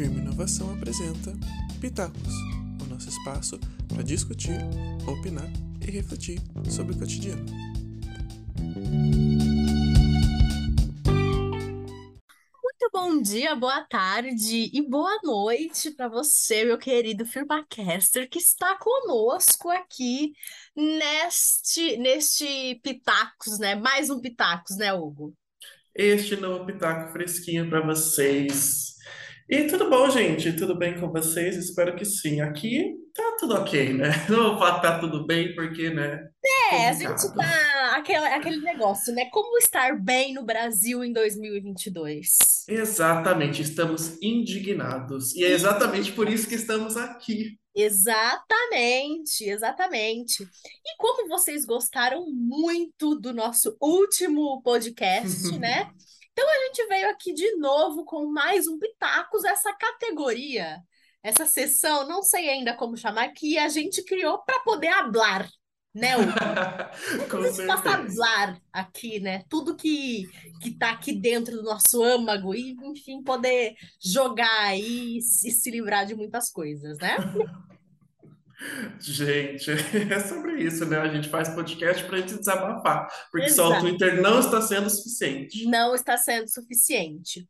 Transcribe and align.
Firme 0.00 0.20
Inovação 0.20 0.72
apresenta 0.72 1.30
Pitacos, 1.78 2.32
o 2.82 2.86
nosso 2.86 3.10
espaço 3.10 3.60
para 3.86 4.02
discutir, 4.02 4.56
opinar 5.06 5.46
e 5.86 5.90
refletir 5.90 6.40
sobre 6.70 6.94
o 6.94 6.98
cotidiano. 6.98 7.44
Muito 12.62 12.90
bom 12.90 13.20
dia, 13.20 13.54
boa 13.54 13.84
tarde 13.84 14.70
e 14.72 14.80
boa 14.88 15.20
noite 15.22 15.90
para 15.90 16.08
você, 16.08 16.64
meu 16.64 16.78
querido 16.78 17.26
Firmacaster, 17.26 18.26
que 18.30 18.38
está 18.38 18.78
conosco 18.78 19.68
aqui 19.68 20.32
neste, 20.74 21.98
neste 21.98 22.80
Pitacos, 22.82 23.58
né? 23.58 23.74
Mais 23.74 24.08
um 24.08 24.18
Pitacos, 24.18 24.78
né, 24.78 24.94
Hugo? 24.94 25.34
Este 25.94 26.36
novo 26.36 26.64
pitaco 26.64 27.12
fresquinho 27.12 27.68
para 27.68 27.84
vocês. 27.84 28.89
E 29.50 29.64
tudo 29.64 29.90
bom, 29.90 30.08
gente? 30.08 30.52
Tudo 30.52 30.76
bem 30.76 31.00
com 31.00 31.10
vocês? 31.10 31.56
Espero 31.56 31.96
que 31.96 32.04
sim. 32.04 32.40
Aqui 32.40 32.94
tá 33.12 33.36
tudo 33.36 33.54
ok, 33.54 33.92
né? 33.94 34.10
Não 34.30 34.56
vou 34.56 34.80
tá 34.80 35.00
tudo 35.00 35.26
bem, 35.26 35.56
porque, 35.56 35.90
né? 35.90 36.24
É, 36.70 36.88
a 36.88 36.92
gente 36.92 37.34
tá 37.34 37.96
aquele, 37.96 38.26
aquele 38.26 38.60
negócio, 38.60 39.12
né? 39.12 39.24
Como 39.32 39.58
estar 39.58 40.00
bem 40.00 40.34
no 40.34 40.44
Brasil 40.44 41.02
em 41.02 41.12
2022? 41.12 42.28
Exatamente, 42.68 43.62
estamos 43.62 44.16
indignados. 44.22 45.34
E 45.34 45.42
é 45.42 45.50
exatamente 45.50 46.12
por 46.12 46.28
isso 46.28 46.48
que 46.48 46.54
estamos 46.54 46.96
aqui. 46.96 47.58
Exatamente, 47.74 49.48
exatamente. 49.48 50.44
E 50.44 50.96
como 50.96 51.28
vocês 51.28 51.64
gostaram 51.64 52.24
muito 52.30 53.16
do 53.16 53.34
nosso 53.34 53.76
último 53.80 54.62
podcast, 54.62 55.50
né? 55.58 55.90
Então 56.32 56.48
a 56.48 56.66
gente 56.66 56.86
veio 56.86 57.10
aqui 57.10 57.32
de 57.32 57.56
novo 57.56 58.04
com 58.04 58.26
mais 58.26 58.66
um 58.66 58.78
Pitacos, 58.78 59.44
essa 59.44 59.72
categoria, 59.74 60.78
essa 61.22 61.44
sessão, 61.44 62.08
não 62.08 62.22
sei 62.22 62.48
ainda 62.48 62.74
como 62.74 62.96
chamar, 62.96 63.28
que 63.28 63.58
a 63.58 63.68
gente 63.68 64.02
criou 64.04 64.38
para 64.44 64.60
poder 64.60 64.88
hablar, 64.88 65.48
né? 65.94 66.12
Possa 67.30 67.52
certeza. 67.52 67.90
hablar 67.90 68.60
aqui, 68.72 69.20
né? 69.20 69.44
Tudo 69.48 69.76
que 69.76 70.28
que 70.60 70.72
tá 70.72 70.90
aqui 70.90 71.12
dentro 71.12 71.56
do 71.56 71.62
nosso 71.62 72.02
âmago 72.02 72.54
e, 72.54 72.76
enfim, 72.82 73.22
poder 73.22 73.74
jogar 74.02 74.66
aí 74.66 75.18
e 75.18 75.22
se 75.22 75.70
livrar 75.70 76.06
de 76.06 76.14
muitas 76.14 76.50
coisas, 76.50 76.98
né? 76.98 77.16
Gente, 79.00 79.70
é 80.12 80.20
sobre 80.20 80.62
isso, 80.62 80.84
né? 80.84 80.98
A 80.98 81.08
gente 81.08 81.28
faz 81.28 81.48
podcast 81.48 82.04
para 82.04 82.18
gente 82.18 82.36
desabafar, 82.36 83.08
porque 83.30 83.48
só 83.48 83.68
o 83.68 83.70
Exato. 83.70 83.86
Twitter 83.86 84.20
não 84.20 84.38
está 84.40 84.60
sendo 84.60 84.90
suficiente. 84.90 85.64
Não 85.64 85.94
está 85.94 86.16
sendo 86.18 86.48
suficiente. 86.48 87.48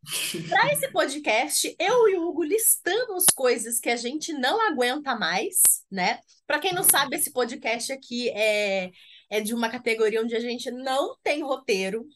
Para 0.48 0.72
esse 0.72 0.88
podcast, 0.92 1.74
eu 1.78 2.08
e 2.08 2.16
o 2.16 2.28
Hugo 2.28 2.44
listamos 2.44 3.24
coisas 3.34 3.80
que 3.80 3.90
a 3.90 3.96
gente 3.96 4.32
não 4.32 4.60
aguenta 4.68 5.16
mais, 5.16 5.60
né? 5.90 6.20
Para 6.46 6.60
quem 6.60 6.72
não 6.72 6.84
sabe, 6.84 7.16
esse 7.16 7.32
podcast 7.32 7.92
aqui 7.92 8.30
é, 8.30 8.90
é 9.28 9.40
de 9.40 9.52
uma 9.52 9.68
categoria 9.68 10.22
onde 10.22 10.36
a 10.36 10.40
gente 10.40 10.70
não 10.70 11.16
tem 11.24 11.42
roteiro. 11.42 12.06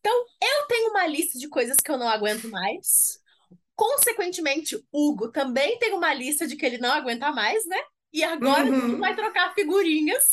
Então, 0.00 0.24
eu 0.42 0.66
tenho 0.68 0.90
uma 0.90 1.06
lista 1.06 1.38
de 1.38 1.48
coisas 1.48 1.78
que 1.82 1.90
eu 1.90 1.96
não 1.96 2.08
aguento 2.08 2.50
mais. 2.50 3.18
Consequentemente, 3.74 4.78
Hugo 4.92 5.32
também 5.32 5.78
tem 5.78 5.94
uma 5.94 6.12
lista 6.12 6.46
de 6.46 6.56
que 6.56 6.66
ele 6.66 6.78
não 6.78 6.92
aguenta 6.92 7.32
mais, 7.32 7.66
né? 7.66 7.78
E 8.14 8.24
agora 8.24 8.62
a 8.70 8.72
gente 8.72 8.72
Uhum. 8.72 9.00
vai 9.00 9.14
trocar 9.16 9.54
figurinhas. 9.54 10.24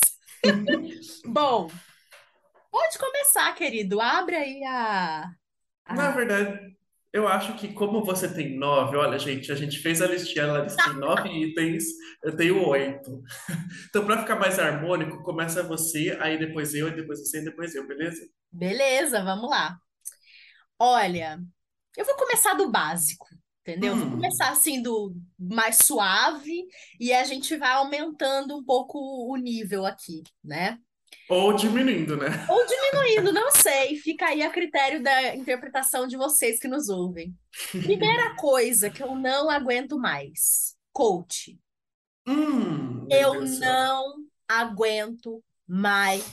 Bom, 1.24 1.68
pode 2.70 2.98
começar, 2.98 3.54
querido. 3.54 4.00
Abre 4.00 4.36
aí 4.36 4.64
a, 4.64 5.30
Na 5.90 6.08
a... 6.08 6.12
verdade, 6.12 6.74
eu 7.12 7.28
acho 7.28 7.56
que 7.58 7.72
como 7.72 8.04
você 8.04 8.32
tem 8.32 8.56
nove, 8.58 8.96
olha, 8.96 9.18
gente, 9.18 9.52
a 9.52 9.54
gente 9.54 9.78
fez 9.78 10.00
a 10.00 10.06
listinha, 10.06 10.50
a 10.52 10.62
lista 10.62 10.82
tem 10.82 10.94
nove 10.94 11.28
itens, 11.44 11.84
eu 12.22 12.36
tenho 12.36 12.66
oito. 12.68 13.22
Então, 13.90 14.06
para 14.06 14.18
ficar 14.22 14.36
mais 14.36 14.58
harmônico, 14.58 15.22
começa 15.22 15.62
você, 15.62 16.16
aí 16.20 16.38
depois 16.38 16.74
eu, 16.74 16.88
e 16.88 16.96
depois 16.96 17.20
você, 17.20 17.40
e 17.40 17.44
depois 17.44 17.74
eu, 17.74 17.86
beleza? 17.86 18.22
Beleza, 18.50 19.22
vamos 19.24 19.50
lá. 19.50 19.78
Olha, 20.78 21.40
eu 21.96 22.04
vou 22.04 22.16
começar 22.16 22.54
do 22.54 22.70
básico, 22.70 23.26
entendeu? 23.62 23.96
Vou 23.96 24.08
Hum, 24.08 24.10
começar 24.10 24.50
assim 24.50 24.82
do 24.82 25.14
mais 25.38 25.78
suave 25.78 26.66
e 27.00 27.12
a 27.12 27.24
gente 27.24 27.56
vai 27.56 27.72
aumentando 27.72 28.56
um 28.58 28.64
pouco 28.64 28.98
o 29.32 29.36
nível 29.36 29.86
aqui, 29.86 30.22
né? 30.44 30.78
ou 31.28 31.52
diminuindo, 31.54 32.16
né? 32.16 32.28
Ou 32.46 32.66
diminuindo, 32.66 33.32
não 33.32 33.50
sei, 33.50 33.96
fica 33.96 34.26
aí 34.26 34.42
a 34.42 34.50
critério 34.50 35.02
da 35.02 35.34
interpretação 35.34 36.06
de 36.06 36.16
vocês 36.16 36.58
que 36.58 36.68
nos 36.68 36.88
ouvem. 36.88 37.34
Primeira 37.80 38.34
coisa 38.36 38.90
que 38.90 39.02
eu 39.02 39.14
não 39.14 39.48
aguento 39.50 39.98
mais, 39.98 40.76
coach. 40.92 41.58
Hum, 42.26 43.06
Eu 43.08 43.44
não 43.44 44.26
aguento 44.48 45.42
mais 45.66 46.24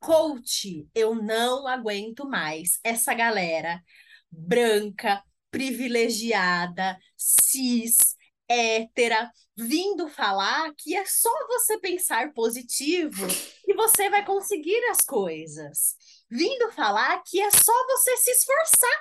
coach. 0.00 0.88
Eu 0.94 1.14
não 1.14 1.66
aguento 1.66 2.26
mais 2.28 2.78
essa 2.82 3.14
galera 3.14 3.82
branca, 4.30 5.22
privilegiada, 5.54 6.98
cis, 7.16 8.16
hétera, 8.48 9.30
vindo 9.56 10.08
falar 10.08 10.74
que 10.76 10.96
é 10.96 11.04
só 11.04 11.32
você 11.46 11.78
pensar 11.78 12.32
positivo 12.32 13.24
que 13.64 13.72
você 13.72 14.10
vai 14.10 14.24
conseguir 14.24 14.84
as 14.90 15.02
coisas. 15.02 15.94
Vindo 16.28 16.72
falar 16.72 17.22
que 17.24 17.40
é 17.40 17.52
só 17.52 17.86
você 17.86 18.16
se 18.16 18.32
esforçar 18.32 19.00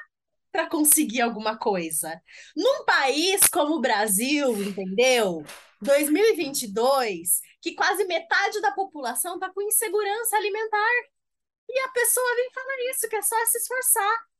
para 0.51 0.69
conseguir 0.69 1.21
alguma 1.21 1.57
coisa. 1.57 2.21
Num 2.55 2.85
país 2.85 3.47
como 3.51 3.77
o 3.77 3.81
Brasil, 3.81 4.53
entendeu? 4.61 5.43
2022, 5.81 7.41
que 7.63 7.73
quase 7.73 8.05
metade 8.05 8.61
da 8.61 8.71
população 8.73 9.33
está 9.33 9.51
com 9.51 9.63
insegurança 9.63 10.37
alimentar. 10.37 10.91
E 11.67 11.79
a 11.79 11.89
pessoa 11.89 12.35
vem 12.35 12.51
falar 12.53 12.91
isso, 12.91 13.09
que 13.09 13.15
é 13.15 13.21
só 13.23 13.35
se 13.47 13.57
esforçar. 13.57 14.32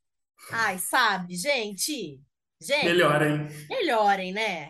Ai, 0.52 0.78
sabe, 0.80 1.36
gente? 1.36 2.20
Gente, 2.62 2.86
Melhorem. 2.86 3.48
melhorem, 3.70 4.32
né? 4.34 4.70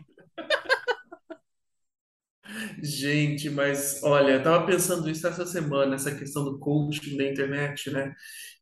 Gente, 2.81 3.49
mas 3.49 4.01
olha, 4.03 4.33
eu 4.33 4.43
tava 4.43 4.65
pensando 4.65 5.09
isso 5.09 5.25
essa 5.27 5.45
semana, 5.45 5.95
essa 5.95 6.13
questão 6.13 6.43
do 6.43 6.59
coaching 6.59 7.17
da 7.17 7.23
internet, 7.29 7.89
né? 7.91 8.13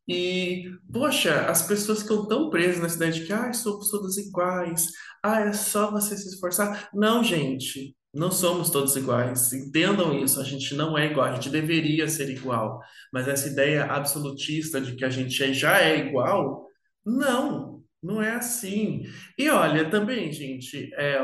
E, 0.08 0.64
poxa, 0.92 1.46
as 1.46 1.62
pessoas 1.66 2.02
ficam 2.02 2.26
tão 2.28 2.50
presas 2.50 2.80
nessa 2.82 2.96
ideia 2.96 3.12
de 3.12 3.24
que, 3.26 3.32
ah, 3.32 3.52
somos 3.52 3.90
todos 3.90 4.18
iguais, 4.18 4.86
ah, 5.22 5.40
é 5.42 5.52
só 5.52 5.90
você 5.90 6.16
se 6.16 6.28
esforçar. 6.28 6.88
Não, 6.94 7.22
gente, 7.24 7.96
não 8.14 8.30
somos 8.30 8.70
todos 8.70 8.96
iguais. 8.96 9.52
Entendam 9.52 10.14
isso, 10.18 10.40
a 10.40 10.44
gente 10.44 10.74
não 10.74 10.96
é 10.98 11.06
igual, 11.10 11.28
a 11.28 11.34
gente 11.34 11.50
deveria 11.50 12.08
ser 12.08 12.30
igual. 12.30 12.80
Mas 13.12 13.28
essa 13.28 13.48
ideia 13.48 13.84
absolutista 13.86 14.80
de 14.80 14.94
que 14.96 15.04
a 15.04 15.10
gente 15.10 15.42
é- 15.42 15.52
já 15.52 15.80
é 15.80 15.98
igual, 16.08 16.66
não, 17.04 17.82
não 18.02 18.22
é 18.22 18.34
assim. 18.34 19.04
E 19.38 19.48
olha, 19.48 19.88
também, 19.90 20.32
gente, 20.32 20.92
é. 20.94 21.18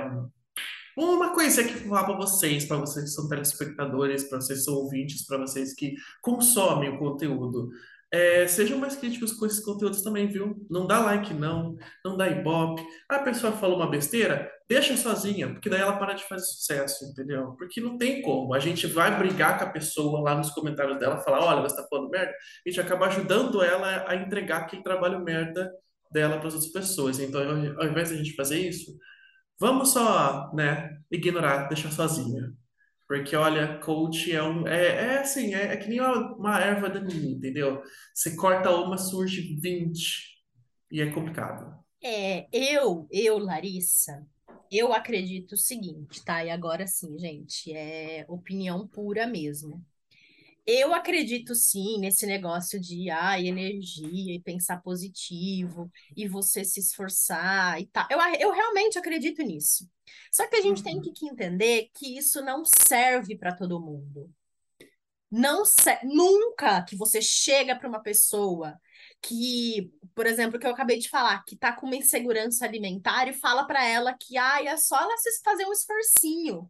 Uma 0.97 1.33
coisa 1.33 1.63
que 1.63 1.75
falar 1.75 2.05
para 2.05 2.17
vocês, 2.17 2.65
para 2.65 2.79
vocês 2.79 3.05
que 3.05 3.11
são 3.13 3.29
telespectadores, 3.29 4.25
para 4.25 4.41
vocês 4.41 4.59
que 4.59 4.65
são 4.65 4.75
ouvintes, 4.75 5.25
para 5.25 5.39
vocês 5.39 5.73
que 5.73 5.95
consomem 6.21 6.91
o 6.91 6.99
conteúdo, 6.99 7.71
é, 8.11 8.49
sejam 8.49 8.79
mais 8.79 8.97
críticos 8.97 9.33
com 9.33 9.47
esses 9.47 9.61
conteúdos 9.61 10.03
também, 10.03 10.27
viu? 10.27 10.67
Não 10.69 10.87
dá 10.87 10.99
like, 10.99 11.33
não, 11.35 11.77
não 12.05 12.17
dá 12.17 12.29
ibope. 12.29 12.83
A 13.09 13.21
pessoa 13.21 13.53
falou 13.53 13.77
uma 13.77 13.91
besteira, 13.91 14.51
deixa 14.69 14.97
sozinha, 14.97 15.49
porque 15.49 15.71
daí 15.71 15.81
ela 15.81 15.97
para 15.97 16.13
de 16.13 16.25
fazer 16.25 16.45
sucesso, 16.45 17.05
entendeu? 17.07 17.53
Porque 17.57 17.81
não 17.81 17.97
tem 17.97 18.21
como. 18.21 18.53
A 18.53 18.59
gente 18.59 18.87
vai 18.87 19.17
brigar 19.19 19.59
com 19.59 19.65
a 19.65 19.71
pessoa 19.71 20.21
lá 20.21 20.37
nos 20.37 20.51
comentários 20.51 20.99
dela, 20.99 21.23
falar: 21.23 21.45
olha, 21.45 21.63
você 21.63 21.77
tá 21.77 21.87
falando 21.89 22.11
merda, 22.11 22.31
a 22.31 22.69
gente 22.69 22.81
acaba 22.81 23.07
ajudando 23.07 23.63
ela 23.63 24.05
a 24.07 24.15
entregar 24.15 24.59
aquele 24.59 24.83
trabalho 24.83 25.25
merda 25.25 25.73
dela 26.13 26.39
para 26.39 26.49
as 26.49 26.55
outras 26.55 26.73
pessoas. 26.73 27.19
Então, 27.19 27.41
ao 27.79 27.87
invés 27.87 28.09
de 28.09 28.15
a 28.15 28.19
gente 28.19 28.35
fazer 28.35 28.59
isso. 28.59 28.97
Vamos 29.61 29.93
só, 29.93 30.53
né, 30.55 30.99
ignorar, 31.11 31.67
deixar 31.67 31.91
sozinha. 31.91 32.53
Porque, 33.09 33.35
olha, 33.35 33.79
coach 33.79 34.31
é 34.31 34.43
um. 34.43 34.69
É, 34.69 35.15
é 35.15 35.19
assim, 35.21 35.55
é, 35.55 35.73
é 35.73 35.77
que 35.77 35.89
nem 35.89 35.99
uma, 35.99 36.37
uma 36.37 36.61
erva 36.61 36.91
daninha, 36.91 37.37
entendeu? 37.37 37.83
Você 38.15 38.37
corta 38.37 38.71
uma, 38.71 38.99
surge 38.99 39.59
20. 39.61 40.39
E 40.93 41.01
é 41.01 41.11
complicado. 41.11 41.75
É, 42.03 42.47
eu, 42.53 43.09
eu, 43.11 43.39
Larissa, 43.39 44.25
eu 44.71 44.93
acredito 44.93 45.53
o 45.53 45.57
seguinte, 45.57 46.25
tá? 46.25 46.45
E 46.45 46.51
agora 46.51 46.87
sim, 46.87 47.19
gente, 47.19 47.73
é 47.73 48.25
opinião 48.29 48.87
pura 48.89 49.27
mesmo. 49.27 49.85
Eu 50.67 50.95
acredito 50.95 51.55
sim 51.55 51.99
nesse 51.99 52.27
negócio 52.27 52.81
de 52.81 53.11
ai, 53.11 53.49
energia 53.49 54.35
e 54.35 54.41
pensar 54.41 54.83
positivo 54.83 55.91
e 56.17 56.29
você 56.29 56.65
se 56.65 56.81
esforçar 56.81 57.81
e 57.81 57.87
tal. 57.89 58.07
Eu, 58.11 58.19
eu 58.41 58.53
realmente 58.53 58.99
acredito 58.99 59.43
nisso. 59.43 59.89
Só 60.33 60.47
que 60.49 60.57
a 60.57 60.61
gente 60.63 60.83
tem 60.83 61.01
Uhum. 61.01 61.03
que 61.03 61.13
que 61.13 61.27
entender 61.27 61.91
que 61.95 62.19
isso 62.19 62.43
não 62.43 62.65
serve 62.65 63.37
para 63.37 63.55
todo 63.57 63.81
mundo. 63.81 64.31
Não 65.31 65.65
nunca 66.05 66.83
que 66.83 66.97
você 66.97 67.21
chega 67.21 67.77
para 67.77 67.89
uma 67.89 68.03
pessoa 68.03 68.79
que, 69.23 69.93
por 70.15 70.27
exemplo, 70.27 70.59
que 70.59 70.67
eu 70.67 70.71
acabei 70.71 70.99
de 70.99 71.09
falar, 71.09 71.45
que 71.45 71.57
tá 71.57 71.73
com 71.73 71.87
uma 71.87 71.97
insegurança 71.97 72.65
alimentar 72.65 73.29
e 73.29 73.33
fala 73.33 73.67
para 73.67 73.85
ela 73.85 74.15
que 74.15 74.37
ah, 74.39 74.63
é 74.63 74.77
só 74.77 75.01
ela 75.01 75.17
se 75.19 75.43
fazer 75.43 75.67
um 75.67 75.73
esforcinho 75.73 76.69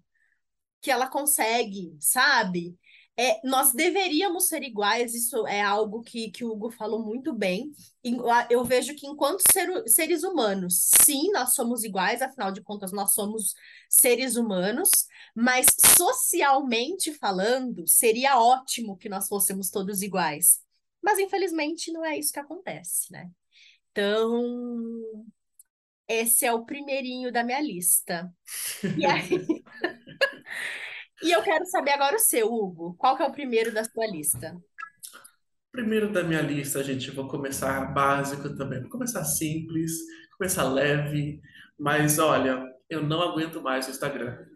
que 0.81 0.91
ela 0.91 1.09
consegue, 1.09 1.97
sabe? 2.01 2.77
É, 3.21 3.41
nós 3.45 3.73
deveríamos 3.73 4.47
ser 4.47 4.63
iguais, 4.63 5.13
isso 5.13 5.45
é 5.49 5.61
algo 5.61 6.03
que, 6.03 6.31
que 6.31 6.45
o 6.45 6.53
Hugo 6.53 6.71
falou 6.71 7.05
muito 7.05 7.33
bem. 7.35 7.73
Eu 8.49 8.65
vejo 8.65 8.95
que, 8.95 9.09
enquanto 9.09 9.43
ser, 9.53 9.69
seres 9.89 10.23
humanos, 10.23 10.81
sim, 11.05 11.33
nós 11.33 11.53
somos 11.53 11.83
iguais, 11.83 12.23
afinal 12.23 12.53
de 12.53 12.63
contas, 12.63 12.93
nós 12.93 13.15
somos 13.15 13.55
seres 13.91 14.37
humanos, 14.37 14.89
mas 15.35 15.67
socialmente 15.97 17.13
falando, 17.13 17.89
seria 17.89 18.39
ótimo 18.39 18.97
que 18.97 19.09
nós 19.09 19.27
fôssemos 19.27 19.69
todos 19.69 20.01
iguais. 20.01 20.61
Mas, 21.03 21.19
infelizmente, 21.19 21.93
não 21.93 22.05
é 22.05 22.19
isso 22.19 22.33
que 22.33 22.41
acontece, 22.41 23.13
né? 23.13 23.31
Então, 23.91 24.45
esse 26.09 26.47
é 26.47 26.53
o 26.53 26.65
primeirinho 26.65 27.33
da 27.33 27.45
minha 27.45 27.61
lista. 27.61 28.33
E 28.97 29.07
aí. 29.07 29.29
E 31.21 31.33
eu 31.33 31.43
quero 31.43 31.67
saber 31.67 31.93
agora 31.93 32.15
o 32.15 32.21
seu, 32.21 32.47
Hugo. 32.47 32.95
Qual 32.97 33.17
que 33.17 33.23
é 33.23 33.27
o 33.27 33.33
primeiro 33.33 33.73
da 33.73 33.83
sua 33.83 34.07
lista? 34.07 34.57
Primeiro 35.73 36.13
da 36.13 36.23
minha 36.23 36.41
lista, 36.41 36.83
gente, 36.83 37.11
vou 37.11 37.27
começar 37.27 37.93
básico 37.93 38.55
também. 38.57 38.81
Vou 38.81 38.91
começar 38.91 39.25
simples, 39.25 39.93
começar 40.37 40.63
leve, 40.65 41.41
mas 41.79 42.19
olha, 42.19 42.65
eu 42.89 43.03
não 43.03 43.21
aguento 43.21 43.61
mais 43.61 43.87
o 43.87 43.91
Instagram, 43.91 44.47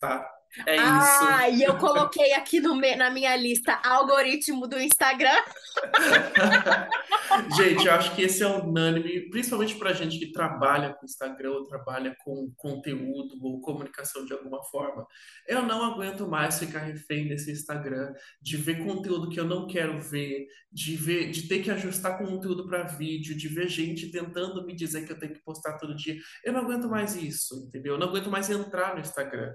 tá? 0.00 0.26
É 0.66 0.74
isso. 0.74 0.84
Ah, 0.84 1.48
e 1.48 1.62
eu 1.62 1.76
coloquei 1.76 2.32
aqui 2.32 2.60
no, 2.60 2.74
na 2.74 3.10
minha 3.10 3.36
lista 3.36 3.78
algoritmo 3.84 4.66
do 4.66 4.80
Instagram. 4.80 5.36
gente, 7.56 7.86
eu 7.86 7.92
acho 7.92 8.14
que 8.14 8.22
esse 8.22 8.42
é 8.42 8.46
unânime, 8.46 9.28
principalmente 9.28 9.74
para 9.76 9.92
gente 9.92 10.18
que 10.18 10.32
trabalha 10.32 10.94
com 10.94 11.04
Instagram 11.04 11.50
ou 11.50 11.64
trabalha 11.66 12.16
com 12.24 12.50
conteúdo 12.56 13.36
ou 13.42 13.60
comunicação 13.60 14.24
de 14.24 14.32
alguma 14.32 14.62
forma. 14.64 15.06
Eu 15.46 15.62
não 15.62 15.84
aguento 15.84 16.26
mais 16.26 16.58
ficar 16.58 16.80
refém 16.80 17.28
desse 17.28 17.52
Instagram, 17.52 18.14
de 18.40 18.56
ver 18.56 18.84
conteúdo 18.84 19.28
que 19.28 19.38
eu 19.38 19.44
não 19.44 19.66
quero 19.66 20.00
ver, 20.00 20.46
de 20.72 20.96
ver, 20.96 21.30
de 21.30 21.48
ter 21.48 21.62
que 21.62 21.70
ajustar 21.70 22.18
conteúdo 22.18 22.66
para 22.66 22.84
vídeo, 22.84 23.36
de 23.36 23.48
ver 23.48 23.68
gente 23.68 24.10
tentando 24.10 24.64
me 24.64 24.74
dizer 24.74 25.04
que 25.04 25.12
eu 25.12 25.18
tenho 25.18 25.34
que 25.34 25.42
postar 25.42 25.76
todo 25.76 25.94
dia. 25.94 26.16
Eu 26.42 26.52
não 26.52 26.60
aguento 26.60 26.88
mais 26.88 27.14
isso, 27.14 27.66
entendeu? 27.68 27.94
Eu 27.94 27.98
não 27.98 28.08
aguento 28.08 28.30
mais 28.30 28.48
entrar 28.48 28.94
no 28.94 29.00
Instagram. 29.00 29.54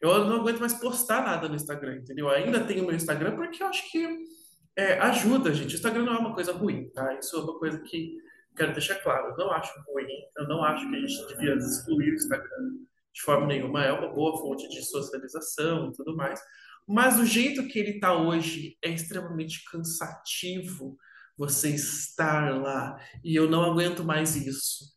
Eu 0.00 0.24
não 0.24 0.40
aguento 0.40 0.60
mais 0.60 0.74
postar 0.74 1.24
nada 1.24 1.48
no 1.48 1.56
Instagram, 1.56 1.96
entendeu? 1.96 2.26
Eu 2.26 2.32
ainda 2.32 2.60
tenho 2.64 2.84
meu 2.84 2.94
Instagram 2.94 3.34
porque 3.34 3.62
eu 3.62 3.66
acho 3.66 3.90
que 3.90 4.06
é, 4.76 4.98
ajuda, 5.00 5.54
gente. 5.54 5.74
O 5.74 5.76
Instagram 5.76 6.04
não 6.04 6.14
é 6.14 6.18
uma 6.18 6.34
coisa 6.34 6.52
ruim, 6.52 6.90
tá? 6.90 7.14
Isso 7.18 7.36
é 7.36 7.40
uma 7.40 7.58
coisa 7.58 7.78
que 7.80 8.18
quero 8.54 8.72
deixar 8.72 8.96
claro. 8.96 9.30
Eu 9.30 9.36
não 9.36 9.52
acho 9.52 9.72
ruim, 9.88 10.06
eu 10.36 10.48
não 10.48 10.64
acho 10.64 10.88
que 10.88 10.96
a 10.96 11.00
gente 11.00 11.26
devia 11.28 11.54
excluir 11.54 12.10
o 12.10 12.14
Instagram 12.14 12.72
de 13.12 13.22
forma 13.22 13.46
nenhuma. 13.46 13.84
É 13.84 13.92
uma 13.92 14.12
boa 14.12 14.36
fonte 14.38 14.68
de 14.68 14.82
socialização 14.84 15.88
e 15.88 15.92
tudo 15.92 16.14
mais. 16.14 16.40
Mas 16.86 17.18
o 17.18 17.24
jeito 17.24 17.66
que 17.66 17.78
ele 17.78 17.92
está 17.92 18.14
hoje 18.14 18.76
é 18.82 18.90
extremamente 18.90 19.64
cansativo 19.70 20.96
você 21.36 21.70
estar 21.70 22.54
lá. 22.60 22.98
E 23.24 23.34
eu 23.34 23.48
não 23.48 23.64
aguento 23.64 24.04
mais 24.04 24.36
isso. 24.36 24.95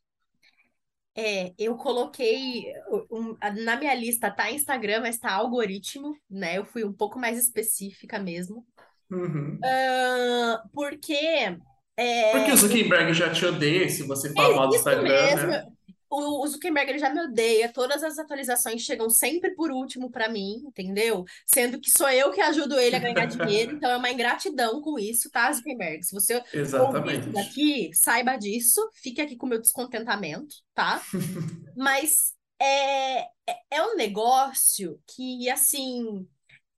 É, 1.22 1.54
eu 1.60 1.76
coloquei 1.76 2.72
um, 3.12 3.36
na 3.62 3.76
minha 3.76 3.94
lista 3.94 4.32
tá 4.32 4.50
Instagram, 4.50 5.02
mas 5.02 5.18
tá 5.18 5.34
algoritmo, 5.34 6.18
né? 6.30 6.58
Eu 6.58 6.64
fui 6.64 6.86
um 6.86 6.94
pouco 6.94 7.20
mais 7.20 7.38
específica 7.38 8.18
mesmo. 8.18 8.66
Uhum. 9.12 9.56
Uh, 9.56 10.70
porque. 10.72 11.58
É... 11.98 12.32
Porque 12.32 12.54
o 12.54 12.56
Zuckerberg 12.56 13.14
já 13.14 13.30
te 13.34 13.46
odeia 13.46 13.90
se 13.90 14.04
você 14.04 14.32
falar 14.32 14.64
é 14.64 14.68
do 14.70 14.76
Instagram, 14.78 15.26
mesmo. 15.26 15.48
né? 15.48 15.66
O, 16.10 16.48
Zuckerberg 16.48 16.90
ele 16.90 17.00
já 17.00 17.10
me 17.10 17.22
odeia, 17.22 17.72
todas 17.72 18.04
as 18.04 18.18
atualizações 18.18 18.82
chegam 18.82 19.10
sempre 19.10 19.52
por 19.52 19.72
último 19.72 20.10
para 20.10 20.28
mim, 20.28 20.64
entendeu? 20.66 21.24
Sendo 21.46 21.80
que 21.80 21.92
sou 21.92 22.10
eu 22.10 22.32
que 22.32 22.42
ajudo 22.42 22.80
ele 22.80 22.96
a 22.96 23.00
ganhar 23.00 23.26
dinheiro, 23.26 23.76
então 23.76 23.92
é 23.92 23.98
uma 23.98 24.10
ingratidão 24.10 24.82
com 24.82 24.98
isso, 24.98 25.30
tá, 25.30 25.52
Zuckerberg? 25.52 26.04
Se 26.04 26.14
você 26.14 26.44
Exatamente. 26.54 27.30
daqui, 27.30 27.92
saiba 27.94 28.36
disso, 28.38 28.90
fique 28.96 29.22
aqui 29.22 29.36
com 29.36 29.46
o 29.46 29.50
meu 29.50 29.62
descontentamento, 29.62 30.56
tá? 30.74 31.02
Mas 31.78 32.34
é, 32.60 33.20
é, 33.22 33.28
é 33.72 33.84
um 33.84 33.96
negócio 33.96 35.00
que, 35.08 35.50
assim, 35.50 36.28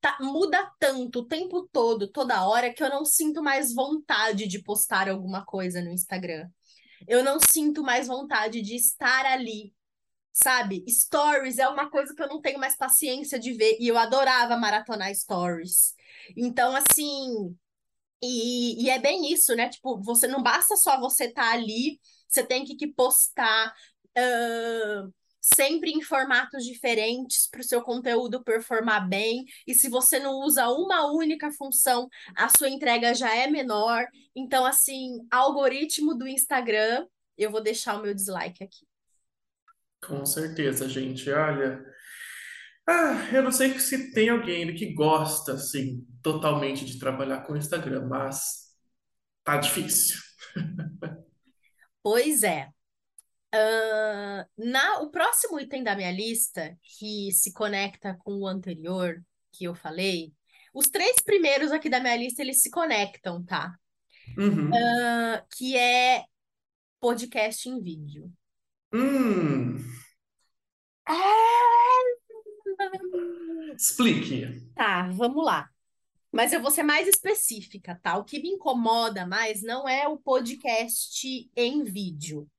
tá, 0.01 0.17
muda 0.19 0.69
tanto 0.77 1.19
o 1.19 1.25
tempo 1.25 1.69
todo, 1.71 2.07
toda 2.07 2.45
hora, 2.45 2.73
que 2.73 2.83
eu 2.83 2.89
não 2.89 3.05
sinto 3.05 3.41
mais 3.41 3.73
vontade 3.73 4.45
de 4.47 4.61
postar 4.61 5.07
alguma 5.09 5.45
coisa 5.45 5.81
no 5.81 5.91
Instagram 5.91 6.49
eu 7.07 7.23
não 7.23 7.39
sinto 7.39 7.83
mais 7.83 8.07
vontade 8.07 8.61
de 8.61 8.75
estar 8.75 9.25
ali, 9.25 9.73
sabe? 10.33 10.83
Stories 10.89 11.57
é 11.57 11.67
uma 11.67 11.89
coisa 11.89 12.13
que 12.15 12.21
eu 12.21 12.27
não 12.27 12.41
tenho 12.41 12.59
mais 12.59 12.75
paciência 12.77 13.39
de 13.39 13.53
ver, 13.53 13.77
e 13.79 13.87
eu 13.87 13.97
adorava 13.97 14.57
maratonar 14.57 15.13
stories. 15.15 15.93
Então, 16.37 16.75
assim, 16.75 17.55
e, 18.21 18.85
e 18.85 18.89
é 18.89 18.99
bem 18.99 19.31
isso, 19.33 19.55
né? 19.55 19.69
Tipo, 19.69 20.01
você 20.01 20.27
não 20.27 20.43
basta 20.43 20.75
só 20.75 20.99
você 20.99 21.25
estar 21.25 21.43
tá 21.43 21.53
ali, 21.53 21.99
você 22.27 22.43
tem 22.43 22.63
que, 22.63 22.75
que 22.75 22.87
postar. 22.87 23.73
Uh, 24.17 25.11
sempre 25.41 25.91
em 25.91 26.01
formatos 26.01 26.63
diferentes 26.63 27.47
para 27.49 27.61
o 27.61 27.63
seu 27.63 27.81
conteúdo 27.81 28.43
performar 28.43 29.09
bem. 29.09 29.43
E 29.65 29.73
se 29.73 29.89
você 29.89 30.19
não 30.19 30.39
usa 30.41 30.69
uma 30.69 31.11
única 31.11 31.51
função, 31.51 32.07
a 32.35 32.47
sua 32.47 32.69
entrega 32.69 33.13
já 33.15 33.35
é 33.35 33.47
menor. 33.47 34.05
Então, 34.35 34.65
assim, 34.65 35.17
algoritmo 35.31 36.15
do 36.15 36.27
Instagram, 36.27 37.07
eu 37.37 37.49
vou 37.49 37.61
deixar 37.61 37.99
o 37.99 38.01
meu 38.03 38.13
dislike 38.13 38.63
aqui. 38.63 38.85
Com 40.05 40.25
certeza, 40.25 40.87
gente. 40.87 41.29
Olha, 41.31 41.83
ah, 42.87 43.29
eu 43.33 43.43
não 43.43 43.51
sei 43.51 43.77
se 43.79 44.11
tem 44.11 44.29
alguém 44.29 44.73
que 44.75 44.93
gosta, 44.93 45.53
assim, 45.53 46.05
totalmente 46.21 46.85
de 46.85 46.99
trabalhar 46.99 47.41
com 47.41 47.53
o 47.53 47.57
Instagram, 47.57 48.07
mas 48.07 48.75
tá 49.43 49.57
difícil. 49.57 50.19
Pois 52.03 52.41
é. 52.41 52.67
Uh, 53.53 54.47
na, 54.57 54.99
o 55.01 55.11
próximo 55.11 55.59
item 55.59 55.83
da 55.83 55.95
minha 55.95 56.11
lista, 56.11 56.77
que 56.81 57.31
se 57.33 57.51
conecta 57.51 58.17
com 58.23 58.37
o 58.39 58.47
anterior 58.47 59.21
que 59.51 59.65
eu 59.65 59.75
falei, 59.75 60.33
os 60.73 60.87
três 60.87 61.17
primeiros 61.17 61.71
aqui 61.71 61.89
da 61.89 61.99
minha 61.99 62.15
lista, 62.15 62.41
eles 62.41 62.61
se 62.61 62.71
conectam, 62.71 63.43
tá? 63.43 63.75
Uhum. 64.37 64.69
Uh, 64.69 65.45
que 65.57 65.75
é 65.75 66.23
podcast 66.99 67.67
em 67.67 67.81
vídeo. 67.81 68.31
Hum. 68.93 69.77
Explique. 73.75 74.71
Tá, 74.73 75.09
vamos 75.09 75.43
lá. 75.45 75.69
Mas 76.31 76.53
eu 76.53 76.61
vou 76.61 76.71
ser 76.71 76.83
mais 76.83 77.05
específica, 77.05 77.99
tá? 78.01 78.17
O 78.17 78.23
que 78.23 78.41
me 78.41 78.49
incomoda 78.49 79.25
mais 79.25 79.61
não 79.61 79.89
é 79.89 80.07
o 80.07 80.17
podcast 80.17 81.49
em 81.53 81.83
vídeo 81.83 82.49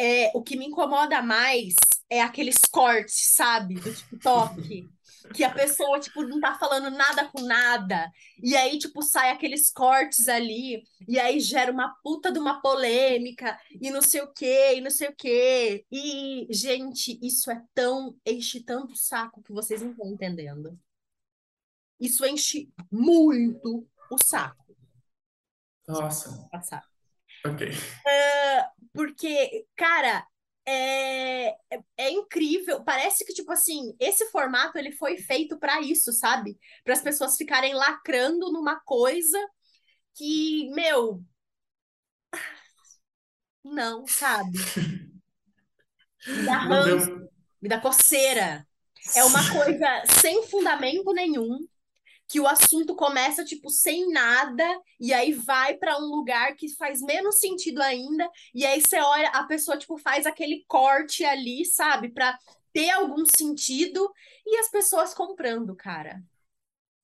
é, 0.00 0.30
o 0.34 0.42
que 0.42 0.56
me 0.56 0.66
incomoda 0.66 1.20
mais 1.20 1.74
é 2.08 2.22
aqueles 2.22 2.58
cortes, 2.70 3.34
sabe, 3.34 3.74
do 3.74 3.94
TikTok. 3.94 4.88
que 5.34 5.44
a 5.44 5.52
pessoa, 5.52 6.00
tipo, 6.00 6.22
não 6.22 6.40
tá 6.40 6.58
falando 6.58 6.90
nada 6.90 7.28
com 7.28 7.42
nada. 7.42 8.10
E 8.42 8.56
aí, 8.56 8.78
tipo, 8.78 9.02
sai 9.02 9.30
aqueles 9.30 9.70
cortes 9.70 10.26
ali, 10.26 10.82
e 11.06 11.20
aí 11.20 11.38
gera 11.38 11.70
uma 11.70 11.94
puta 12.02 12.32
de 12.32 12.38
uma 12.38 12.60
polêmica, 12.62 13.58
e 13.80 13.90
não 13.90 14.00
sei 14.00 14.22
o 14.22 14.32
quê, 14.32 14.76
e 14.76 14.80
não 14.80 14.90
sei 14.90 15.08
o 15.08 15.14
quê. 15.14 15.84
E, 15.92 16.46
gente, 16.50 17.18
isso 17.22 17.50
é 17.50 17.62
tão. 17.74 18.16
enche 18.26 18.64
tanto 18.64 18.96
saco 18.96 19.42
que 19.42 19.52
vocês 19.52 19.82
não 19.82 19.90
estão 19.90 20.06
entendendo. 20.06 20.78
Isso 22.00 22.24
enche 22.24 22.72
muito 22.90 23.86
o 24.10 24.16
saco. 24.24 24.74
Nossa. 25.86 26.48
Passar. 26.50 26.88
Ok. 27.44 27.68
Uh, 27.68 28.79
porque, 28.92 29.66
cara, 29.76 30.26
é, 30.66 31.48
é, 31.48 31.82
é, 31.96 32.10
incrível. 32.10 32.82
Parece 32.84 33.24
que, 33.24 33.32
tipo 33.32 33.52
assim, 33.52 33.94
esse 33.98 34.26
formato 34.30 34.78
ele 34.78 34.92
foi 34.92 35.16
feito 35.18 35.58
para 35.58 35.80
isso, 35.80 36.12
sabe? 36.12 36.58
Para 36.84 36.94
as 36.94 37.02
pessoas 37.02 37.36
ficarem 37.36 37.74
lacrando 37.74 38.52
numa 38.52 38.78
coisa 38.80 39.38
que, 40.14 40.70
meu. 40.74 41.22
Não, 43.64 44.06
sabe? 44.06 44.58
Me 46.26 46.44
dá 46.44 46.58
ranço, 46.58 47.28
me 47.60 47.68
dá 47.68 47.80
coceira. 47.80 48.66
É 49.14 49.24
uma 49.24 49.40
coisa 49.52 50.04
sem 50.20 50.46
fundamento 50.46 51.12
nenhum 51.12 51.66
que 52.30 52.38
o 52.38 52.46
assunto 52.46 52.94
começa 52.94 53.44
tipo 53.44 53.68
sem 53.70 54.08
nada 54.12 54.64
e 55.00 55.12
aí 55.12 55.32
vai 55.32 55.74
para 55.76 55.98
um 55.98 56.06
lugar 56.06 56.54
que 56.54 56.68
faz 56.76 57.02
menos 57.02 57.40
sentido 57.40 57.82
ainda 57.82 58.30
e 58.54 58.64
aí 58.64 58.80
você 58.80 59.00
olha 59.00 59.28
a 59.30 59.42
pessoa 59.44 59.76
tipo 59.76 59.98
faz 59.98 60.26
aquele 60.26 60.64
corte 60.68 61.24
ali, 61.24 61.64
sabe, 61.66 62.08
para 62.08 62.38
ter 62.72 62.90
algum 62.90 63.26
sentido 63.26 64.08
e 64.46 64.56
as 64.58 64.70
pessoas 64.70 65.12
comprando, 65.12 65.74
cara. 65.74 66.22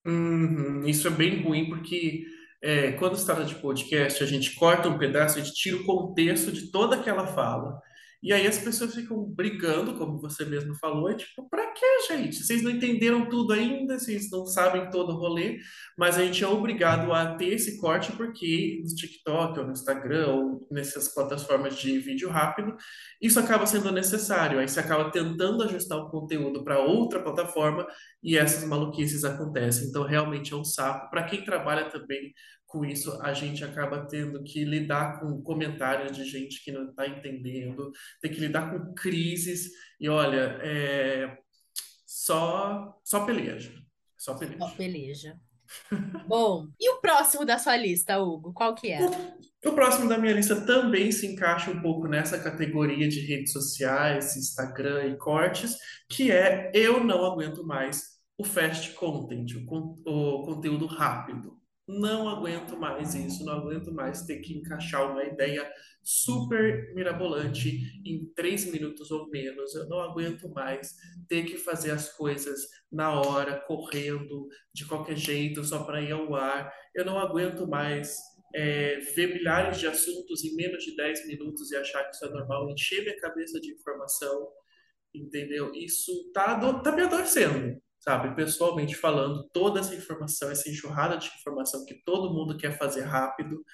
Uhum, 0.06 0.86
Isso 0.86 1.08
é 1.08 1.10
bem 1.10 1.42
ruim 1.42 1.68
porque 1.68 2.24
é, 2.62 2.92
quando 2.92 3.16
se 3.16 3.26
trata 3.26 3.44
de 3.44 3.56
podcast, 3.56 4.22
a 4.22 4.26
gente 4.26 4.54
corta 4.54 4.88
um 4.88 4.98
pedaço, 4.98 5.38
a 5.38 5.42
gente 5.42 5.54
tira 5.54 5.76
o 5.76 5.84
contexto 5.84 6.52
de 6.52 6.70
toda 6.70 6.96
aquela 6.96 7.26
fala. 7.26 7.80
E 8.26 8.32
aí 8.32 8.44
as 8.44 8.58
pessoas 8.58 8.92
ficam 8.92 9.22
brigando, 9.22 9.94
como 9.94 10.18
você 10.18 10.44
mesmo 10.44 10.74
falou, 10.74 11.08
e 11.08 11.16
tipo, 11.16 11.48
pra 11.48 11.72
quê, 11.72 11.86
gente? 12.08 12.42
Vocês 12.42 12.60
não 12.60 12.72
entenderam 12.72 13.28
tudo 13.28 13.52
ainda, 13.52 14.00
vocês 14.00 14.28
não 14.32 14.44
sabem 14.44 14.90
todo 14.90 15.12
o 15.12 15.16
rolê, 15.16 15.60
mas 15.96 16.18
a 16.18 16.24
gente 16.24 16.42
é 16.42 16.48
obrigado 16.48 17.12
a 17.12 17.36
ter 17.36 17.50
esse 17.50 17.78
corte 17.78 18.10
porque 18.16 18.82
no 18.82 18.92
TikTok 18.96 19.60
ou 19.60 19.66
no 19.66 19.72
Instagram 19.72 20.26
ou 20.26 20.66
nessas 20.72 21.14
plataformas 21.14 21.78
de 21.78 22.00
vídeo 22.00 22.28
rápido, 22.28 22.76
isso 23.22 23.38
acaba 23.38 23.64
sendo 23.64 23.92
necessário. 23.92 24.58
Aí 24.58 24.66
você 24.66 24.80
acaba 24.80 25.08
tentando 25.12 25.62
ajustar 25.62 25.96
o 25.96 26.10
conteúdo 26.10 26.64
para 26.64 26.80
outra 26.80 27.22
plataforma 27.22 27.86
e 28.24 28.36
essas 28.36 28.68
maluquices 28.68 29.22
acontecem. 29.22 29.86
Então, 29.86 30.02
realmente 30.02 30.52
é 30.52 30.56
um 30.56 30.64
saco. 30.64 31.08
Para 31.10 31.22
quem 31.22 31.44
trabalha 31.44 31.88
também 31.90 32.34
com 32.66 32.84
isso, 32.84 33.20
a 33.22 33.32
gente 33.32 33.64
acaba 33.64 34.06
tendo 34.06 34.42
que 34.42 34.64
lidar 34.64 35.20
com 35.20 35.40
comentários 35.42 36.16
de 36.16 36.24
gente 36.24 36.62
que 36.62 36.72
não 36.72 36.90
está 36.90 37.06
entendendo, 37.06 37.92
tem 38.20 38.30
que 38.30 38.40
lidar 38.40 38.70
com 38.70 38.92
crises. 38.92 39.70
E 40.00 40.08
olha, 40.08 40.58
é 40.62 41.38
só, 42.04 42.98
só 43.04 43.24
peleja. 43.24 43.72
Só 44.16 44.32
Só 44.32 44.38
peleja. 44.38 44.74
peleja. 44.76 45.40
Bom, 46.26 46.68
e 46.80 46.90
o 46.90 47.00
próximo 47.00 47.44
da 47.44 47.58
sua 47.58 47.76
lista, 47.76 48.18
Hugo? 48.18 48.52
Qual 48.52 48.74
que 48.74 48.90
é? 48.90 49.00
O 49.64 49.72
próximo 49.72 50.08
da 50.08 50.18
minha 50.18 50.32
lista 50.32 50.64
também 50.64 51.10
se 51.10 51.26
encaixa 51.26 51.70
um 51.70 51.80
pouco 51.80 52.06
nessa 52.06 52.38
categoria 52.38 53.08
de 53.08 53.20
redes 53.20 53.52
sociais, 53.52 54.36
Instagram 54.36 55.06
e 55.06 55.16
cortes, 55.16 55.76
que 56.08 56.30
é 56.30 56.70
eu 56.74 57.02
não 57.02 57.24
aguento 57.24 57.64
mais 57.64 58.16
o 58.38 58.44
fast 58.44 58.92
content, 58.92 59.54
o, 59.54 59.94
o 60.06 60.42
conteúdo 60.42 60.86
rápido. 60.86 61.58
Não 61.88 62.28
aguento 62.28 62.76
mais 62.76 63.14
isso, 63.14 63.44
não 63.44 63.54
aguento 63.54 63.92
mais 63.92 64.22
ter 64.22 64.40
que 64.40 64.58
encaixar 64.58 65.10
uma 65.10 65.22
ideia 65.22 65.70
super 66.02 66.92
mirabolante 66.94 67.80
em 68.04 68.26
três 68.34 68.64
minutos 68.70 69.10
ou 69.10 69.28
menos. 69.30 69.74
Eu 69.74 69.88
não 69.88 70.00
aguento 70.00 70.48
mais 70.48 70.94
ter 71.28 71.44
que 71.44 71.56
fazer 71.56 71.92
as 71.92 72.12
coisas 72.12 72.60
na 72.90 73.20
hora, 73.20 73.60
correndo, 73.66 74.48
de 74.72 74.84
qualquer 74.84 75.16
jeito, 75.16 75.62
só 75.64 75.84
para 75.84 76.00
ir 76.02 76.12
ao 76.12 76.34
ar. 76.34 76.72
Eu 76.94 77.04
não 77.04 77.18
aguento 77.18 77.68
mais 77.68 78.18
é, 78.54 78.98
ver 79.14 79.34
milhares 79.34 79.78
de 79.78 79.86
assuntos 79.86 80.44
em 80.44 80.54
menos 80.56 80.82
de 80.82 80.96
10 80.96 81.26
minutos 81.26 81.70
e 81.70 81.76
achar 81.76 82.04
que 82.04 82.16
isso 82.16 82.24
é 82.24 82.30
normal, 82.30 82.70
encher 82.70 83.02
minha 83.02 83.18
cabeça 83.18 83.60
de 83.60 83.72
informação, 83.72 84.48
entendeu? 85.14 85.72
Isso 85.74 86.30
tá, 86.32 86.58
tá 86.80 86.92
me 86.92 87.02
adoecendo, 87.02 87.80
sabe? 88.06 88.34
Pessoalmente 88.36 88.94
falando, 88.94 89.48
toda 89.52 89.80
essa 89.80 89.94
informação, 89.94 90.50
essa 90.50 90.70
enxurrada 90.70 91.16
de 91.16 91.28
informação 91.38 91.84
que 91.84 91.94
todo 92.04 92.32
mundo 92.32 92.56
quer 92.56 92.78
fazer 92.78 93.02
rápido, 93.02 93.64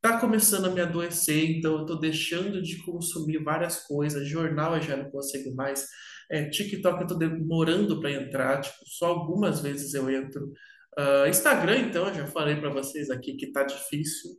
tá 0.00 0.20
começando 0.20 0.66
a 0.66 0.70
me 0.70 0.80
adoecer, 0.80 1.58
então 1.58 1.78
eu 1.78 1.86
tô 1.86 1.96
deixando 1.96 2.62
de 2.62 2.82
consumir 2.84 3.42
várias 3.42 3.80
coisas, 3.86 4.28
jornal 4.28 4.76
eu 4.76 4.82
já 4.82 4.96
não 4.96 5.10
consigo 5.10 5.54
mais, 5.54 5.86
é, 6.30 6.48
TikTok 6.48 7.02
eu 7.02 7.06
tô 7.06 7.14
demorando 7.16 8.00
para 8.00 8.12
entrar, 8.12 8.60
tipo, 8.60 8.76
só 8.86 9.06
algumas 9.06 9.60
vezes 9.60 9.94
eu 9.94 10.10
entro. 10.10 10.52
Ah, 10.96 11.28
Instagram, 11.28 11.78
então, 11.78 12.06
eu 12.08 12.14
já 12.14 12.26
falei 12.28 12.56
para 12.56 12.70
vocês 12.70 13.10
aqui 13.10 13.34
que 13.34 13.50
tá 13.52 13.64
difícil. 13.64 14.30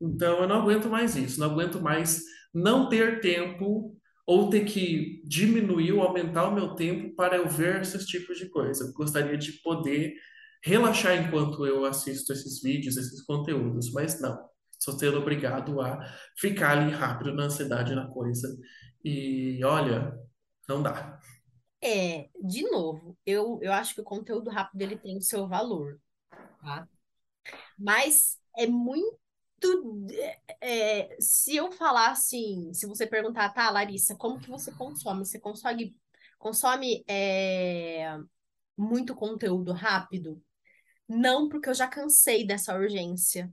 Então, 0.00 0.40
eu 0.42 0.48
não 0.48 0.62
aguento 0.62 0.88
mais 0.88 1.16
isso, 1.16 1.40
não 1.40 1.50
aguento 1.50 1.80
mais 1.80 2.22
não 2.52 2.88
ter 2.88 3.20
tempo 3.20 3.95
ou 4.26 4.50
ter 4.50 4.64
que 4.64 5.22
diminuir 5.24 5.92
ou 5.92 6.02
aumentar 6.02 6.48
o 6.48 6.54
meu 6.54 6.74
tempo 6.74 7.14
para 7.14 7.36
eu 7.36 7.48
ver 7.48 7.80
esses 7.80 8.04
tipos 8.04 8.36
de 8.38 8.48
coisa. 8.50 8.84
Eu 8.84 8.92
gostaria 8.92 9.38
de 9.38 9.52
poder 9.62 10.14
relaxar 10.62 11.16
enquanto 11.16 11.64
eu 11.64 11.84
assisto 11.84 12.32
esses 12.32 12.60
vídeos, 12.60 12.96
esses 12.96 13.22
conteúdos, 13.22 13.92
mas 13.92 14.20
não. 14.20 14.36
Sou 14.80 14.98
sendo 14.98 15.18
obrigado 15.18 15.80
a 15.80 15.98
ficar 16.36 16.76
ali 16.76 16.92
rápido 16.92 17.32
na 17.32 17.44
ansiedade 17.44 17.94
na 17.94 18.08
coisa. 18.08 18.48
E 19.04 19.62
olha, 19.64 20.12
não 20.68 20.82
dá. 20.82 21.20
É, 21.80 22.28
de 22.42 22.62
novo, 22.68 23.16
eu, 23.24 23.60
eu 23.62 23.72
acho 23.72 23.94
que 23.94 24.00
o 24.00 24.04
conteúdo 24.04 24.50
rápido 24.50 24.82
ele 24.82 24.96
tem 24.96 25.16
o 25.16 25.22
seu 25.22 25.46
valor, 25.46 26.00
tá? 26.60 26.88
Mas 27.78 28.38
é 28.56 28.66
muito. 28.66 29.18
É, 30.60 31.16
se 31.20 31.56
eu 31.56 31.70
falar 31.72 32.10
assim, 32.10 32.72
se 32.72 32.86
você 32.86 33.06
perguntar, 33.06 33.50
tá, 33.52 33.70
Larissa, 33.70 34.14
como 34.16 34.38
que 34.40 34.48
você 34.50 34.72
consome? 34.72 35.24
Você 35.24 35.38
consome, 35.38 35.96
consome 36.38 37.04
é, 37.08 38.16
muito 38.76 39.14
conteúdo 39.14 39.72
rápido? 39.72 40.42
Não, 41.08 41.48
porque 41.48 41.68
eu 41.70 41.74
já 41.74 41.88
cansei 41.88 42.46
dessa 42.46 42.74
urgência. 42.76 43.52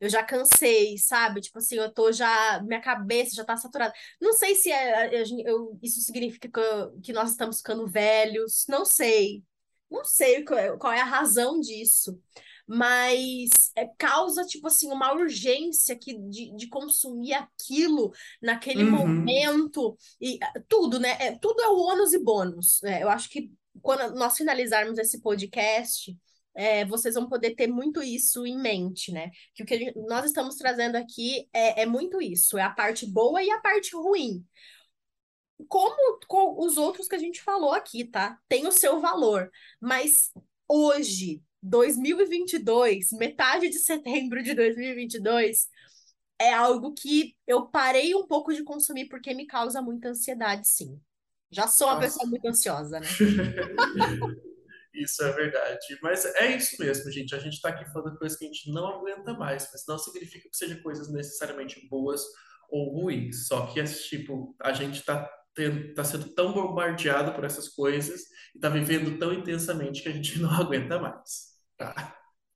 Eu 0.00 0.08
já 0.08 0.22
cansei, 0.24 0.98
sabe? 0.98 1.40
Tipo 1.40 1.58
assim, 1.58 1.76
eu 1.76 1.92
tô 1.92 2.10
já. 2.12 2.60
Minha 2.62 2.80
cabeça 2.80 3.34
já 3.36 3.44
tá 3.44 3.56
saturada. 3.56 3.94
Não 4.20 4.32
sei 4.32 4.54
se 4.54 4.70
é, 4.70 5.24
gen- 5.24 5.42
eu- 5.46 5.78
isso 5.82 6.00
significa 6.00 6.48
que, 6.50 6.58
eu- 6.58 7.00
que 7.00 7.12
nós 7.12 7.30
estamos 7.30 7.58
ficando 7.58 7.86
velhos. 7.86 8.64
Não 8.68 8.84
sei. 8.84 9.44
Não 9.90 10.04
sei 10.04 10.44
qual 10.44 10.58
é, 10.58 10.76
qual 10.76 10.92
é 10.92 11.00
a 11.00 11.04
razão 11.04 11.60
disso. 11.60 12.20
Mas 12.74 13.50
é, 13.76 13.86
causa, 13.98 14.44
tipo 14.46 14.66
assim, 14.66 14.90
uma 14.90 15.12
urgência 15.12 15.94
que, 15.96 16.18
de, 16.30 16.54
de 16.56 16.68
consumir 16.68 17.34
aquilo 17.34 18.12
naquele 18.40 18.84
Uhum. 18.84 18.90
momento. 18.90 19.96
E 20.20 20.38
ah, 20.42 20.52
tudo, 20.68 20.98
né? 20.98 21.16
É, 21.20 21.38
tudo 21.38 21.60
é 21.60 21.68
o 21.68 21.76
ônus 21.78 22.12
e 22.14 22.18
bônus. 22.18 22.82
É, 22.84 23.02
eu 23.02 23.10
acho 23.10 23.28
que 23.28 23.50
quando 23.82 24.14
nós 24.16 24.36
finalizarmos 24.36 24.98
esse 24.98 25.20
podcast. 25.20 26.16
é, 26.54 26.84
vocês 26.84 27.14
vão 27.14 27.26
poder 27.28 27.54
ter 27.54 27.66
muito 27.66 28.02
isso 28.02 28.44
em 28.46 28.58
mente, 28.60 29.10
né? 29.10 29.30
que 29.54 29.62
o 29.62 29.66
que 29.66 29.78
gente- 29.78 29.98
nós 30.06 30.26
estamos 30.26 30.56
trazendo 30.56 30.96
aqui 30.96 31.48
é, 31.52 31.80
é 31.82 31.86
muito 31.86 32.20
isso, 32.20 32.58
é 32.58 32.62
a 32.62 32.68
parte 32.70 33.06
boa 33.06 33.42
e 33.42 33.50
a 33.50 33.58
parte 33.60 33.96
ruim. 33.96 34.44
Como 35.68 36.18
com 36.26 36.60
os 36.62 36.76
outros 36.76 37.08
que 37.08 37.14
a 37.14 37.18
gente 37.18 37.40
falou 37.42 37.72
aqui, 37.72 38.04
tá? 38.04 38.38
Tem 38.48 38.66
o 38.66 38.72
seu 38.72 39.00
valor, 39.00 39.50
mas 39.80 40.30
hoje, 40.68 41.40
2022, 41.62 43.12
metade 43.12 43.68
de 43.68 43.78
setembro 43.78 44.42
de 44.42 44.54
2022, 44.54 45.68
é 46.40 46.52
algo 46.52 46.92
que 46.92 47.36
eu 47.46 47.66
parei 47.66 48.14
um 48.14 48.26
pouco 48.26 48.52
de 48.52 48.64
consumir 48.64 49.08
porque 49.08 49.32
me 49.32 49.46
causa 49.46 49.80
muita 49.80 50.08
ansiedade, 50.08 50.66
sim. 50.66 51.00
Já 51.50 51.68
sou 51.68 51.88
uma 51.88 52.00
pessoa 52.00 52.24
Nossa. 52.24 52.30
muito 52.30 52.48
ansiosa, 52.48 53.00
né? 53.00 53.06
Isso 54.94 55.22
é 55.22 55.32
verdade. 55.32 55.98
Mas 56.02 56.24
é 56.24 56.54
isso 56.54 56.76
mesmo, 56.78 57.10
gente. 57.10 57.34
A 57.34 57.38
gente 57.38 57.54
está 57.54 57.70
aqui 57.70 57.90
falando 57.92 58.18
coisas 58.18 58.38
que 58.38 58.44
a 58.44 58.48
gente 58.48 58.70
não 58.70 58.86
aguenta 58.86 59.32
mais, 59.32 59.68
mas 59.72 59.84
não 59.88 59.98
significa 59.98 60.48
que 60.48 60.56
sejam 60.56 60.82
coisas 60.82 61.10
necessariamente 61.10 61.88
boas 61.88 62.22
ou 62.68 63.00
ruins. 63.00 63.46
Só 63.46 63.66
que, 63.66 63.80
esse 63.80 64.06
tipo, 64.08 64.54
a 64.60 64.72
gente 64.72 64.98
está 64.98 65.30
tá 65.94 66.04
sendo 66.04 66.34
tão 66.34 66.52
bombardeado 66.52 67.32
por 67.32 67.44
essas 67.44 67.68
coisas 67.68 68.22
e 68.54 68.58
está 68.58 68.68
vivendo 68.68 69.18
tão 69.18 69.32
intensamente 69.32 70.02
que 70.02 70.08
a 70.08 70.12
gente 70.12 70.38
não 70.40 70.50
aguenta 70.50 70.98
mais. 70.98 71.51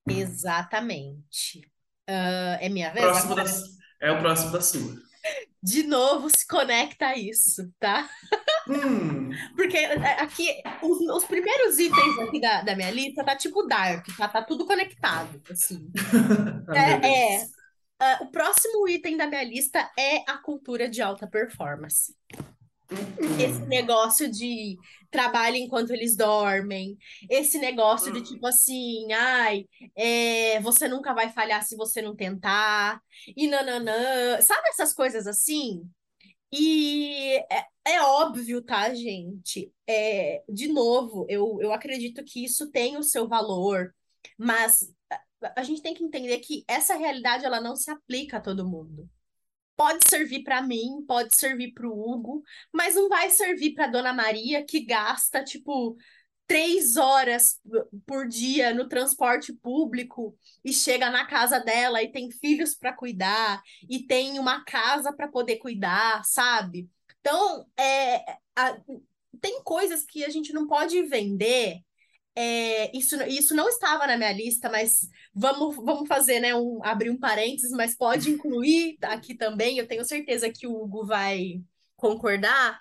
Exatamente. 0.08 1.70
Ah, 2.08 2.58
é 2.60 2.68
minha 2.68 2.92
vez 2.92 3.04
Próximo 3.04 3.34
das, 3.34 3.62
é 4.00 4.12
o 4.12 4.18
próximo 4.18 4.52
da 4.52 4.60
sua. 4.60 5.06
De 5.62 5.82
novo, 5.82 6.30
se 6.30 6.46
conecta 6.46 7.06
a 7.08 7.18
isso, 7.18 7.72
tá? 7.80 8.08
Hum, 8.68 9.30
Porque 9.56 9.76
é, 9.76 10.20
aqui, 10.20 10.62
os, 10.82 11.00
os 11.00 11.24
primeiros 11.24 11.78
itens 11.78 12.18
aqui 12.20 12.40
da, 12.40 12.62
da 12.62 12.76
minha 12.76 12.90
lista 12.90 13.24
tá 13.24 13.34
tipo 13.34 13.64
Dark, 13.64 14.06
tá? 14.16 14.28
Tá 14.28 14.42
tudo 14.42 14.66
conectado, 14.66 15.42
assim. 15.50 15.90
É, 16.74 17.36
é, 17.36 17.46
ah, 17.98 18.18
o 18.22 18.26
próximo 18.30 18.88
item 18.88 19.16
da 19.16 19.26
minha 19.26 19.42
lista 19.42 19.90
é 19.98 20.18
a 20.30 20.36
cultura 20.38 20.88
de 20.88 21.00
alta 21.00 21.26
performance. 21.26 22.14
Esse 23.38 23.64
Hum, 23.64 23.68
negócio 23.68 24.30
de 24.30 24.80
trabalho 25.10 25.56
enquanto 25.56 25.90
eles 25.90 26.16
dormem, 26.16 26.96
esse 27.28 27.58
negócio 27.58 28.12
de 28.12 28.20
hum, 28.20 28.22
tipo 28.22 28.46
assim, 28.46 29.12
ai, 29.12 29.66
é, 29.94 30.60
você 30.60 30.88
nunca 30.88 31.14
vai 31.14 31.30
falhar 31.30 31.62
se 31.64 31.76
você 31.76 32.00
não 32.02 32.14
tentar, 32.16 33.00
e 33.36 33.46
nananã, 33.48 34.40
sabe 34.40 34.68
essas 34.68 34.92
coisas 34.94 35.26
assim? 35.26 35.82
E 36.52 37.36
é, 37.50 37.66
é 37.86 38.02
óbvio, 38.02 38.62
tá, 38.62 38.92
gente? 38.94 39.72
É, 39.86 40.42
de 40.48 40.68
novo, 40.68 41.26
eu, 41.28 41.58
eu 41.60 41.72
acredito 41.72 42.24
que 42.24 42.44
isso 42.44 42.70
tem 42.70 42.96
o 42.96 43.02
seu 43.02 43.28
valor, 43.28 43.94
mas 44.38 44.92
a, 45.42 45.60
a 45.60 45.62
gente 45.62 45.82
tem 45.82 45.94
que 45.94 46.04
entender 46.04 46.38
que 46.40 46.64
essa 46.68 46.96
realidade 46.96 47.44
ela 47.44 47.60
não 47.60 47.76
se 47.76 47.90
aplica 47.90 48.38
a 48.38 48.40
todo 48.40 48.68
mundo. 48.68 49.08
Pode 49.76 50.08
servir 50.08 50.42
para 50.42 50.62
mim, 50.62 51.04
pode 51.06 51.36
servir 51.36 51.72
para 51.72 51.86
o 51.86 51.92
Hugo, 51.92 52.42
mas 52.72 52.94
não 52.94 53.08
vai 53.08 53.28
servir 53.30 53.74
para 53.74 53.86
Dona 53.88 54.12
Maria 54.12 54.64
que 54.64 54.80
gasta 54.80 55.44
tipo 55.44 55.96
três 56.46 56.96
horas 56.96 57.60
por 58.06 58.26
dia 58.28 58.72
no 58.72 58.88
transporte 58.88 59.52
público 59.52 60.36
e 60.64 60.72
chega 60.72 61.10
na 61.10 61.26
casa 61.26 61.58
dela 61.58 62.02
e 62.02 62.10
tem 62.10 62.30
filhos 62.30 62.74
para 62.74 62.92
cuidar 62.94 63.60
e 63.90 64.06
tem 64.06 64.38
uma 64.38 64.64
casa 64.64 65.12
para 65.12 65.28
poder 65.28 65.56
cuidar, 65.56 66.24
sabe? 66.24 66.88
Então, 67.20 67.66
é, 67.76 68.38
a- 68.54 68.78
tem 69.40 69.62
coisas 69.62 70.04
que 70.04 70.24
a 70.24 70.30
gente 70.30 70.52
não 70.52 70.66
pode 70.66 71.02
vender 71.02 71.80
é, 72.38 72.94
isso, 72.94 73.16
isso 73.22 73.54
não 73.54 73.66
estava 73.66 74.06
na 74.06 74.18
minha 74.18 74.32
lista, 74.32 74.68
mas 74.68 75.08
vamos, 75.34 75.74
vamos 75.76 76.06
fazer, 76.06 76.38
né, 76.38 76.54
um, 76.54 76.80
abrir 76.84 77.08
um 77.08 77.18
parênteses, 77.18 77.70
mas 77.72 77.96
pode 77.96 78.30
incluir 78.30 78.98
aqui 79.02 79.34
também, 79.34 79.78
eu 79.78 79.88
tenho 79.88 80.04
certeza 80.04 80.52
que 80.52 80.66
o 80.66 80.74
Hugo 80.74 81.06
vai 81.06 81.62
concordar, 81.96 82.78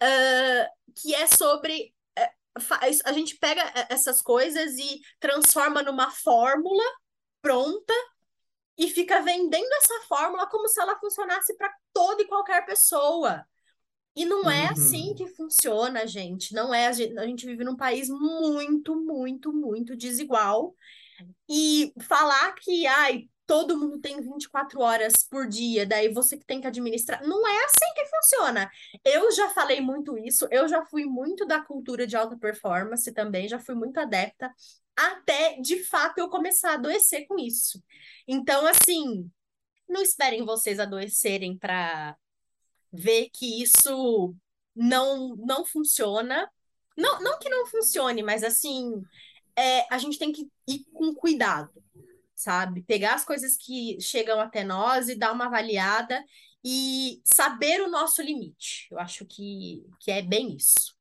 uh, 0.00 0.92
que 0.94 1.12
é 1.12 1.26
sobre 1.26 1.92
uh, 2.16 3.04
a 3.04 3.12
gente 3.12 3.36
pega 3.36 3.62
essas 3.88 4.22
coisas 4.22 4.78
e 4.78 5.00
transforma 5.18 5.82
numa 5.82 6.12
fórmula 6.12 6.84
pronta 7.42 7.92
e 8.78 8.88
fica 8.88 9.20
vendendo 9.20 9.72
essa 9.82 10.02
fórmula 10.08 10.46
como 10.46 10.68
se 10.68 10.80
ela 10.80 10.98
funcionasse 11.00 11.56
para 11.56 11.72
toda 11.92 12.22
e 12.22 12.28
qualquer 12.28 12.64
pessoa. 12.64 13.44
E 14.16 14.24
não 14.24 14.50
é 14.50 14.68
assim 14.68 15.08
Uhum. 15.08 15.14
que 15.14 15.26
funciona, 15.28 16.06
gente. 16.06 16.54
Não 16.54 16.72
é. 16.74 16.86
A 16.86 16.92
gente, 16.92 17.18
a 17.18 17.26
gente 17.26 17.46
vive 17.46 17.64
num 17.64 17.76
país 17.76 18.08
muito, 18.08 18.94
muito, 18.96 19.52
muito 19.52 19.96
desigual. 19.96 20.74
E 21.48 21.92
falar 22.02 22.52
que, 22.54 22.86
ai, 22.86 23.28
todo 23.46 23.76
mundo 23.78 24.00
tem 24.00 24.20
24 24.20 24.80
horas 24.80 25.12
por 25.30 25.46
dia, 25.46 25.86
daí 25.86 26.08
você 26.12 26.36
que 26.36 26.46
tem 26.46 26.60
que 26.60 26.66
administrar. 26.66 27.22
Não 27.26 27.46
é 27.46 27.64
assim 27.64 27.86
que 27.94 28.06
funciona. 28.06 28.70
Eu 29.04 29.30
já 29.32 29.50
falei 29.50 29.80
muito 29.80 30.16
isso, 30.18 30.46
eu 30.50 30.66
já 30.68 30.84
fui 30.86 31.04
muito 31.04 31.46
da 31.46 31.60
cultura 31.60 32.06
de 32.06 32.16
alta 32.16 32.36
performance 32.38 33.12
também, 33.12 33.48
já 33.48 33.58
fui 33.58 33.74
muito 33.74 33.98
adepta, 33.98 34.50
até 34.96 35.60
de 35.60 35.82
fato 35.84 36.18
eu 36.18 36.28
começar 36.28 36.70
a 36.70 36.74
adoecer 36.74 37.26
com 37.26 37.38
isso. 37.38 37.82
Então, 38.26 38.66
assim, 38.66 39.30
não 39.88 40.00
esperem 40.02 40.44
vocês 40.44 40.80
adoecerem 40.80 41.56
para 41.58 42.16
ver 42.94 43.30
que 43.32 43.62
isso 43.62 44.34
não 44.74 45.36
não 45.36 45.64
funciona. 45.64 46.48
Não, 46.96 47.20
não 47.20 47.38
que 47.38 47.48
não 47.48 47.66
funcione, 47.66 48.22
mas 48.22 48.44
assim, 48.44 49.02
é, 49.56 49.92
a 49.92 49.98
gente 49.98 50.18
tem 50.18 50.32
que 50.32 50.48
ir 50.66 50.84
com 50.92 51.14
cuidado, 51.14 51.70
sabe? 52.36 52.82
Pegar 52.82 53.14
as 53.14 53.24
coisas 53.24 53.56
que 53.56 54.00
chegam 54.00 54.40
até 54.40 54.62
nós 54.62 55.08
e 55.08 55.16
dar 55.16 55.32
uma 55.32 55.46
avaliada 55.46 56.22
e 56.64 57.20
saber 57.24 57.82
o 57.82 57.90
nosso 57.90 58.22
limite. 58.22 58.86
Eu 58.90 58.98
acho 58.98 59.26
que, 59.26 59.84
que 60.00 60.10
é 60.10 60.22
bem 60.22 60.56
isso. 60.56 60.96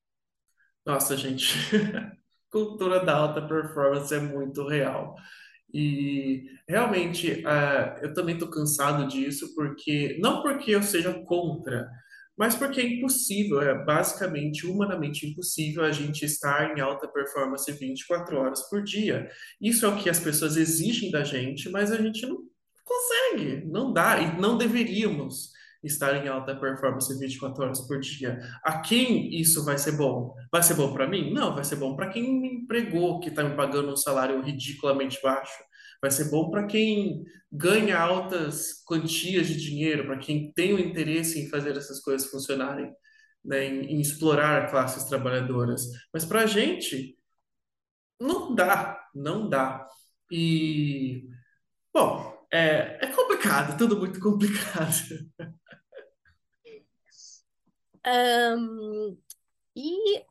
Nossa, 0.85 1.15
gente, 1.15 1.53
cultura 2.51 3.05
da 3.05 3.15
alta 3.15 3.47
performance 3.47 4.13
é 4.13 4.19
muito 4.19 4.67
real. 4.67 5.15
E 5.73 6.43
realmente, 6.67 7.43
ah, 7.45 7.99
eu 8.01 8.13
também 8.13 8.35
estou 8.35 8.49
cansado 8.49 9.07
disso, 9.07 9.55
porque 9.55 10.17
não 10.21 10.43
porque 10.43 10.71
eu 10.71 10.83
seja 10.83 11.13
contra, 11.25 11.89
mas 12.37 12.55
porque 12.55 12.81
é 12.81 12.85
impossível, 12.85 13.61
é 13.61 13.83
basicamente 13.83 14.67
humanamente 14.67 15.25
impossível 15.27 15.83
a 15.83 15.91
gente 15.91 16.25
estar 16.25 16.75
em 16.75 16.81
alta 16.81 17.07
performance 17.07 17.71
24 17.71 18.37
horas 18.37 18.69
por 18.69 18.83
dia. 18.83 19.29
Isso 19.61 19.85
é 19.85 19.89
o 19.89 19.97
que 19.97 20.09
as 20.09 20.19
pessoas 20.19 20.57
exigem 20.57 21.11
da 21.11 21.23
gente, 21.23 21.69
mas 21.69 21.91
a 21.91 21.97
gente 21.97 22.25
não 22.25 22.37
consegue, 22.83 23.65
não 23.65 23.93
dá, 23.93 24.19
e 24.19 24.39
não 24.39 24.57
deveríamos 24.57 25.53
estar 25.83 26.15
em 26.15 26.27
alta 26.27 26.55
performance 26.55 27.17
24 27.17 27.63
horas 27.63 27.81
por 27.81 27.99
dia. 27.99 28.39
A 28.63 28.79
quem 28.79 29.33
isso 29.39 29.63
vai 29.65 29.77
ser 29.77 29.93
bom? 29.93 30.33
Vai 30.51 30.63
ser 30.63 30.75
bom 30.75 30.93
para 30.93 31.07
mim? 31.07 31.33
Não, 31.33 31.53
vai 31.53 31.63
ser 31.63 31.75
bom 31.75 31.95
para 31.95 32.09
quem 32.09 32.39
me 32.39 32.47
empregou, 32.47 33.19
que 33.19 33.29
está 33.29 33.43
me 33.43 33.55
pagando 33.55 33.91
um 33.91 33.95
salário 33.95 34.41
ridiculamente 34.41 35.19
baixo. 35.21 35.63
Vai 36.01 36.11
ser 36.11 36.29
bom 36.29 36.49
para 36.49 36.65
quem 36.65 37.23
ganha 37.51 37.99
altas 37.99 38.83
quantias 38.85 39.47
de 39.47 39.57
dinheiro, 39.57 40.05
para 40.05 40.17
quem 40.17 40.51
tem 40.53 40.73
o 40.73 40.79
interesse 40.79 41.39
em 41.39 41.49
fazer 41.49 41.77
essas 41.77 41.99
coisas 42.01 42.29
funcionarem, 42.29 42.91
né, 43.43 43.65
em, 43.65 43.95
em 43.95 44.01
explorar 44.01 44.69
classes 44.69 45.05
trabalhadoras. 45.05 45.83
Mas 46.13 46.25
para 46.25 46.41
a 46.41 46.45
gente, 46.45 47.17
não 48.19 48.55
dá, 48.55 48.99
não 49.13 49.49
dá. 49.49 49.87
E, 50.31 51.27
bom, 51.93 52.33
é, 52.51 52.99
é 53.01 53.07
complicado, 53.07 53.77
tudo 53.77 53.97
muito 53.97 54.19
complicado. 54.19 54.93
Ahn, 58.05 59.17
e 59.75 60.23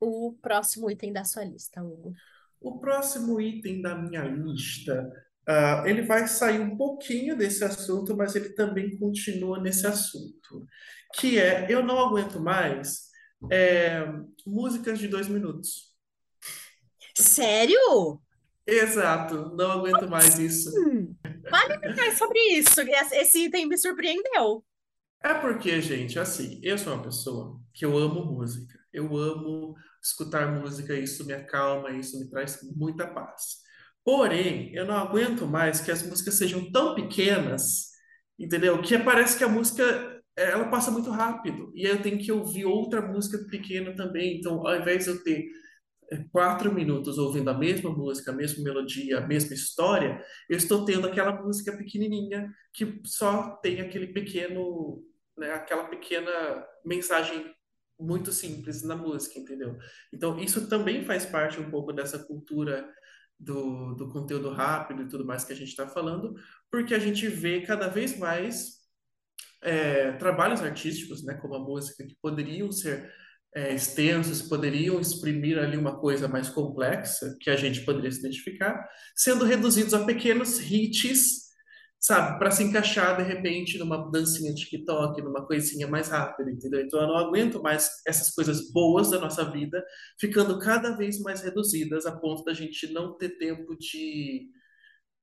o 0.00 0.34
próximo 0.42 0.90
item 0.90 1.12
da 1.12 1.24
sua 1.24 1.44
lista, 1.44 1.82
Hugo? 1.82 2.12
O 2.60 2.78
próximo 2.78 3.40
item 3.40 3.82
da 3.82 3.94
minha 3.94 4.24
lista, 4.24 5.10
ah, 5.46 5.84
ele 5.86 6.02
vai 6.02 6.26
sair 6.26 6.60
um 6.60 6.76
pouquinho 6.76 7.36
desse 7.36 7.64
assunto, 7.64 8.16
mas 8.16 8.34
ele 8.34 8.50
também 8.50 8.96
continua 8.98 9.60
nesse 9.60 9.86
assunto, 9.86 10.66
que 11.14 11.38
é 11.38 11.66
eu 11.70 11.82
não 11.82 11.98
aguento 11.98 12.40
mais 12.40 13.10
é, 13.50 14.02
músicas 14.46 14.98
de 14.98 15.08
dois 15.08 15.28
minutos. 15.28 15.94
Sério? 17.14 18.20
Exato, 18.66 19.54
não 19.54 19.70
aguento 19.72 20.08
mais 20.08 20.38
isso. 20.38 20.70
Hum, 20.70 21.14
fale 21.50 21.94
mais 21.94 22.16
sobre 22.16 22.38
isso. 22.56 22.80
Esse 23.12 23.44
item 23.44 23.66
me 23.66 23.76
surpreendeu. 23.76 24.64
É 25.22 25.32
porque, 25.34 25.80
gente, 25.80 26.18
assim, 26.18 26.60
eu 26.62 26.76
sou 26.76 26.92
uma 26.94 27.02
pessoa 27.02 27.58
que 27.72 27.84
eu 27.84 27.96
amo 27.96 28.24
música. 28.24 28.78
Eu 28.92 29.16
amo 29.16 29.74
escutar 30.02 30.52
música, 30.60 30.94
isso 30.94 31.24
me 31.26 31.32
acalma, 31.32 31.90
isso 31.92 32.18
me 32.18 32.28
traz 32.28 32.58
muita 32.76 33.06
paz. 33.06 33.62
Porém, 34.04 34.74
eu 34.74 34.86
não 34.86 34.96
aguento 34.96 35.46
mais 35.46 35.80
que 35.80 35.90
as 35.90 36.02
músicas 36.02 36.34
sejam 36.34 36.70
tão 36.70 36.94
pequenas, 36.94 37.90
entendeu? 38.38 38.80
Que 38.82 38.98
parece 38.98 39.38
que 39.38 39.44
a 39.44 39.48
música 39.48 40.22
ela 40.36 40.68
passa 40.68 40.90
muito 40.90 41.10
rápido. 41.10 41.72
E 41.74 41.86
aí 41.86 41.92
eu 41.92 42.02
tenho 42.02 42.18
que 42.18 42.30
ouvir 42.30 42.66
outra 42.66 43.00
música 43.00 43.38
pequena 43.50 43.94
também. 43.94 44.38
Então, 44.38 44.66
ao 44.66 44.76
invés 44.78 45.04
de 45.04 45.10
eu 45.10 45.22
ter 45.24 45.46
quatro 46.30 46.72
minutos 46.72 47.18
ouvindo 47.18 47.50
a 47.50 47.58
mesma 47.58 47.90
música, 47.90 48.30
a 48.30 48.34
mesma 48.34 48.62
melodia, 48.62 49.18
a 49.18 49.26
mesma 49.26 49.54
história, 49.54 50.22
eu 50.48 50.56
estou 50.56 50.84
tendo 50.84 51.06
aquela 51.06 51.42
música 51.42 51.76
pequenininha 51.76 52.52
que 52.72 53.00
só 53.04 53.56
tem 53.56 53.80
aquele 53.80 54.08
pequeno, 54.08 55.02
né, 55.36 55.52
aquela 55.52 55.84
pequena 55.84 56.30
mensagem 56.84 57.54
muito 57.98 58.32
simples 58.32 58.82
na 58.82 58.96
música, 58.96 59.38
entendeu? 59.38 59.78
Então, 60.12 60.38
isso 60.38 60.68
também 60.68 61.04
faz 61.04 61.24
parte 61.24 61.60
um 61.60 61.70
pouco 61.70 61.92
dessa 61.92 62.18
cultura 62.18 62.88
do, 63.38 63.94
do 63.94 64.08
conteúdo 64.08 64.50
rápido 64.50 65.02
e 65.02 65.08
tudo 65.08 65.24
mais 65.24 65.44
que 65.44 65.52
a 65.52 65.56
gente 65.56 65.68
está 65.68 65.88
falando, 65.88 66.34
porque 66.70 66.94
a 66.94 66.98
gente 66.98 67.26
vê 67.28 67.60
cada 67.60 67.88
vez 67.88 68.18
mais 68.18 68.84
é, 69.62 70.12
trabalhos 70.12 70.62
artísticos, 70.62 71.24
né, 71.24 71.34
como 71.34 71.54
a 71.54 71.58
música, 71.58 72.04
que 72.04 72.16
poderiam 72.20 72.70
ser 72.70 73.12
é, 73.54 73.72
extensos, 73.72 74.42
poderiam 74.42 75.00
exprimir 75.00 75.58
ali 75.58 75.76
uma 75.76 75.98
coisa 75.98 76.26
mais 76.26 76.48
complexa, 76.48 77.36
que 77.40 77.48
a 77.48 77.56
gente 77.56 77.82
poderia 77.84 78.10
se 78.10 78.18
identificar, 78.18 78.88
sendo 79.14 79.44
reduzidos 79.44 79.94
a 79.94 80.04
pequenos 80.04 80.58
hits, 80.58 81.44
sabe, 82.00 82.38
para 82.38 82.50
se 82.50 82.64
encaixar 82.64 83.16
de 83.16 83.22
repente 83.22 83.78
numa 83.78 84.10
dancinha 84.10 84.52
de 84.52 84.62
TikTok, 84.62 85.22
numa 85.22 85.46
coisinha 85.46 85.86
mais 85.86 86.08
rápida, 86.08 86.50
entendeu? 86.50 86.80
Então 86.80 87.00
eu 87.00 87.06
não 87.06 87.16
aguento 87.16 87.62
mais 87.62 87.88
essas 88.06 88.30
coisas 88.34 88.72
boas 88.72 89.10
da 89.10 89.20
nossa 89.20 89.50
vida 89.50 89.82
ficando 90.20 90.58
cada 90.58 90.96
vez 90.96 91.20
mais 91.20 91.40
reduzidas 91.40 92.06
a 92.06 92.12
ponto 92.12 92.44
da 92.44 92.52
gente 92.52 92.92
não 92.92 93.16
ter 93.16 93.30
tempo 93.38 93.76
de, 93.78 94.50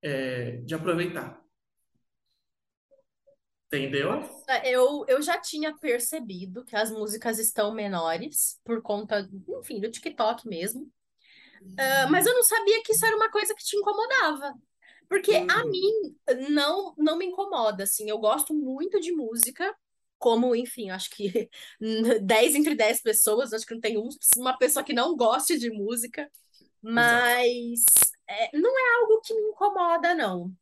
é, 0.01 0.57
de 0.65 0.73
aproveitar, 0.73 1.39
entendeu? 3.77 4.21
Eu, 4.65 5.05
eu 5.07 5.21
já 5.21 5.39
tinha 5.39 5.73
percebido 5.77 6.65
que 6.65 6.75
as 6.75 6.91
músicas 6.91 7.39
estão 7.39 7.73
menores 7.73 8.59
por 8.65 8.81
conta, 8.81 9.29
enfim, 9.59 9.79
do 9.79 9.89
TikTok 9.89 10.47
mesmo. 10.47 10.91
Ah, 11.77 12.07
mas 12.11 12.25
eu 12.25 12.33
não 12.33 12.43
sabia 12.43 12.81
que 12.83 12.93
isso 12.93 13.05
era 13.05 13.15
uma 13.15 13.31
coisa 13.31 13.55
que 13.55 13.63
te 13.63 13.75
incomodava. 13.77 14.53
Porque 15.09 15.31
a 15.49 15.55
Hum, 15.59 15.71
mim 15.71 16.17
não, 16.51 16.93
não 16.97 17.17
me 17.17 17.25
incomoda, 17.25 17.83
assim. 17.83 18.09
Eu 18.09 18.17
gosto 18.19 18.53
muito 18.53 18.99
de 18.99 19.11
música, 19.11 19.75
como, 20.19 20.55
enfim, 20.55 20.89
acho 20.89 21.09
que 21.11 21.49
10 22.23 22.55
entre 22.55 22.75
10 22.75 23.01
pessoas, 23.01 23.53
acho 23.53 23.65
que 23.65 23.73
não 23.73 23.81
tem 23.81 23.97
um- 23.97 24.09
uma 24.37 24.57
pessoa 24.57 24.83
que 24.85 24.93
não 24.93 25.15
goste 25.15 25.57
de 25.59 25.69
música, 25.71 26.29
mas 26.81 27.83
é, 28.27 28.57
não 28.57 28.71
é 28.79 28.95
algo 29.01 29.21
que 29.21 29.33
me 29.33 29.49
incomoda, 29.49 30.13
não. 30.15 30.53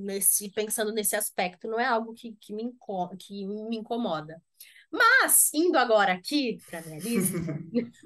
Nesse, 0.00 0.50
pensando 0.50 0.92
nesse 0.92 1.14
aspecto, 1.16 1.68
não 1.68 1.78
é 1.78 1.84
algo 1.86 2.12
que, 2.14 2.32
que 2.40 2.52
me, 2.52 2.62
inco- 2.64 3.16
que 3.16 3.46
me 3.46 3.76
incomoda. 3.76 4.42
Mas, 4.90 5.52
indo 5.54 5.78
agora 5.78 6.12
aqui 6.12 6.58
para 6.68 6.82
minha 6.82 6.98
lista, 6.98 7.36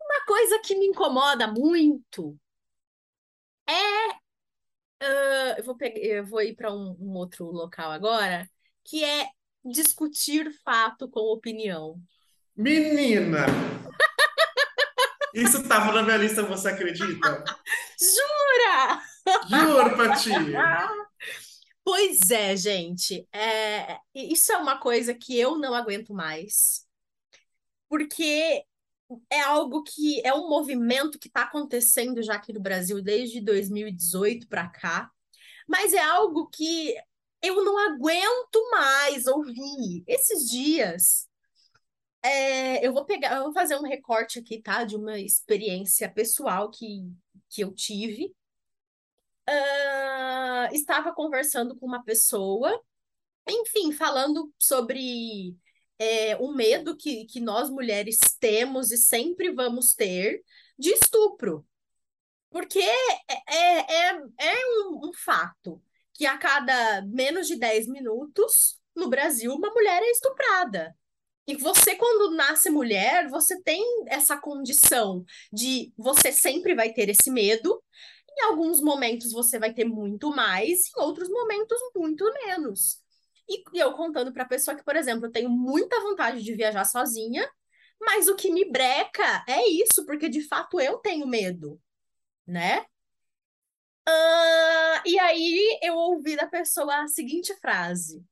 uma 0.00 0.24
coisa 0.26 0.60
que 0.60 0.74
me 0.76 0.86
incomoda 0.86 1.46
muito 1.46 2.38
é 3.68 4.18
Ah, 5.00 5.54
eu 5.58 5.64
vou 5.64 5.76
pegar, 5.76 5.98
eu 6.00 6.24
vou 6.26 6.42
ir 6.42 6.54
para 6.56 6.72
um, 6.72 6.96
um 7.00 7.14
outro 7.14 7.44
local 7.46 7.90
agora, 7.90 8.48
que 8.84 9.04
é 9.04 9.28
discutir 9.64 10.50
fato 10.64 11.08
com 11.08 11.20
opinião. 11.20 12.00
Menina, 12.56 13.46
isso 15.34 15.58
estava 15.60 15.92
na 15.92 16.02
minha 16.02 16.16
lista, 16.16 16.42
você 16.42 16.68
acredita? 16.70 17.44
Jura? 18.00 19.02
Juro 19.48 20.14
ti. 20.22 20.30
Pois 21.84 22.30
é, 22.30 22.54
gente. 22.54 23.26
É, 23.32 23.98
isso 24.14 24.52
é 24.52 24.58
uma 24.58 24.78
coisa 24.78 25.14
que 25.14 25.38
eu 25.38 25.56
não 25.56 25.72
aguento 25.72 26.12
mais, 26.12 26.86
porque 27.88 28.62
é 29.30 29.40
algo 29.40 29.82
que 29.82 30.20
é 30.22 30.34
um 30.34 30.50
movimento 30.50 31.18
que 31.18 31.28
está 31.28 31.44
acontecendo 31.44 32.22
já 32.22 32.34
aqui 32.34 32.52
no 32.52 32.60
Brasil 32.60 33.00
desde 33.02 33.40
2018 33.40 34.48
para 34.48 34.68
cá, 34.68 35.10
mas 35.66 35.94
é 35.94 36.02
algo 36.02 36.48
que 36.48 36.94
eu 37.42 37.64
não 37.64 37.78
aguento 37.78 38.70
mais 38.70 39.26
ouvir. 39.26 40.04
Esses 40.06 40.48
dias, 40.50 41.26
é, 42.22 42.86
eu 42.86 42.92
vou 42.92 43.04
pegar, 43.04 43.36
eu 43.36 43.44
vou 43.44 43.52
fazer 43.54 43.76
um 43.76 43.82
recorte 43.82 44.38
aqui, 44.38 44.60
tá? 44.60 44.84
De 44.84 44.96
uma 44.96 45.18
experiência 45.18 46.10
pessoal 46.12 46.70
que, 46.70 47.10
que 47.48 47.62
eu 47.62 47.72
tive. 47.72 48.34
Uh, 49.48 50.74
estava 50.74 51.12
conversando 51.12 51.74
com 51.76 51.86
uma 51.86 52.04
pessoa, 52.04 52.78
enfim, 53.48 53.92
falando 53.92 54.52
sobre 54.58 55.56
é, 55.98 56.36
o 56.36 56.52
medo 56.52 56.96
que, 56.96 57.24
que 57.24 57.40
nós 57.40 57.70
mulheres 57.70 58.18
temos 58.38 58.90
e 58.90 58.98
sempre 58.98 59.50
vamos 59.52 59.94
ter 59.94 60.42
de 60.78 60.90
estupro. 60.90 61.66
Porque 62.50 62.78
é, 62.78 63.12
é, 63.48 63.78
é, 63.78 64.22
é 64.38 64.66
um, 64.82 65.08
um 65.08 65.12
fato 65.12 65.82
que 66.14 66.26
a 66.26 66.36
cada 66.38 67.02
menos 67.02 67.46
de 67.46 67.56
10 67.56 67.88
minutos, 67.88 68.78
no 68.94 69.08
Brasil, 69.08 69.52
uma 69.54 69.70
mulher 69.70 70.02
é 70.02 70.10
estuprada. 70.10 70.96
E 71.46 71.56
você, 71.56 71.94
quando 71.94 72.34
nasce 72.36 72.68
mulher, 72.68 73.28
você 73.28 73.60
tem 73.62 73.82
essa 74.08 74.36
condição 74.36 75.24
de 75.52 75.92
você 75.96 76.30
sempre 76.30 76.74
vai 76.74 76.92
ter 76.92 77.08
esse 77.08 77.30
medo. 77.30 77.82
Em 78.38 78.44
alguns 78.44 78.80
momentos 78.80 79.32
você 79.32 79.58
vai 79.58 79.72
ter 79.72 79.84
muito 79.84 80.30
mais, 80.30 80.86
em 80.96 81.00
outros 81.00 81.28
momentos 81.28 81.78
muito 81.94 82.24
menos. 82.46 83.02
E 83.48 83.64
eu 83.74 83.92
contando 83.94 84.32
para 84.32 84.44
a 84.44 84.48
pessoa 84.48 84.76
que, 84.76 84.84
por 84.84 84.94
exemplo, 84.94 85.26
eu 85.26 85.32
tenho 85.32 85.50
muita 85.50 86.00
vontade 86.00 86.42
de 86.42 86.54
viajar 86.54 86.84
sozinha, 86.84 87.50
mas 88.00 88.28
o 88.28 88.36
que 88.36 88.50
me 88.50 88.70
breca 88.70 89.44
é 89.48 89.66
isso, 89.68 90.06
porque 90.06 90.28
de 90.28 90.42
fato 90.46 90.80
eu 90.80 90.98
tenho 90.98 91.26
medo, 91.26 91.80
né? 92.46 92.86
Uh, 94.08 95.02
e 95.04 95.18
aí 95.18 95.78
eu 95.82 95.94
ouvi 95.94 96.36
da 96.36 96.46
pessoa 96.46 97.02
a 97.02 97.08
seguinte 97.08 97.54
frase. 97.56 98.24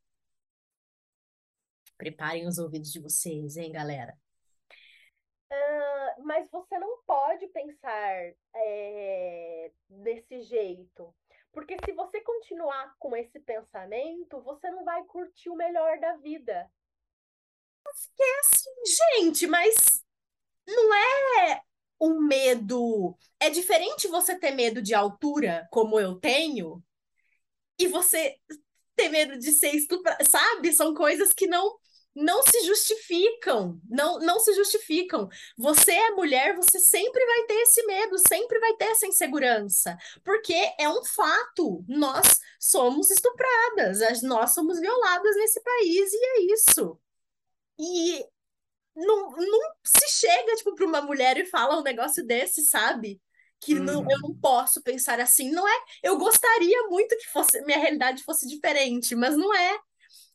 Preparem 1.98 2.46
os 2.46 2.58
ouvidos 2.58 2.92
de 2.92 3.00
vocês, 3.00 3.56
hein, 3.56 3.72
galera? 3.72 4.16
Mas 6.26 6.50
você 6.50 6.76
não 6.76 6.98
pode 7.06 7.46
pensar 7.46 8.34
é, 8.52 9.70
desse 9.88 10.42
jeito. 10.42 11.14
Porque 11.52 11.76
se 11.84 11.92
você 11.92 12.20
continuar 12.20 12.96
com 12.98 13.16
esse 13.16 13.38
pensamento, 13.38 14.42
você 14.42 14.68
não 14.72 14.84
vai 14.84 15.04
curtir 15.04 15.50
o 15.50 15.54
melhor 15.54 16.00
da 16.00 16.16
vida. 16.16 16.68
Porque 17.80 18.22
é 18.24 18.40
assim, 18.40 19.20
gente, 19.22 19.46
mas 19.46 20.04
não 20.66 20.94
é 20.94 21.62
um 22.00 22.20
medo. 22.20 23.16
É 23.38 23.48
diferente 23.48 24.08
você 24.08 24.36
ter 24.36 24.50
medo 24.50 24.82
de 24.82 24.94
altura, 24.94 25.68
como 25.70 26.00
eu 26.00 26.18
tenho, 26.18 26.82
e 27.78 27.86
você 27.86 28.36
ter 28.96 29.10
medo 29.10 29.38
de 29.38 29.52
ser 29.52 29.76
estuprado, 29.76 30.28
sabe? 30.28 30.72
São 30.72 30.92
coisas 30.92 31.32
que 31.32 31.46
não 31.46 31.78
não 32.16 32.42
se 32.42 32.64
justificam, 32.64 33.78
não, 33.86 34.18
não 34.20 34.40
se 34.40 34.54
justificam. 34.54 35.28
Você 35.56 35.92
é 35.92 36.10
mulher, 36.12 36.56
você 36.56 36.80
sempre 36.80 37.24
vai 37.24 37.42
ter 37.44 37.60
esse 37.60 37.84
medo, 37.84 38.16
sempre 38.26 38.58
vai 38.58 38.74
ter 38.76 38.86
essa 38.86 39.06
insegurança, 39.06 39.96
porque 40.24 40.54
é 40.78 40.88
um 40.88 41.04
fato. 41.04 41.84
Nós 41.86 42.40
somos 42.58 43.10
estupradas, 43.10 44.22
nós 44.22 44.54
somos 44.54 44.80
violadas 44.80 45.36
nesse 45.36 45.62
país 45.62 46.10
e 46.10 46.24
é 46.24 46.40
isso. 46.54 46.98
E 47.78 48.24
não, 48.96 49.30
não 49.32 49.72
se 49.84 50.08
chega 50.08 50.56
tipo 50.56 50.74
para 50.74 50.86
uma 50.86 51.02
mulher 51.02 51.36
e 51.36 51.44
fala 51.44 51.78
um 51.78 51.82
negócio 51.82 52.24
desse, 52.24 52.62
sabe? 52.62 53.20
Que 53.60 53.74
uhum. 53.74 53.84
não, 53.84 54.10
eu 54.10 54.18
não 54.20 54.34
posso 54.34 54.82
pensar 54.82 55.20
assim. 55.20 55.50
Não 55.50 55.68
é. 55.68 55.84
Eu 56.02 56.16
gostaria 56.16 56.88
muito 56.88 57.14
que 57.18 57.26
fosse 57.26 57.60
minha 57.66 57.78
realidade 57.78 58.24
fosse 58.24 58.48
diferente, 58.48 59.14
mas 59.14 59.36
não 59.36 59.54
é. 59.54 59.78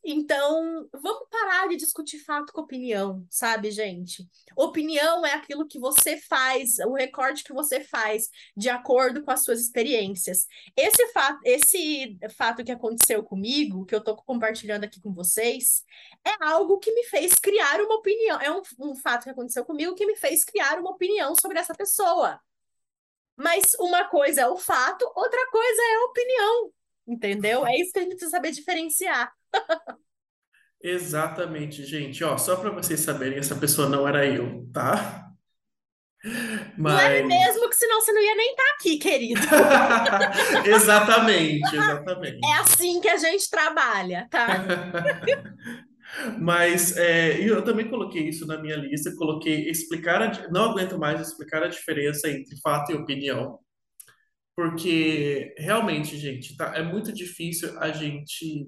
Então, 0.04 0.90
vamos 0.92 1.28
parar 1.30 1.68
de 1.68 1.76
discutir 1.76 2.18
fato 2.20 2.52
com 2.52 2.62
opinião, 2.62 3.24
sabe, 3.30 3.70
gente? 3.70 4.28
Opinião 4.56 5.24
é 5.24 5.34
aquilo 5.34 5.68
que 5.68 5.78
você 5.78 6.18
faz, 6.18 6.80
o 6.80 6.94
recorte 6.94 7.44
que 7.44 7.54
você 7.54 7.82
faz 7.82 8.28
de 8.58 8.68
acordo 8.68 9.24
com 9.24 9.30
as 9.30 9.44
suas 9.44 9.62
experiências. 9.62 10.48
Esse 10.76 11.08
fato, 11.10 11.40
esse 11.46 12.18
fato 12.36 12.64
que 12.64 12.72
aconteceu 12.72 13.24
comigo, 13.24 13.86
que 13.86 13.94
eu 13.94 14.04
tô 14.04 14.16
compartilhando 14.16 14.86
aqui 14.86 15.00
com 15.00 15.14
vocês, 15.14 15.84
é 16.26 16.32
algo 16.44 16.80
que 16.80 16.92
me 16.94 17.04
fez 17.04 17.36
criar 17.36 17.80
uma 17.80 17.96
opinião. 17.96 18.42
É 18.42 18.52
um, 18.52 18.62
um 18.80 18.96
fato 18.96 19.26
que 19.26 19.30
aconteceu 19.30 19.64
comigo 19.64 19.94
que 19.94 20.06
me 20.08 20.16
fez 20.16 20.44
criar 20.44 20.80
uma 20.80 20.90
opinião 20.90 21.36
sobre 21.40 21.60
essa 21.60 21.76
pessoa. 21.76 22.42
Mas 23.36 23.74
uma 23.80 24.08
coisa 24.08 24.42
é 24.42 24.48
o 24.48 24.58
fato, 24.58 25.04
outra 25.16 25.48
coisa 25.52 25.82
é 25.82 25.96
a 25.96 26.06
opinião, 26.06 26.72
entendeu? 27.08 27.66
É 27.66 27.76
isso 27.80 27.92
que 27.92 28.00
a 28.00 28.02
gente 28.02 28.12
precisa 28.12 28.32
saber 28.32 28.52
diferenciar. 28.52 29.32
Exatamente, 30.84 31.86
gente. 31.86 32.24
Ó, 32.24 32.38
só 32.38 32.56
para 32.56 32.72
vocês 32.72 33.00
saberem, 33.00 33.38
essa 33.38 33.56
pessoa 33.56 33.88
não 33.88 34.08
era 34.08 34.26
eu, 34.26 34.68
tá? 34.74 35.32
Mas... 36.78 36.94
Não 36.94 37.00
é 37.00 37.24
mesmo, 37.24 37.70
que 37.70 37.76
senão 37.76 38.00
você 38.00 38.12
não 38.12 38.22
ia 38.22 38.36
nem 38.36 38.52
estar 38.52 38.64
tá 38.64 38.76
aqui, 38.76 38.98
querido. 38.98 39.42
exatamente, 40.66 41.76
exatamente. 41.76 42.40
É 42.46 42.54
assim 42.60 43.02
que 43.02 43.10
a 43.10 43.18
gente 43.18 43.50
trabalha, 43.50 44.28
tá? 44.30 44.48
Mas 46.40 46.98
é, 46.98 47.40
eu 47.40 47.64
também 47.64 47.90
coloquei 47.90 48.28
isso 48.28 48.46
na 48.46 48.58
minha 48.58 48.76
lista, 48.76 49.16
coloquei 49.16 49.70
explicar, 49.70 50.22
a, 50.22 50.50
não 50.50 50.72
aguento 50.72 51.00
mais 51.00 51.22
explicar 51.22 51.64
a 51.64 51.70
diferença 51.70 52.30
entre 52.30 52.60
fato 52.60 52.92
e 52.92 52.96
opinião, 52.96 53.60
porque 54.56 55.56
realmente, 55.58 56.18
gente, 56.18 56.56
tá, 56.58 56.74
é 56.76 56.84
muito 56.84 57.14
difícil 57.14 57.80
a 57.80 57.92
gente 57.92 58.68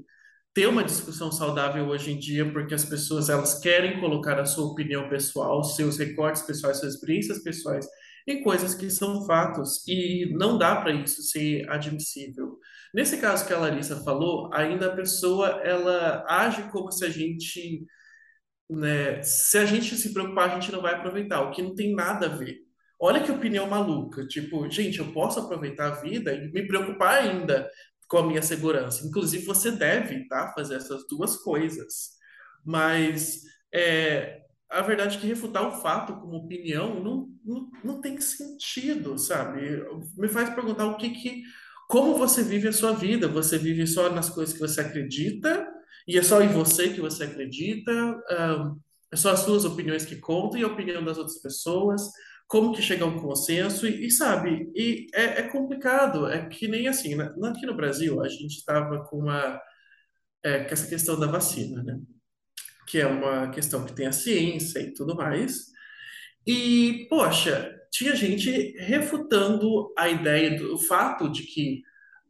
ter 0.54 0.68
uma 0.68 0.84
discussão 0.84 1.32
saudável 1.32 1.88
hoje 1.88 2.12
em 2.12 2.20
dia, 2.20 2.52
porque 2.52 2.76
as 2.76 2.86
pessoas 2.86 3.30
elas 3.30 3.60
querem 3.60 4.00
colocar 4.00 4.40
a 4.40 4.46
sua 4.46 4.66
opinião 4.66 5.10
pessoal, 5.10 5.64
seus 5.64 5.98
recortes 5.98 6.44
pessoais, 6.44 6.80
suas 6.80 6.94
experiências 6.94 7.42
pessoais 7.42 7.88
em 8.28 8.42
coisas 8.44 8.74
que 8.74 8.90
são 8.90 9.26
fatos 9.26 9.86
e 9.88 10.32
não 10.34 10.58
dá 10.58 10.78
para 10.78 10.94
isso 10.94 11.22
ser 11.24 11.70
admissível. 11.70 12.58
Nesse 12.94 13.18
caso 13.18 13.46
que 13.46 13.54
a 13.54 13.58
Larissa 13.58 14.04
falou, 14.04 14.50
ainda 14.54 14.88
a 14.88 14.96
pessoa 14.96 15.62
ela 15.64 16.24
age 16.28 16.64
como 16.72 16.92
se 16.92 17.04
a 17.04 17.10
gente, 17.10 17.86
né, 18.70 19.22
se 19.24 19.58
a 19.58 19.66
gente 19.66 19.96
se 19.96 20.14
preocupar, 20.14 20.52
a 20.52 20.54
gente 20.60 20.72
não 20.72 20.82
vai 20.82 20.94
aproveitar, 20.96 21.42
o 21.42 21.52
que 21.52 21.62
não 21.62 21.76
tem 21.76 21.94
nada 21.94 22.28
a 22.28 22.30
ver. 22.30 22.60
Olha 23.00 23.22
que 23.22 23.32
opinião 23.32 23.68
maluca, 23.68 24.26
tipo, 24.28 24.70
gente, 24.70 25.00
eu 25.00 25.12
posso 25.12 25.40
aproveitar 25.40 25.88
a 25.88 26.02
vida 26.02 26.34
e 26.34 26.52
me 26.52 26.66
preocupar 26.66 27.22
ainda 27.22 27.70
com 28.14 28.20
a 28.20 28.28
minha 28.28 28.44
segurança. 28.44 29.08
Inclusive, 29.08 29.44
você 29.44 29.72
deve 29.72 30.28
tá, 30.28 30.54
fazer 30.54 30.76
essas 30.76 31.08
duas 31.08 31.38
coisas. 31.38 32.12
Mas 32.64 33.42
é, 33.74 34.44
a 34.70 34.84
verdade 34.84 35.18
é 35.18 35.20
que 35.20 35.26
refutar 35.26 35.68
o 35.68 35.82
fato 35.82 36.14
como 36.18 36.38
opinião 36.38 37.04
não, 37.04 37.28
não, 37.44 37.72
não 37.84 38.02
tem 38.02 38.22
sentido, 38.22 39.18
sabe? 39.18 39.84
Me 40.16 40.28
faz 40.28 40.52
perguntar 40.52 40.86
o 40.86 40.96
que 40.96 41.10
que. 41.10 41.42
Como 41.90 42.16
você 42.16 42.44
vive 42.44 42.68
a 42.68 42.72
sua 42.72 42.92
vida? 42.94 43.28
Você 43.28 43.58
vive 43.58 43.88
só 43.88 44.12
nas 44.12 44.30
coisas 44.30 44.54
que 44.54 44.60
você 44.60 44.82
acredita? 44.82 45.68
E 46.08 46.16
é 46.16 46.22
só 46.22 46.40
em 46.40 46.50
você 46.50 46.90
que 46.90 47.02
você 47.02 47.24
acredita? 47.24 47.92
Um, 47.92 48.80
é 49.12 49.16
só 49.16 49.32
as 49.32 49.40
suas 49.40 49.66
opiniões 49.66 50.06
que 50.06 50.18
contam 50.18 50.60
e 50.60 50.64
a 50.64 50.68
opinião 50.68 51.04
das 51.04 51.18
outras 51.18 51.42
pessoas? 51.42 52.12
Como 52.48 52.74
que 52.74 52.82
chega 52.82 53.04
a 53.04 53.08
um 53.08 53.20
consenso 53.20 53.88
e, 53.88 54.08
e 54.08 54.12
sabe, 54.12 54.72
e 54.76 55.08
é, 55.14 55.42
é, 55.42 55.44
complicado, 55.44 56.28
é 56.28 56.48
que 56.48 56.68
nem 56.68 56.88
assim, 56.88 57.16
né? 57.16 57.34
aqui 57.44 57.66
no 57.66 57.76
Brasil 57.76 58.22
a 58.22 58.28
gente 58.28 58.58
estava 58.58 59.04
com 59.06 59.20
uma, 59.20 59.60
é, 60.44 60.64
com 60.64 60.74
essa 60.74 60.88
questão 60.88 61.20
da 61.20 61.28
vacina, 61.28 61.82
né? 61.82 62.00
Que 62.88 63.00
é 63.00 63.08
uma 63.08 63.50
questão 63.50 63.86
que 63.86 63.94
tem 63.94 64.06
a 64.06 64.12
ciência 64.12 64.80
e 64.80 64.94
tudo 64.94 65.16
mais, 65.16 65.74
e, 66.46 67.08
poxa, 67.10 67.74
tinha 67.92 68.16
gente 68.16 68.76
refutando 68.80 69.94
a 69.98 70.10
ideia 70.10 70.58
do 70.58 70.78
fato 70.78 71.30
de 71.30 71.44
que 71.44 71.82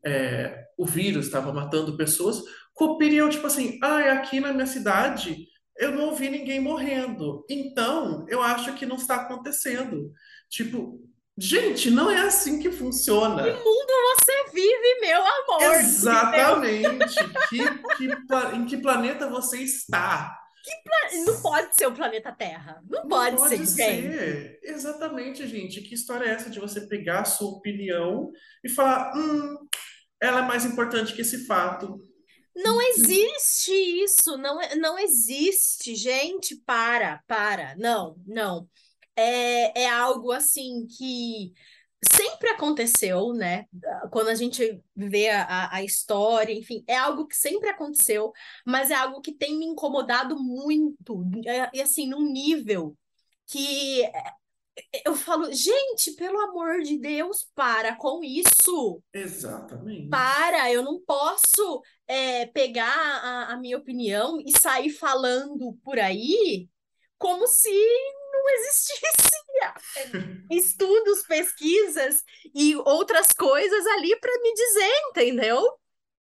é, 0.05 0.67
o 0.77 0.85
vírus 0.85 1.25
estava 1.25 1.51
matando 1.51 1.97
pessoas 1.97 2.41
com 2.73 2.85
opinião 2.85 3.29
tipo 3.29 3.47
assim, 3.47 3.79
ah, 3.81 4.13
aqui 4.13 4.39
na 4.39 4.53
minha 4.53 4.65
cidade 4.67 5.47
eu 5.77 5.91
não 5.91 6.09
ouvi 6.09 6.29
ninguém 6.29 6.59
morrendo. 6.59 7.45
Então, 7.49 8.25
eu 8.27 8.41
acho 8.41 8.73
que 8.75 8.85
não 8.85 8.95
está 8.95 9.15
acontecendo. 9.15 10.11
Tipo, 10.49 11.01
gente, 11.37 11.89
não 11.89 12.09
é 12.09 12.21
assim 12.21 12.59
que 12.59 12.71
funciona. 12.71 13.43
Que 13.43 13.51
mundo 13.51 13.93
você 14.15 14.51
vive, 14.53 14.99
meu 15.01 15.21
amor? 15.21 15.75
Exatamente. 15.75 17.15
que, 17.49 17.97
que, 17.97 18.55
em 18.55 18.65
que 18.65 18.77
planeta 18.77 19.29
você 19.29 19.59
está? 19.59 20.37
Pla... 20.83 21.23
Não 21.25 21.41
pode 21.41 21.75
ser 21.75 21.87
o 21.87 21.91
planeta 21.91 22.31
Terra. 22.31 22.81
Não, 22.89 23.01
não 23.01 23.09
pode, 23.09 23.35
pode, 23.35 23.57
ser, 23.57 23.65
ser. 23.65 24.59
Exatamente, 24.63 25.45
gente. 25.45 25.81
Que 25.81 25.95
história 25.95 26.25
é 26.25 26.29
essa 26.29 26.49
de 26.49 26.59
você 26.59 26.87
pegar 26.87 27.21
a 27.21 27.25
sua 27.25 27.49
opinião 27.49 28.31
e 28.63 28.69
falar, 28.69 29.11
hum, 29.15 29.57
ela 30.21 30.39
é 30.39 30.47
mais 30.47 30.63
importante 30.63 31.13
que 31.13 31.21
esse 31.21 31.45
fato. 31.45 31.99
Não 32.55 32.79
existe 32.81 33.71
isso, 33.71 34.37
não, 34.37 34.59
não 34.77 34.99
existe, 34.99 35.95
gente, 35.95 36.55
para, 36.57 37.23
para, 37.27 37.75
não, 37.77 38.15
não. 38.27 38.69
é, 39.15 39.83
é 39.83 39.89
algo 39.89 40.31
assim 40.31 40.85
que 40.87 41.53
sempre 42.13 42.49
aconteceu, 42.49 43.33
né? 43.33 43.65
Quando 44.11 44.29
a 44.29 44.35
gente 44.35 44.81
vê 44.95 45.29
a, 45.29 45.75
a 45.75 45.83
história, 45.83 46.53
enfim, 46.53 46.83
é 46.87 46.95
algo 46.95 47.27
que 47.27 47.35
sempre 47.35 47.69
aconteceu, 47.69 48.31
mas 48.65 48.91
é 48.91 48.95
algo 48.95 49.21
que 49.21 49.31
tem 49.33 49.57
me 49.57 49.65
incomodado 49.65 50.37
muito, 50.39 51.23
é, 51.45 51.69
e 51.73 51.81
assim, 51.81 52.07
num 52.07 52.31
nível 52.31 52.97
que 53.47 54.03
eu 55.05 55.15
falo, 55.15 55.51
gente, 55.51 56.11
pelo 56.13 56.39
amor 56.39 56.81
de 56.81 56.97
Deus, 56.97 57.47
para 57.55 57.95
com 57.95 58.23
isso. 58.23 59.01
Exatamente. 59.13 60.09
Para, 60.09 60.71
eu 60.71 60.83
não 60.83 60.99
posso 60.99 61.81
é, 62.07 62.45
pegar 62.47 62.95
a, 62.95 63.53
a 63.53 63.57
minha 63.57 63.77
opinião 63.77 64.39
e 64.39 64.51
sair 64.59 64.89
falando 64.89 65.77
por 65.83 65.99
aí 65.99 66.67
como 67.17 67.47
se 67.47 67.69
não 68.33 68.49
existisse 68.49 69.33
estudos, 70.51 71.23
pesquisas 71.23 72.23
e 72.53 72.75
outras 72.75 73.27
coisas 73.27 73.85
ali 73.87 74.19
para 74.19 74.41
me 74.41 74.53
dizer, 74.53 74.93
entendeu? 75.09 75.65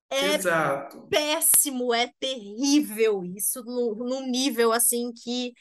É 0.10 0.36
Exato. 0.36 1.08
péssimo, 1.08 1.94
é 1.94 2.12
terrível 2.20 3.24
isso, 3.24 3.64
num 3.64 4.28
nível 4.28 4.74
assim 4.74 5.14
que 5.14 5.54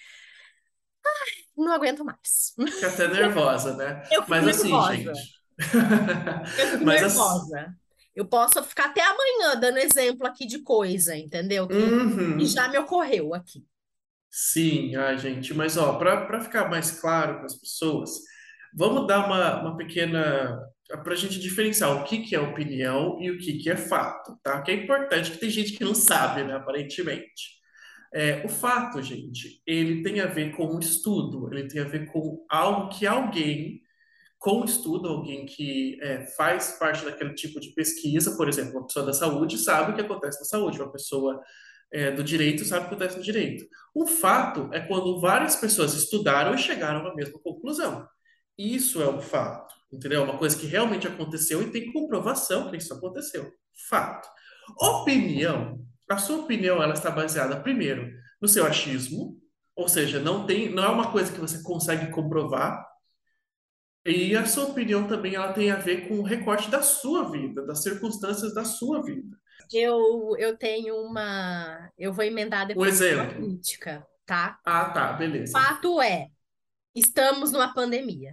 Ai, 1.08 1.44
não 1.56 1.72
aguento 1.72 2.04
mais. 2.04 2.54
Fica 2.56 2.88
até 2.88 3.08
nervosa, 3.08 3.76
né? 3.76 4.02
Eu 4.10 4.22
fico 4.22 4.30
Mas 4.30 4.48
assim, 4.48 4.70
nervosa. 4.70 4.94
gente. 4.94 5.08
Eu 6.58 6.66
fico 6.66 6.84
Mas 6.84 7.02
assim, 7.02 7.18
nervosa. 7.18 7.76
Eu 8.14 8.26
posso 8.26 8.62
ficar 8.64 8.86
até 8.86 9.00
amanhã 9.00 9.54
dando 9.60 9.78
exemplo 9.78 10.26
aqui 10.26 10.44
de 10.44 10.58
coisa, 10.60 11.16
entendeu? 11.16 11.68
Que 11.68 11.74
uhum. 11.74 12.40
já 12.40 12.68
me 12.68 12.76
ocorreu 12.76 13.32
aqui. 13.32 13.64
Sim, 14.30 14.94
ai, 14.96 15.16
gente, 15.18 15.54
mas 15.54 15.76
ó, 15.76 15.94
para 15.94 16.40
ficar 16.40 16.68
mais 16.68 16.90
claro 16.90 17.36
para 17.36 17.46
as 17.46 17.54
pessoas, 17.54 18.10
vamos 18.74 19.06
dar 19.06 19.26
uma, 19.26 19.62
uma 19.62 19.76
pequena. 19.76 20.58
Para 21.02 21.12
a 21.12 21.16
gente 21.16 21.38
diferenciar 21.38 21.90
o 21.92 22.04
que, 22.04 22.18
que 22.22 22.34
é 22.34 22.40
opinião 22.40 23.18
e 23.20 23.30
o 23.30 23.38
que, 23.38 23.58
que 23.58 23.70
é 23.70 23.76
fato, 23.76 24.38
tá? 24.42 24.62
Que 24.62 24.70
é 24.70 24.74
importante, 24.74 25.30
que 25.30 25.38
tem 25.38 25.50
gente 25.50 25.72
que 25.74 25.84
não 25.84 25.94
sabe, 25.94 26.44
né, 26.44 26.54
aparentemente. 26.54 27.57
É, 28.12 28.44
o 28.44 28.48
fato, 28.48 29.02
gente, 29.02 29.62
ele 29.66 30.02
tem 30.02 30.20
a 30.20 30.26
ver 30.26 30.56
com 30.56 30.66
um 30.66 30.78
estudo, 30.78 31.52
ele 31.52 31.68
tem 31.68 31.80
a 31.80 31.88
ver 31.88 32.10
com 32.10 32.44
algo 32.48 32.88
que 32.88 33.06
alguém, 33.06 33.82
com 34.38 34.64
estudo, 34.64 35.08
alguém 35.08 35.44
que 35.44 35.98
é, 36.00 36.24
faz 36.36 36.76
parte 36.78 37.04
daquele 37.04 37.34
tipo 37.34 37.60
de 37.60 37.74
pesquisa, 37.74 38.36
por 38.36 38.48
exemplo, 38.48 38.78
uma 38.78 38.86
pessoa 38.86 39.04
da 39.04 39.12
saúde 39.12 39.58
sabe 39.58 39.92
o 39.92 39.94
que 39.94 40.00
acontece 40.00 40.38
na 40.38 40.46
saúde, 40.46 40.80
uma 40.80 40.90
pessoa 40.90 41.40
é, 41.92 42.10
do 42.10 42.22
direito 42.22 42.64
sabe 42.64 42.86
o 42.86 42.88
que 42.88 42.94
acontece 42.94 43.18
no 43.18 43.22
direito. 43.22 43.66
O 43.94 44.06
fato 44.06 44.70
é 44.72 44.80
quando 44.80 45.20
várias 45.20 45.56
pessoas 45.56 45.94
estudaram 45.94 46.54
e 46.54 46.58
chegaram 46.58 47.06
à 47.06 47.14
mesma 47.14 47.38
conclusão. 47.40 48.06
Isso 48.56 49.02
é 49.02 49.08
um 49.08 49.20
fato, 49.20 49.74
entendeu? 49.92 50.24
Uma 50.24 50.38
coisa 50.38 50.58
que 50.58 50.66
realmente 50.66 51.06
aconteceu 51.06 51.62
e 51.62 51.70
tem 51.70 51.92
comprovação 51.92 52.70
que 52.70 52.76
isso 52.76 52.92
aconteceu. 52.92 53.52
Fato. 53.88 54.28
Opinião 54.80 55.87
a 56.08 56.18
sua 56.18 56.38
opinião 56.38 56.82
ela 56.82 56.94
está 56.94 57.10
baseada 57.10 57.60
primeiro 57.60 58.10
no 58.40 58.48
seu 58.48 58.66
achismo, 58.66 59.38
ou 59.76 59.88
seja, 59.88 60.20
não 60.20 60.46
tem, 60.46 60.70
não 60.70 60.84
é 60.84 60.88
uma 60.88 61.12
coisa 61.12 61.32
que 61.32 61.40
você 61.40 61.62
consegue 61.62 62.10
comprovar. 62.10 62.86
E 64.04 64.34
a 64.36 64.46
sua 64.46 64.64
opinião 64.66 65.06
também 65.06 65.34
ela 65.34 65.52
tem 65.52 65.70
a 65.70 65.76
ver 65.76 66.08
com 66.08 66.18
o 66.18 66.22
recorte 66.22 66.70
da 66.70 66.82
sua 66.82 67.30
vida, 67.30 67.64
das 67.66 67.82
circunstâncias 67.82 68.54
da 68.54 68.64
sua 68.64 69.02
vida. 69.02 69.36
Eu, 69.72 70.36
eu 70.38 70.56
tenho 70.56 70.96
uma. 70.96 71.90
Eu 71.98 72.12
vou 72.12 72.24
emendar 72.24 72.64
Um 72.64 72.68
depois 72.68 73.00
uma 73.00 73.06
exemplo. 73.06 73.34
crítica, 73.34 74.06
tá? 74.24 74.58
Ah, 74.64 74.90
tá, 74.90 75.12
beleza. 75.14 75.52
Fato 75.52 76.00
é, 76.00 76.28
estamos 76.94 77.52
numa 77.52 77.74
pandemia. 77.74 78.32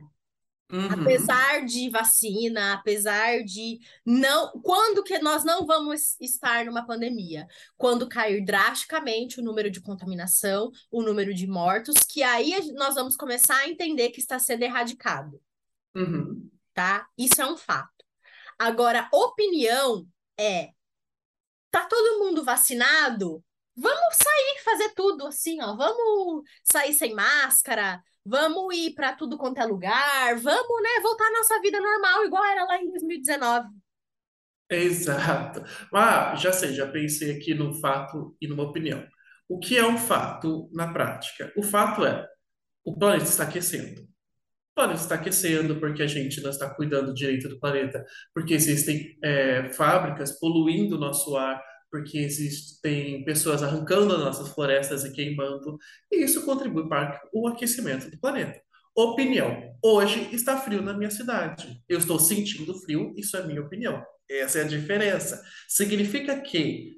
Uhum, 0.71 1.01
Apesar 1.01 1.63
de 1.63 1.89
vacina, 1.89 2.73
apesar 2.73 3.43
de 3.43 3.79
não, 4.03 4.51
quando 4.63 5.03
que 5.03 5.19
nós 5.19 5.43
não 5.43 5.63
vamos 5.65 6.19
estar 6.19 6.65
numa 6.65 6.85
pandemia? 6.85 7.47
Quando 7.77 8.09
cair 8.09 8.43
drasticamente 8.43 9.39
o 9.39 9.43
número 9.43 9.69
de 9.69 9.79
contaminação, 9.79 10.71
o 10.89 11.03
número 11.03 11.35
de 11.35 11.45
mortos, 11.45 11.95
que 12.09 12.23
aí 12.23 12.71
nós 12.73 12.95
vamos 12.95 13.15
começar 13.15 13.57
a 13.57 13.69
entender 13.69 14.09
que 14.09 14.19
está 14.19 14.39
sendo 14.39 14.63
erradicado, 14.63 15.39
uhum. 15.95 16.49
tá? 16.73 17.07
Isso 17.15 17.39
é 17.39 17.45
um 17.45 17.57
fato. 17.57 18.03
Agora, 18.57 19.07
opinião 19.13 20.07
é, 20.35 20.71
tá 21.69 21.85
todo 21.85 22.25
mundo 22.25 22.43
vacinado? 22.43 23.43
Vamos 23.75 24.15
sair 24.15 24.63
fazer 24.63 24.93
tudo 24.95 25.27
assim, 25.27 25.61
ó. 25.61 25.75
Vamos 25.75 26.43
sair 26.63 26.93
sem 26.93 27.13
máscara, 27.13 28.01
vamos 28.25 28.75
ir 28.75 28.93
para 28.95 29.13
tudo 29.13 29.37
quanto 29.37 29.59
é 29.59 29.65
lugar, 29.65 30.35
vamos, 30.37 30.81
né, 30.81 31.01
voltar 31.01 31.27
à 31.27 31.31
nossa 31.31 31.61
vida 31.61 31.79
normal, 31.79 32.25
igual 32.25 32.43
era 32.45 32.65
lá 32.65 32.81
em 32.81 32.89
2019. 32.89 33.67
Exato. 34.69 35.63
Ah, 35.93 36.35
já 36.35 36.51
sei, 36.51 36.73
já 36.73 36.87
pensei 36.87 37.35
aqui 37.37 37.53
num 37.53 37.73
fato 37.73 38.35
e 38.41 38.47
numa 38.47 38.63
opinião. 38.63 39.05
O 39.47 39.59
que 39.59 39.77
é 39.77 39.85
um 39.85 39.97
fato 39.97 40.69
na 40.73 40.91
prática? 40.91 41.53
O 41.55 41.61
fato 41.61 42.03
é, 42.03 42.27
o 42.83 42.97
planeta 42.97 43.25
está 43.25 43.43
aquecendo. 43.43 44.01
O 44.01 44.75
planeta 44.75 45.01
está 45.01 45.15
aquecendo 45.15 45.79
porque 45.79 46.01
a 46.01 46.07
gente 46.07 46.41
não 46.41 46.49
está 46.49 46.67
cuidando 46.73 47.13
direito 47.13 47.47
do 47.47 47.59
planeta, 47.59 48.03
porque 48.33 48.55
existem 48.55 49.17
é, 49.23 49.71
fábricas 49.71 50.39
poluindo 50.39 50.95
o 50.95 50.99
nosso 50.99 51.37
ar, 51.37 51.61
porque 51.91 52.17
existem 52.17 53.23
pessoas 53.23 53.63
arrancando 53.63 54.15
as 54.15 54.19
nossas 54.19 54.49
florestas 54.49 55.03
e 55.05 55.11
queimando, 55.11 55.77
e 56.11 56.23
isso 56.23 56.43
contribui 56.45 56.87
para 56.87 57.21
o 57.33 57.47
aquecimento 57.47 58.09
do 58.09 58.19
planeta. 58.19 58.61
Opinião. 58.95 59.75
Hoje 59.83 60.29
está 60.33 60.57
frio 60.57 60.81
na 60.81 60.93
minha 60.93 61.11
cidade. 61.11 61.83
Eu 61.87 61.99
estou 61.99 62.17
sentindo 62.17 62.73
frio, 62.79 63.13
isso 63.17 63.35
é 63.35 63.45
minha 63.45 63.61
opinião. 63.61 64.03
Essa 64.29 64.59
é 64.59 64.61
a 64.63 64.67
diferença. 64.67 65.43
Significa 65.67 66.39
que 66.39 66.97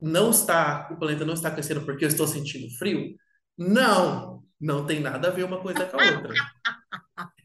não 0.00 0.30
está, 0.30 0.88
o 0.90 0.96
planeta 0.96 1.24
não 1.24 1.34
está 1.34 1.48
aquecendo 1.48 1.82
porque 1.82 2.04
eu 2.04 2.08
estou 2.08 2.26
sentindo 2.26 2.68
frio? 2.76 3.16
Não, 3.56 4.44
não 4.60 4.86
tem 4.86 5.00
nada 5.00 5.28
a 5.28 5.30
ver 5.30 5.44
uma 5.44 5.60
coisa 5.60 5.86
com 5.86 6.00
a 6.00 6.04
outra. 6.04 6.34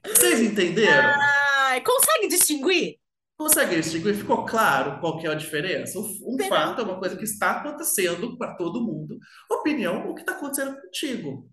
Vocês 0.06 0.41
entenderam? 0.41 1.13
Ai, 1.19 1.82
consegue 1.82 2.27
distinguir? 2.27 2.99
Consegue 3.43 3.75
distinguir? 3.75 4.15
Ficou 4.15 4.45
claro 4.45 4.99
qual 5.01 5.19
que 5.19 5.27
é 5.27 5.32
a 5.32 5.36
diferença? 5.36 5.99
Um 5.99 6.38
Pera- 6.38 6.49
fato 6.49 6.82
é 6.82 6.86
uma 6.86 6.97
coisa 6.97 7.17
que 7.17 7.25
está 7.25 7.60
acontecendo 7.60 8.38
para 8.38 8.56
todo 8.56 8.82
mundo. 8.84 9.17
Opinião, 9.51 10.10
o 10.10 10.15
que 10.15 10.21
está 10.21 10.32
acontecendo 10.34 10.79
contigo. 10.79 11.51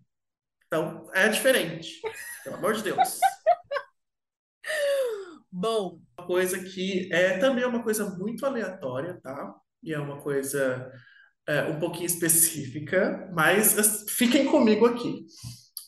Então, 0.67 1.11
é 1.13 1.29
diferente. 1.29 2.01
Pelo 2.45 2.57
amor 2.57 2.75
de 2.75 2.85
Deus. 2.85 3.19
Bom, 5.51 6.01
Uma 6.17 6.27
coisa 6.29 6.63
que 6.63 7.13
é 7.13 7.39
também 7.39 7.65
uma 7.65 7.83
coisa 7.83 8.09
muito 8.17 8.47
aleatória, 8.47 9.19
tá? 9.21 9.53
E 9.83 9.93
é 9.93 9.99
uma 9.99 10.23
coisa 10.23 10.93
é, 11.49 11.65
um 11.65 11.81
pouquinho 11.81 12.07
específica, 12.07 13.29
mas 13.35 13.77
as- 13.77 14.05
fiquem 14.11 14.47
comigo 14.47 14.87
aqui. 14.87 15.27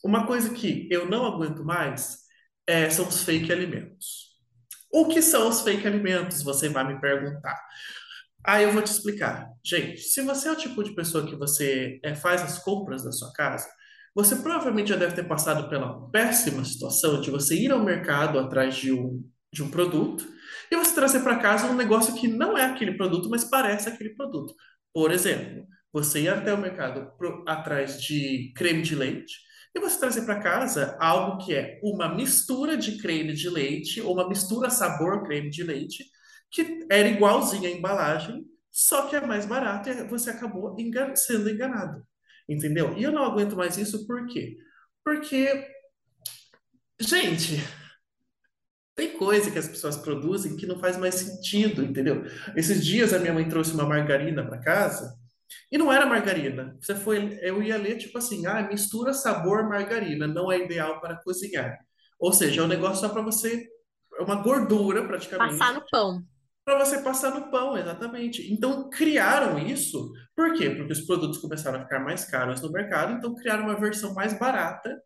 Uma 0.05 0.27
coisa 0.27 0.53
que 0.53 0.89
eu 0.91 1.09
não 1.09 1.25
aguento 1.25 1.65
mais 1.65 2.19
é, 2.67 2.91
são 2.91 3.07
os 3.07 3.23
fake 3.23 3.53
alimentos. 3.53 4.32
O 4.93 5.09
que 5.09 5.23
são 5.23 5.49
os 5.49 5.63
fake 5.63 5.87
alimentos? 5.87 6.43
Você 6.43 6.69
vai 6.69 6.87
me 6.87 7.01
perguntar. 7.01 7.59
Aí 8.45 8.65
eu 8.65 8.73
vou 8.73 8.83
te 8.83 8.89
explicar. 8.91 9.49
Gente, 9.65 10.01
se 10.01 10.23
você 10.23 10.49
é 10.49 10.53
o 10.53 10.57
tipo 10.57 10.83
de 10.83 10.95
pessoa 10.95 11.27
que 11.27 11.37
você 11.37 12.01
é, 12.03 12.15
faz 12.15 12.43
as 12.43 12.59
compras 12.59 13.05
da 13.05 13.13
sua 13.13 13.33
casa, 13.33 13.69
você 14.15 14.37
provavelmente 14.37 14.91
já 14.91 14.97
deve 14.97 15.15
ter 15.15 15.25
passado 15.29 15.69
pela 15.69 16.11
péssima 16.11 16.65
situação 16.65 17.21
de 17.21 17.31
você 17.31 17.55
ir 17.57 17.71
ao 17.73 17.81
mercado 17.85 18.39
atrás 18.39 18.77
de 18.77 18.93
um, 18.93 19.25
de 19.53 19.63
um 19.63 19.71
produto 19.71 20.27
e 20.71 20.77
você 20.77 20.95
trazer 20.95 21.21
para 21.21 21.39
casa 21.39 21.67
um 21.69 21.77
negócio 21.77 22.15
que 22.15 22.29
não 22.29 22.59
é 22.59 22.65
aquele 22.67 22.97
produto, 22.97 23.29
mas 23.31 23.45
parece 23.45 23.89
aquele 23.89 24.11
produto. 24.15 24.55
Por 24.93 25.13
exemplo, 25.13 25.67
você 25.93 26.23
ir 26.23 26.29
até 26.29 26.53
o 26.53 26.59
mercado 26.59 27.13
pro- 27.19 27.45
atrás 27.47 28.03
de 28.03 28.53
creme 28.57 28.83
de 28.83 28.95
leite 28.97 29.35
e 29.75 29.81
você 29.81 29.99
trazer 29.99 30.23
para 30.23 30.41
casa 30.41 30.97
algo 31.01 31.45
que 31.45 31.55
é 31.55 31.81
uma 31.83 32.15
mistura 32.15 32.77
de 32.77 32.99
creme 32.99 33.33
de 33.33 33.49
leite 33.49 34.01
ou 34.01 34.13
uma 34.13 34.29
mistura 34.29 34.69
sabor 34.71 35.25
creme 35.25 35.51
de 35.51 35.63
leite 35.63 36.05
que 36.51 36.87
era 36.91 37.09
igualzinha 37.09 37.69
a 37.69 37.73
embalagem, 37.73 38.45
só 38.71 39.07
que 39.07 39.17
é 39.17 39.27
mais 39.27 39.47
barato 39.47 39.89
e 39.89 40.05
você 40.05 40.31
acabou 40.31 40.77
engan- 40.79 41.17
sendo 41.17 41.49
enganado. 41.49 42.07
Entendeu? 42.47 42.97
E 42.99 43.03
eu 43.03 43.13
não 43.13 43.25
aguento 43.25 43.57
mais 43.57 43.79
isso 43.79 44.07
por 44.07 44.27
quê? 44.27 44.59
Porque, 45.03 45.67
gente, 47.01 47.59
tem 48.95 49.17
coisa 49.17 49.51
que 49.51 49.59
as 49.59 49.69
pessoas 49.69 49.97
produzem 49.97 50.57
que 50.57 50.67
não 50.67 50.79
faz 50.79 50.99
mais 50.99 51.15
sentido, 51.15 51.83
entendeu? 51.83 52.25
Esses 52.55 52.85
dias 52.85 53.15
a 53.15 53.19
minha 53.19 53.33
mãe 53.33 53.49
trouxe 53.49 53.73
uma 53.73 53.87
margarina 53.87 54.45
para 54.45 54.59
casa 54.59 55.19
e 55.71 55.79
não 55.79 55.93
era 55.93 56.07
margarina. 56.07 56.77
Você 56.81 56.95
foi, 56.95 57.39
eu 57.43 57.63
ia 57.63 57.77
ler 57.77 57.97
tipo 57.97 58.17
assim, 58.19 58.47
ah, 58.47 58.63
mistura 58.63 59.13
sabor 59.13 59.69
margarina, 59.69 60.27
não 60.27 60.51
é 60.51 60.59
ideal 60.59 61.01
para 61.01 61.17
cozinhar. 61.23 61.79
Ou 62.19 62.33
seja, 62.33 62.61
é 62.61 62.65
um 62.65 62.69
negócio 62.69 63.01
só 63.07 63.09
para 63.09 63.23
você, 63.23 63.67
é 64.19 64.23
uma 64.23 64.37
gordura 64.37 65.07
praticamente 65.07 65.59
passar 65.59 65.75
no 65.75 65.85
pão. 65.91 66.23
para 66.65 66.85
você 66.85 66.99
passar 67.03 67.35
no 67.35 67.51
pão, 67.51 67.77
exatamente. 67.77 68.53
Então 68.53 68.89
criaram 68.91 69.59
isso, 69.59 70.13
por 70.37 70.55
quê? 70.55 70.71
Porque 70.71 70.93
os 70.93 71.01
produtos 71.01 71.39
começaram 71.39 71.79
a 71.79 71.83
ficar 71.83 72.01
mais 72.01 72.25
caros 72.25 72.61
no 72.61 72.71
mercado, 72.71 73.13
então 73.13 73.35
criaram 73.35 73.65
uma 73.65 73.79
versão 73.79 74.15
mais 74.15 74.39
barata 74.39 75.03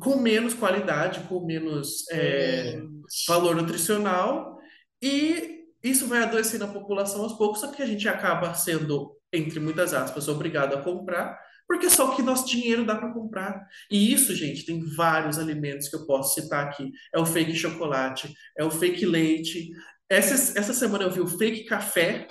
com 0.00 0.16
menos 0.16 0.54
qualidade, 0.54 1.20
com 1.28 1.44
menos 1.44 2.08
é, 2.10 2.80
valor 3.26 3.56
nutricional, 3.56 4.58
e 5.02 5.64
isso 5.82 6.06
vai 6.06 6.22
adoecendo 6.22 6.64
a 6.64 6.68
população 6.68 7.22
aos 7.22 7.34
poucos, 7.34 7.60
só 7.60 7.68
que 7.70 7.82
a 7.82 7.86
gente 7.86 8.08
acaba 8.08 8.54
sendo, 8.54 9.16
entre 9.36 9.60
muitas 9.60 9.92
aspas, 9.92 10.28
obrigado 10.28 10.74
a 10.74 10.82
comprar, 10.82 11.38
porque 11.66 11.90
só 11.90 12.10
o 12.10 12.16
que 12.16 12.22
nosso 12.22 12.46
dinheiro 12.46 12.84
dá 12.84 12.94
para 12.96 13.12
comprar. 13.12 13.66
E 13.90 14.12
isso, 14.12 14.34
gente, 14.34 14.66
tem 14.66 14.84
vários 14.94 15.38
alimentos 15.38 15.88
que 15.88 15.96
eu 15.96 16.06
posso 16.06 16.40
citar 16.40 16.66
aqui. 16.66 16.92
É 17.12 17.18
o 17.18 17.26
fake 17.26 17.54
chocolate, 17.54 18.32
é 18.56 18.64
o 18.64 18.70
fake 18.70 19.04
leite. 19.06 19.70
Essa, 20.08 20.58
essa 20.58 20.72
semana 20.72 21.04
eu 21.04 21.10
vi 21.10 21.20
o 21.20 21.26
fake 21.26 21.64
café, 21.64 22.26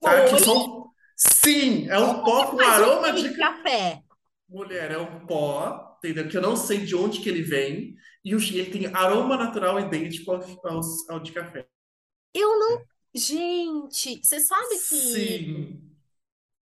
tá? 0.00 0.24
Que 0.24 0.38
são... 0.40 0.86
Sim, 1.16 1.88
é 1.88 1.98
um 1.98 2.22
pó 2.22 2.46
com 2.46 2.60
aroma 2.60 3.12
de 3.12 3.34
café. 3.34 4.00
Mulher, 4.48 4.92
é 4.92 4.98
um 4.98 5.26
pó, 5.26 5.96
entendeu? 5.98 6.28
Que 6.28 6.36
eu 6.36 6.42
não 6.42 6.54
sei 6.56 6.84
de 6.84 6.94
onde 6.94 7.20
que 7.20 7.28
ele 7.28 7.42
vem. 7.42 7.96
E 8.24 8.32
ele 8.32 8.70
tem 8.70 8.86
aroma 8.86 9.36
natural 9.36 9.80
idêntico 9.80 10.32
ao, 10.32 10.42
ao, 10.64 10.80
ao 11.10 11.20
de 11.20 11.32
café. 11.32 11.66
Eu 12.34 12.58
não. 12.58 12.82
Gente, 13.14 14.20
você 14.22 14.40
sabe 14.40 14.74
que. 14.74 14.96
Sim. 14.96 15.85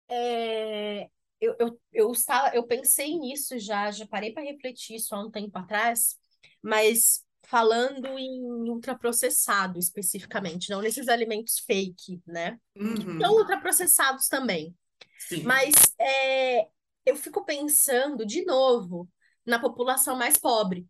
É, 0.09 1.09
eu, 1.41 1.57
eu, 1.59 1.81
eu, 1.93 2.13
estava, 2.13 2.55
eu 2.55 2.65
pensei 2.65 3.19
nisso 3.19 3.59
já, 3.59 3.91
já 3.91 4.07
parei 4.07 4.33
para 4.33 4.43
refletir 4.43 4.97
isso 4.97 5.15
há 5.15 5.21
um 5.21 5.31
tempo 5.31 5.57
atrás, 5.59 6.17
mas 6.63 7.25
falando 7.47 8.19
em 8.19 8.43
ultraprocessado 8.69 9.79
especificamente, 9.79 10.71
não 10.71 10.81
nesses 10.81 11.09
alimentos 11.09 11.61
fake, 11.61 12.21
né? 12.27 12.59
Uhum. 12.77 13.19
Ultraprocessados 13.39 14.27
também. 14.29 14.75
Sim. 15.19 15.43
Mas 15.43 15.75
é, 16.01 16.67
eu 17.05 17.17
fico 17.17 17.45
pensando, 17.45 18.27
de 18.27 18.45
novo, 18.45 19.09
na 19.45 19.61
população 19.61 20.17
mais 20.17 20.37
pobre. 20.37 20.87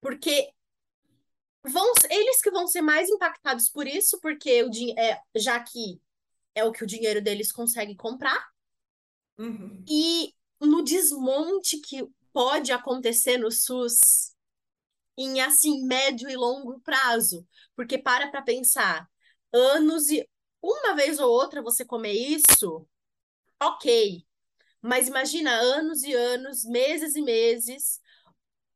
Porque 0.00 0.50
vão, 1.62 1.92
eles 2.10 2.40
que 2.40 2.50
vão 2.50 2.66
ser 2.66 2.82
mais 2.82 3.08
impactados 3.08 3.68
por 3.68 3.86
isso, 3.86 4.18
porque 4.20 4.62
o, 4.62 4.70
é, 4.98 5.20
já 5.36 5.60
que 5.60 6.00
é 6.54 6.64
o 6.64 6.72
que 6.72 6.84
o 6.84 6.86
dinheiro 6.86 7.20
deles 7.22 7.52
consegue 7.52 7.94
comprar, 7.94 8.54
Uhum. 9.38 9.84
E 9.88 10.32
no 10.60 10.82
desmonte 10.82 11.80
que 11.80 12.06
pode 12.32 12.72
acontecer 12.72 13.38
no 13.38 13.50
SUS 13.50 14.34
em 15.16 15.40
assim 15.40 15.84
médio 15.84 16.28
e 16.28 16.36
longo 16.36 16.80
prazo, 16.80 17.46
porque 17.76 17.98
para 17.98 18.30
para 18.30 18.42
pensar, 18.42 19.08
anos 19.52 20.08
e 20.10 20.28
uma 20.62 20.94
vez 20.94 21.18
ou 21.18 21.30
outra 21.30 21.62
você 21.62 21.84
comer 21.84 22.12
isso, 22.12 22.86
OK. 23.62 24.24
Mas 24.80 25.08
imagina 25.08 25.50
anos 25.50 26.02
e 26.02 26.12
anos, 26.12 26.64
meses 26.64 27.14
e 27.14 27.22
meses, 27.22 28.00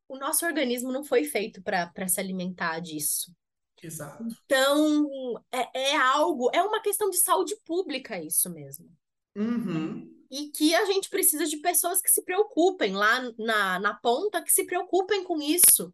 o 0.08 0.16
nosso 0.16 0.46
organismo 0.46 0.92
não 0.92 1.04
foi 1.04 1.24
feito 1.24 1.60
para 1.62 2.08
se 2.08 2.20
alimentar 2.20 2.80
disso. 2.80 3.34
Exato. 3.82 4.24
Então, 4.44 5.08
é, 5.52 5.90
é 5.92 5.96
algo, 5.96 6.50
é 6.52 6.62
uma 6.62 6.80
questão 6.80 7.10
de 7.10 7.18
saúde 7.18 7.56
pública 7.64 8.20
isso 8.20 8.50
mesmo. 8.50 8.90
Uhum 9.36 10.18
e 10.30 10.50
que 10.50 10.74
a 10.74 10.84
gente 10.84 11.08
precisa 11.08 11.46
de 11.46 11.56
pessoas 11.58 12.00
que 12.00 12.10
se 12.10 12.22
preocupem 12.24 12.94
lá 12.94 13.32
na, 13.38 13.80
na 13.80 13.94
ponta, 13.94 14.42
que 14.42 14.52
se 14.52 14.64
preocupem 14.64 15.24
com 15.24 15.40
isso, 15.40 15.92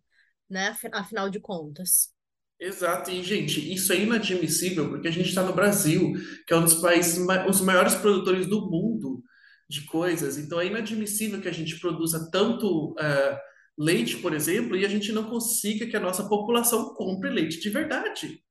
né? 0.50 0.76
Afinal 0.92 1.30
de 1.30 1.38
contas. 1.38 2.12
Exato, 2.58 3.10
e 3.10 3.22
gente, 3.22 3.72
isso 3.72 3.92
é 3.92 3.96
inadmissível 3.96 4.88
porque 4.88 5.08
a 5.08 5.10
gente 5.10 5.28
está 5.28 5.42
no 5.42 5.52
Brasil, 5.52 6.12
que 6.46 6.54
é 6.54 6.56
um 6.56 6.64
dos 6.64 6.74
países, 6.74 7.18
os 7.48 7.60
maiores 7.60 7.94
produtores 7.96 8.46
do 8.46 8.70
mundo 8.70 9.22
de 9.68 9.84
coisas, 9.84 10.38
então 10.38 10.60
é 10.60 10.66
inadmissível 10.66 11.40
que 11.40 11.48
a 11.48 11.52
gente 11.52 11.78
produza 11.80 12.28
tanto 12.30 12.92
uh, 12.92 13.38
leite, 13.76 14.16
por 14.18 14.32
exemplo, 14.32 14.76
e 14.76 14.84
a 14.84 14.88
gente 14.88 15.12
não 15.12 15.28
consiga 15.28 15.87
que 15.87 15.96
a 15.96 16.00
nossa 16.00 16.28
população 16.28 16.94
compre 16.94 17.30
leite 17.30 17.60
de 17.60 17.70
verdade 17.70 18.44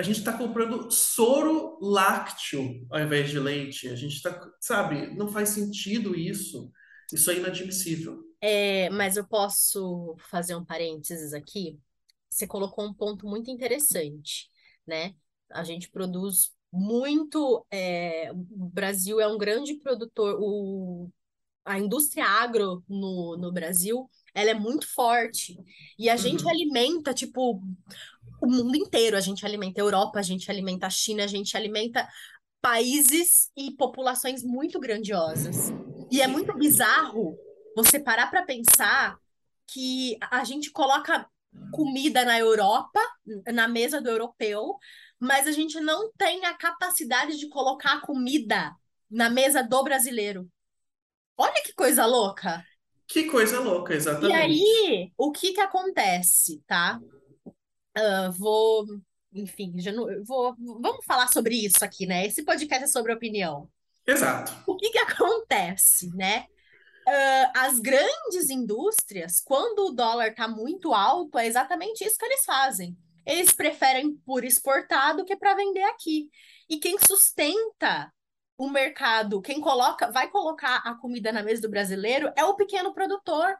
a 0.00 0.02
gente 0.02 0.18
está 0.18 0.36
comprando 0.36 0.90
soro 0.90 1.78
lácteo 1.80 2.86
ao 2.90 3.00
invés 3.00 3.30
de 3.30 3.38
leite. 3.38 3.88
A 3.88 3.96
gente 3.96 4.16
está, 4.16 4.50
sabe, 4.60 5.14
não 5.14 5.28
faz 5.28 5.50
sentido 5.50 6.16
isso. 6.16 6.72
Isso 7.12 7.30
é 7.30 7.36
inadmissível. 7.36 8.22
É, 8.40 8.88
mas 8.90 9.16
eu 9.16 9.26
posso 9.26 10.16
fazer 10.30 10.54
um 10.54 10.64
parênteses 10.64 11.34
aqui. 11.34 11.78
Você 12.30 12.46
colocou 12.46 12.86
um 12.86 12.94
ponto 12.94 13.26
muito 13.26 13.50
interessante, 13.50 14.48
né? 14.86 15.14
A 15.50 15.64
gente 15.64 15.90
produz 15.90 16.52
muito. 16.72 17.66
É, 17.70 18.30
o 18.32 18.70
Brasil 18.70 19.20
é 19.20 19.26
um 19.26 19.36
grande 19.36 19.74
produtor. 19.74 20.38
O, 20.40 21.10
a 21.64 21.78
indústria 21.78 22.24
agro 22.24 22.82
no, 22.88 23.36
no 23.36 23.52
Brasil 23.52 24.08
ela 24.34 24.50
é 24.50 24.54
muito 24.54 24.86
forte. 24.92 25.56
E 25.98 26.08
a 26.08 26.12
uhum. 26.12 26.18
gente 26.18 26.48
alimenta, 26.48 27.12
tipo, 27.14 27.62
o 28.40 28.46
mundo 28.46 28.76
inteiro. 28.76 29.16
A 29.16 29.20
gente 29.20 29.44
alimenta 29.44 29.80
a 29.80 29.84
Europa, 29.84 30.18
a 30.18 30.22
gente 30.22 30.50
alimenta 30.50 30.86
a 30.86 30.90
China, 30.90 31.24
a 31.24 31.28
gente 31.28 31.56
alimenta 31.56 32.08
países 32.60 33.50
e 33.56 33.72
populações 33.72 34.42
muito 34.42 34.78
grandiosas. 34.78 35.70
E 36.10 36.20
é 36.20 36.26
muito 36.26 36.56
bizarro 36.56 37.36
você 37.76 37.98
parar 37.98 38.28
para 38.28 38.44
pensar 38.44 39.16
que 39.66 40.18
a 40.30 40.44
gente 40.44 40.70
coloca 40.70 41.26
comida 41.72 42.24
na 42.24 42.38
Europa, 42.38 43.00
na 43.52 43.68
mesa 43.68 44.00
do 44.00 44.08
europeu, 44.08 44.76
mas 45.18 45.46
a 45.46 45.52
gente 45.52 45.80
não 45.80 46.10
tem 46.16 46.44
a 46.46 46.54
capacidade 46.54 47.38
de 47.38 47.48
colocar 47.48 48.00
comida 48.00 48.74
na 49.10 49.28
mesa 49.28 49.62
do 49.62 49.82
brasileiro. 49.82 50.48
Olha 51.36 51.62
que 51.62 51.72
coisa 51.72 52.06
louca! 52.06 52.64
Que 53.10 53.24
coisa 53.24 53.58
louca, 53.58 53.92
exatamente. 53.92 54.30
E 54.30 54.32
aí, 54.32 55.12
o 55.18 55.32
que 55.32 55.52
que 55.52 55.60
acontece, 55.60 56.62
tá? 56.64 57.00
Uh, 57.44 58.30
vou, 58.38 58.86
enfim, 59.34 59.72
já 59.80 59.90
não, 59.90 60.06
vou, 60.24 60.54
vamos 60.80 61.04
falar 61.04 61.26
sobre 61.26 61.56
isso 61.56 61.84
aqui, 61.84 62.06
né? 62.06 62.24
Esse 62.24 62.44
podcast 62.44 62.84
é 62.84 62.86
sobre 62.86 63.12
opinião. 63.12 63.68
Exato. 64.06 64.52
O 64.64 64.76
que 64.76 64.90
que 64.90 64.98
acontece, 64.98 66.14
né? 66.14 66.44
Uh, 67.08 67.50
as 67.56 67.80
grandes 67.80 68.48
indústrias, 68.48 69.40
quando 69.44 69.86
o 69.86 69.92
dólar 69.92 70.28
está 70.28 70.46
muito 70.46 70.94
alto, 70.94 71.36
é 71.36 71.48
exatamente 71.48 72.04
isso 72.04 72.16
que 72.16 72.24
eles 72.24 72.44
fazem. 72.44 72.96
Eles 73.26 73.50
preferem 73.50 74.14
por 74.24 74.44
exportar 74.44 75.16
do 75.16 75.24
que 75.24 75.34
para 75.34 75.56
vender 75.56 75.82
aqui. 75.82 76.30
E 76.68 76.78
quem 76.78 76.96
sustenta 77.04 78.12
o 78.60 78.68
mercado, 78.68 79.40
quem 79.40 79.58
coloca, 79.58 80.12
vai 80.12 80.28
colocar 80.28 80.82
a 80.84 80.94
comida 80.94 81.32
na 81.32 81.42
mesa 81.42 81.62
do 81.62 81.70
brasileiro 81.70 82.30
é 82.36 82.44
o 82.44 82.54
pequeno 82.54 82.92
produtor, 82.92 83.56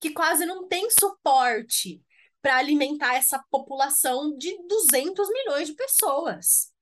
que 0.00 0.08
quase 0.08 0.46
não 0.46 0.66
tem 0.66 0.88
suporte 0.88 2.02
para 2.40 2.56
alimentar 2.56 3.14
essa 3.14 3.44
população 3.50 4.34
de 4.38 4.56
200 4.66 5.28
milhões 5.28 5.68
de 5.68 5.74
pessoas. 5.74 6.72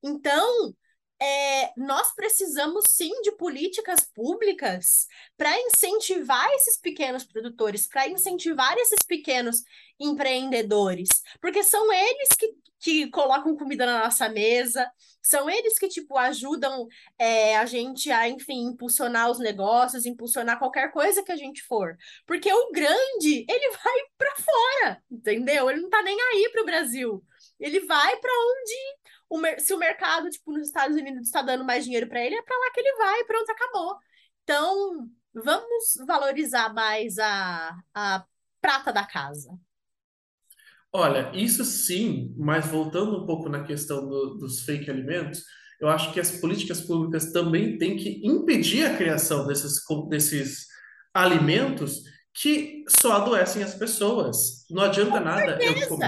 Então, 0.00 0.72
é, 1.20 1.72
nós 1.76 2.14
precisamos 2.14 2.84
sim 2.88 3.10
de 3.22 3.32
políticas 3.32 4.08
públicas 4.14 5.08
para 5.36 5.58
incentivar 5.62 6.48
esses 6.52 6.78
pequenos 6.78 7.24
produtores, 7.24 7.88
para 7.88 8.06
incentivar 8.06 8.78
esses 8.78 9.02
pequenos 9.04 9.64
empreendedores, 9.98 11.08
porque 11.40 11.62
são 11.62 11.92
eles 11.92 12.28
que, 12.30 12.54
que 12.78 13.10
colocam 13.10 13.56
comida 13.56 13.86
na 13.86 14.04
nossa 14.04 14.28
mesa, 14.28 14.90
são 15.22 15.50
eles 15.50 15.78
que 15.78 15.88
tipo 15.88 16.16
ajudam 16.16 16.86
é, 17.18 17.56
a 17.56 17.66
gente 17.66 18.10
a, 18.10 18.28
enfim, 18.28 18.66
impulsionar 18.66 19.30
os 19.30 19.38
negócios, 19.38 20.06
impulsionar 20.06 20.58
qualquer 20.58 20.90
coisa 20.92 21.22
que 21.22 21.32
a 21.32 21.36
gente 21.36 21.62
for, 21.64 21.96
porque 22.26 22.52
o 22.52 22.72
grande 22.72 23.44
ele 23.48 23.70
vai 23.84 23.98
para 24.16 24.36
fora, 24.36 25.02
entendeu? 25.10 25.68
Ele 25.70 25.80
não 25.80 25.88
está 25.88 26.02
nem 26.02 26.18
aí 26.20 26.50
para 26.52 26.62
o 26.62 26.66
Brasil, 26.66 27.24
ele 27.58 27.80
vai 27.80 28.16
para 28.16 28.32
onde 28.32 28.98
o, 29.28 29.60
se 29.60 29.74
o 29.74 29.78
mercado, 29.78 30.30
tipo, 30.30 30.52
nos 30.52 30.68
Estados 30.68 30.96
Unidos 30.96 31.26
está 31.26 31.42
dando 31.42 31.64
mais 31.64 31.84
dinheiro 31.84 32.08
para 32.08 32.24
ele, 32.24 32.34
é 32.36 32.42
para 32.42 32.56
lá 32.56 32.70
que 32.72 32.80
ele 32.80 32.96
vai, 32.96 33.24
pronto, 33.24 33.50
acabou. 33.50 33.96
Então, 34.42 35.08
vamos 35.34 35.94
valorizar 36.06 36.72
mais 36.72 37.18
a, 37.18 37.76
a 37.94 38.24
prata 38.60 38.92
da 38.92 39.04
casa. 39.06 39.50
Olha, 40.92 41.30
isso 41.34 41.64
sim, 41.64 42.34
mas 42.36 42.66
voltando 42.66 43.22
um 43.22 43.26
pouco 43.26 43.48
na 43.48 43.62
questão 43.62 44.08
do, 44.08 44.38
dos 44.38 44.62
fake 44.62 44.90
alimentos, 44.90 45.44
eu 45.80 45.88
acho 45.88 46.12
que 46.12 46.20
as 46.20 46.32
políticas 46.32 46.80
públicas 46.80 47.30
também 47.32 47.78
têm 47.78 47.96
que 47.96 48.20
impedir 48.24 48.84
a 48.84 48.96
criação 48.96 49.46
desses, 49.46 49.80
desses 50.08 50.66
alimentos 51.14 52.02
que 52.34 52.84
só 52.88 53.16
adoecem 53.16 53.62
as 53.62 53.74
pessoas. 53.74 54.66
Não 54.70 54.82
adianta 54.82 55.18
Com 55.18 55.24
nada 55.24 55.58
eu, 55.60 55.98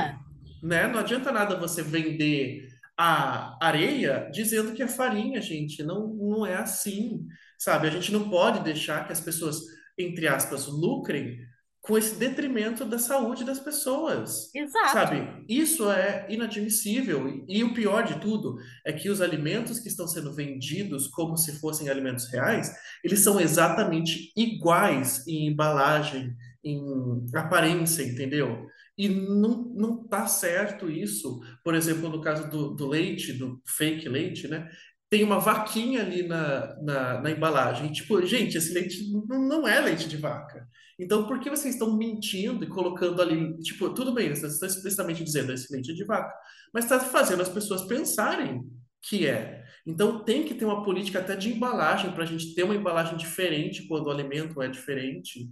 né? 0.62 0.86
Não 0.88 1.00
adianta 1.00 1.30
nada 1.30 1.58
você 1.58 1.82
vender 1.82 2.68
a 2.96 3.56
areia 3.64 4.28
dizendo 4.32 4.72
que 4.72 4.82
é 4.82 4.88
farinha, 4.88 5.40
gente. 5.40 5.82
Não, 5.82 6.08
não 6.08 6.46
é 6.46 6.54
assim, 6.54 7.26
sabe? 7.58 7.88
A 7.88 7.90
gente 7.90 8.12
não 8.12 8.28
pode 8.28 8.62
deixar 8.62 9.06
que 9.06 9.12
as 9.12 9.20
pessoas, 9.20 9.58
entre 9.98 10.28
aspas, 10.28 10.66
lucrem 10.66 11.38
com 11.80 11.96
esse 11.96 12.16
detrimento 12.16 12.84
da 12.84 12.98
saúde 12.98 13.44
das 13.44 13.58
pessoas. 13.58 14.54
Exato. 14.54 14.92
Sabe? 14.92 15.44
Isso 15.48 15.90
é 15.90 16.26
inadmissível. 16.28 17.44
E 17.48 17.64
o 17.64 17.72
pior 17.72 18.02
de 18.02 18.20
tudo 18.20 18.58
é 18.84 18.92
que 18.92 19.08
os 19.08 19.20
alimentos 19.20 19.80
que 19.80 19.88
estão 19.88 20.06
sendo 20.06 20.32
vendidos 20.32 21.08
como 21.08 21.36
se 21.36 21.58
fossem 21.58 21.88
alimentos 21.88 22.26
reais, 22.30 22.70
eles 23.02 23.20
são 23.20 23.40
exatamente 23.40 24.30
iguais 24.36 25.26
em 25.26 25.48
embalagem, 25.48 26.34
em 26.62 27.26
aparência, 27.34 28.02
entendeu? 28.02 28.66
E 28.96 29.08
não, 29.08 29.72
não 29.74 30.06
tá 30.06 30.26
certo 30.26 30.90
isso. 30.90 31.40
Por 31.64 31.74
exemplo, 31.74 32.10
no 32.10 32.20
caso 32.20 32.50
do, 32.50 32.74
do 32.74 32.86
leite, 32.86 33.32
do 33.32 33.58
fake 33.66 34.06
leite, 34.06 34.46
né? 34.46 34.68
Tem 35.08 35.24
uma 35.24 35.40
vaquinha 35.40 36.02
ali 36.02 36.28
na, 36.28 36.76
na, 36.82 37.20
na 37.22 37.30
embalagem. 37.30 37.90
Tipo, 37.90 38.24
gente, 38.26 38.58
esse 38.58 38.74
leite 38.74 39.10
não, 39.10 39.48
não 39.48 39.66
é 39.66 39.80
leite 39.80 40.06
de 40.06 40.18
vaca. 40.18 40.68
Então, 41.00 41.26
por 41.26 41.40
que 41.40 41.48
vocês 41.48 41.74
estão 41.74 41.96
mentindo 41.96 42.62
e 42.62 42.68
colocando 42.68 43.22
ali, 43.22 43.56
tipo, 43.62 43.88
tudo 43.90 44.12
bem, 44.12 44.28
vocês 44.28 44.52
estão 44.52 44.68
explicitamente 44.68 45.24
dizendo 45.24 45.50
esse 45.50 45.72
leite 45.72 45.92
é 45.92 45.94
de 45.94 46.04
vaca, 46.04 46.32
mas 46.74 46.84
está 46.84 47.00
fazendo 47.00 47.40
as 47.40 47.48
pessoas 47.48 47.82
pensarem 47.84 48.62
que 49.02 49.26
é. 49.26 49.64
Então, 49.86 50.22
tem 50.22 50.44
que 50.44 50.54
ter 50.54 50.66
uma 50.66 50.84
política 50.84 51.20
até 51.20 51.34
de 51.34 51.50
embalagem, 51.50 52.12
para 52.12 52.24
a 52.24 52.26
gente 52.26 52.54
ter 52.54 52.64
uma 52.64 52.76
embalagem 52.76 53.16
diferente 53.16 53.88
quando 53.88 54.08
o 54.08 54.10
alimento 54.10 54.60
é 54.60 54.68
diferente. 54.68 55.48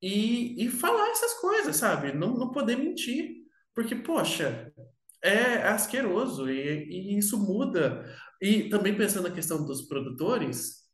E, 0.00 0.64
e 0.64 0.70
falar 0.70 1.10
essas 1.10 1.34
coisas, 1.40 1.74
sabe? 1.76 2.12
Não, 2.12 2.36
não 2.36 2.52
poder 2.52 2.76
mentir. 2.76 3.42
Porque, 3.74 3.96
poxa, 3.96 4.72
é 5.20 5.66
asqueroso 5.66 6.48
e, 6.48 7.14
e 7.14 7.18
isso 7.18 7.36
muda. 7.36 8.04
E 8.40 8.68
também 8.68 8.96
pensando 8.96 9.28
na 9.28 9.34
questão 9.34 9.64
dos 9.66 9.82
produtores, 9.82 10.84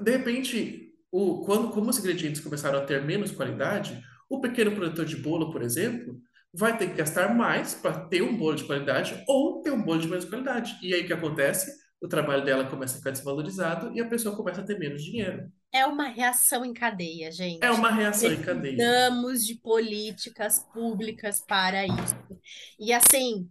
de 0.00 0.10
repente 0.12 0.87
o, 1.10 1.40
quando, 1.44 1.70
como 1.70 1.90
os 1.90 1.98
ingredientes 1.98 2.40
começaram 2.40 2.78
a 2.78 2.84
ter 2.84 3.02
menos 3.04 3.30
qualidade, 3.30 4.02
o 4.28 4.40
pequeno 4.40 4.72
produtor 4.72 5.04
de 5.04 5.16
bolo, 5.16 5.50
por 5.50 5.62
exemplo, 5.62 6.20
vai 6.52 6.76
ter 6.76 6.88
que 6.88 6.96
gastar 6.96 7.34
mais 7.34 7.74
para 7.74 8.06
ter 8.06 8.22
um 8.22 8.36
bolo 8.36 8.56
de 8.56 8.64
qualidade 8.64 9.22
ou 9.26 9.62
ter 9.62 9.70
um 9.70 9.82
bolo 9.82 10.00
de 10.00 10.08
menos 10.08 10.24
qualidade. 10.24 10.78
E 10.82 10.94
aí 10.94 11.02
o 11.02 11.06
que 11.06 11.12
acontece? 11.12 11.70
O 12.00 12.08
trabalho 12.08 12.44
dela 12.44 12.64
começa 12.64 12.94
a 12.94 12.98
ficar 12.98 13.10
desvalorizado 13.10 13.92
e 13.94 14.00
a 14.00 14.08
pessoa 14.08 14.36
começa 14.36 14.60
a 14.60 14.64
ter 14.64 14.78
menos 14.78 15.02
dinheiro. 15.02 15.50
É 15.72 15.84
uma 15.84 16.08
reação 16.08 16.64
em 16.64 16.72
cadeia, 16.72 17.30
gente. 17.30 17.62
É 17.62 17.70
uma 17.70 17.90
reação 17.90 18.32
em 18.32 18.40
cadeia. 18.40 18.76
Precisamos 18.76 19.44
de 19.44 19.56
políticas 19.56 20.64
públicas 20.72 21.44
para 21.46 21.84
isso. 21.84 22.16
E 22.78 22.92
assim, 22.92 23.48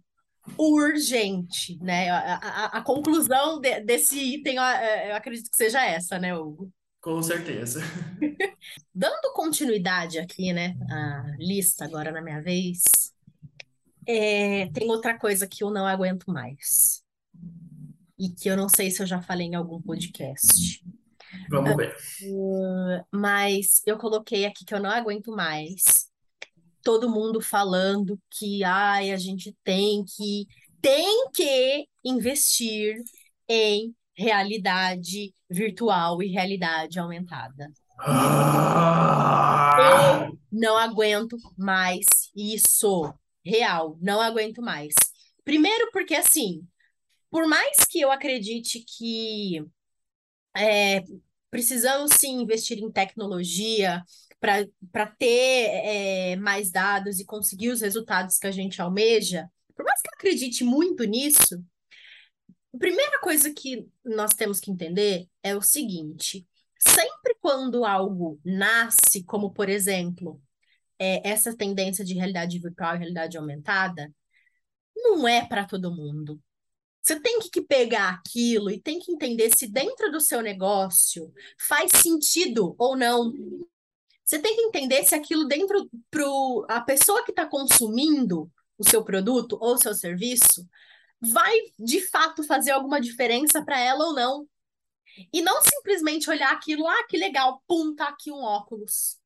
urgente, 0.56 1.78
né? 1.80 2.08
A, 2.10 2.34
a, 2.34 2.64
a 2.78 2.82
conclusão 2.82 3.60
de, 3.60 3.80
desse 3.80 4.18
item, 4.18 4.56
eu, 4.56 4.62
eu 4.62 5.16
acredito 5.16 5.50
que 5.50 5.56
seja 5.56 5.84
essa, 5.84 6.18
né, 6.18 6.34
Hugo? 6.34 6.72
Com 7.00 7.22
certeza. 7.22 7.80
Dando 8.94 9.32
continuidade 9.32 10.18
aqui, 10.18 10.52
né? 10.52 10.76
A 10.90 11.36
lista 11.38 11.84
agora 11.84 12.10
na 12.10 12.20
minha 12.20 12.42
vez. 12.42 12.82
É, 14.06 14.66
tem 14.72 14.90
outra 14.90 15.18
coisa 15.18 15.46
que 15.46 15.62
eu 15.62 15.70
não 15.70 15.86
aguento 15.86 16.30
mais. 16.30 17.04
E 18.18 18.30
que 18.30 18.48
eu 18.48 18.56
não 18.56 18.68
sei 18.68 18.90
se 18.90 19.00
eu 19.00 19.06
já 19.06 19.22
falei 19.22 19.46
em 19.46 19.54
algum 19.54 19.80
podcast. 19.80 20.82
Vamos 21.48 21.76
ver. 21.76 21.94
Uh, 22.22 23.04
mas 23.12 23.82
eu 23.86 23.96
coloquei 23.96 24.44
aqui 24.44 24.64
que 24.64 24.74
eu 24.74 24.80
não 24.80 24.90
aguento 24.90 25.30
mais. 25.30 26.08
Todo 26.82 27.10
mundo 27.10 27.40
falando 27.40 28.18
que 28.30 28.64
ai, 28.64 29.12
a 29.12 29.16
gente 29.16 29.56
tem 29.62 30.04
que 30.04 30.46
tem 30.80 31.30
que 31.32 31.88
investir 32.04 32.96
em 33.48 33.94
realidade 34.18 35.32
virtual 35.48 36.20
e 36.20 36.26
realidade 36.26 36.98
aumentada. 36.98 37.72
Ah! 38.00 39.38
Eu 39.78 40.38
não 40.50 40.76
aguento 40.76 41.36
mais 41.56 42.04
isso. 42.34 43.14
Real, 43.44 43.96
não 44.00 44.20
aguento 44.20 44.60
mais. 44.60 44.94
Primeiro, 45.44 45.88
porque 45.92 46.14
assim, 46.14 46.66
por 47.30 47.46
mais 47.46 47.78
que 47.88 48.00
eu 48.00 48.10
acredite 48.10 48.80
que 48.80 49.64
é, 50.56 51.02
precisamos 51.50 52.10
sim 52.18 52.42
investir 52.42 52.78
em 52.78 52.90
tecnologia 52.90 54.02
para 54.40 55.06
ter 55.18 55.70
é, 55.84 56.36
mais 56.36 56.70
dados 56.70 57.20
e 57.20 57.24
conseguir 57.24 57.70
os 57.70 57.80
resultados 57.80 58.36
que 58.38 58.46
a 58.46 58.50
gente 58.50 58.82
almeja, 58.82 59.48
por 59.74 59.84
mais 59.84 60.00
que 60.02 60.08
eu 60.08 60.14
acredite 60.14 60.64
muito 60.64 61.04
nisso, 61.04 61.64
primeira 62.78 63.20
coisa 63.20 63.52
que 63.52 63.88
nós 64.04 64.34
temos 64.34 64.60
que 64.60 64.70
entender 64.70 65.28
é 65.42 65.56
o 65.56 65.62
seguinte: 65.62 66.46
sempre 66.78 67.36
quando 67.40 67.84
algo 67.84 68.40
nasce, 68.44 69.24
como 69.24 69.52
por 69.52 69.68
exemplo, 69.68 70.40
é, 70.98 71.28
essa 71.28 71.56
tendência 71.56 72.04
de 72.04 72.14
realidade 72.14 72.58
virtual 72.58 72.94
e 72.94 72.98
realidade 72.98 73.36
aumentada, 73.36 74.12
não 74.96 75.26
é 75.26 75.46
para 75.46 75.64
todo 75.64 75.94
mundo. 75.94 76.40
Você 77.00 77.18
tem 77.20 77.38
que 77.40 77.62
pegar 77.62 78.10
aquilo 78.10 78.70
e 78.70 78.80
tem 78.80 78.98
que 78.98 79.12
entender 79.12 79.50
se 79.56 79.66
dentro 79.66 80.10
do 80.10 80.20
seu 80.20 80.42
negócio 80.42 81.32
faz 81.58 81.92
sentido 81.92 82.74
ou 82.78 82.96
não. 82.96 83.32
Você 84.24 84.38
tem 84.38 84.56
que 84.56 84.62
entender 84.62 85.04
se 85.04 85.14
aquilo 85.14 85.46
dentro 85.46 85.88
para 86.10 86.76
a 86.76 86.80
pessoa 86.82 87.24
que 87.24 87.30
está 87.30 87.46
consumindo 87.46 88.50
o 88.76 88.88
seu 88.88 89.02
produto 89.02 89.56
ou 89.60 89.78
seu 89.78 89.94
serviço 89.94 90.68
vai 91.20 91.54
de 91.78 92.00
fato 92.00 92.42
fazer 92.44 92.70
alguma 92.70 93.00
diferença 93.00 93.64
para 93.64 93.80
ela 93.80 94.06
ou 94.06 94.14
não. 94.14 94.48
E 95.32 95.42
não 95.42 95.60
simplesmente 95.62 96.30
olhar 96.30 96.52
aquilo, 96.52 96.86
ah, 96.86 97.04
que 97.08 97.16
legal, 97.16 97.62
pum, 97.66 97.94
tá 97.94 98.08
aqui 98.08 98.30
um 98.30 98.42
óculos. 98.42 99.18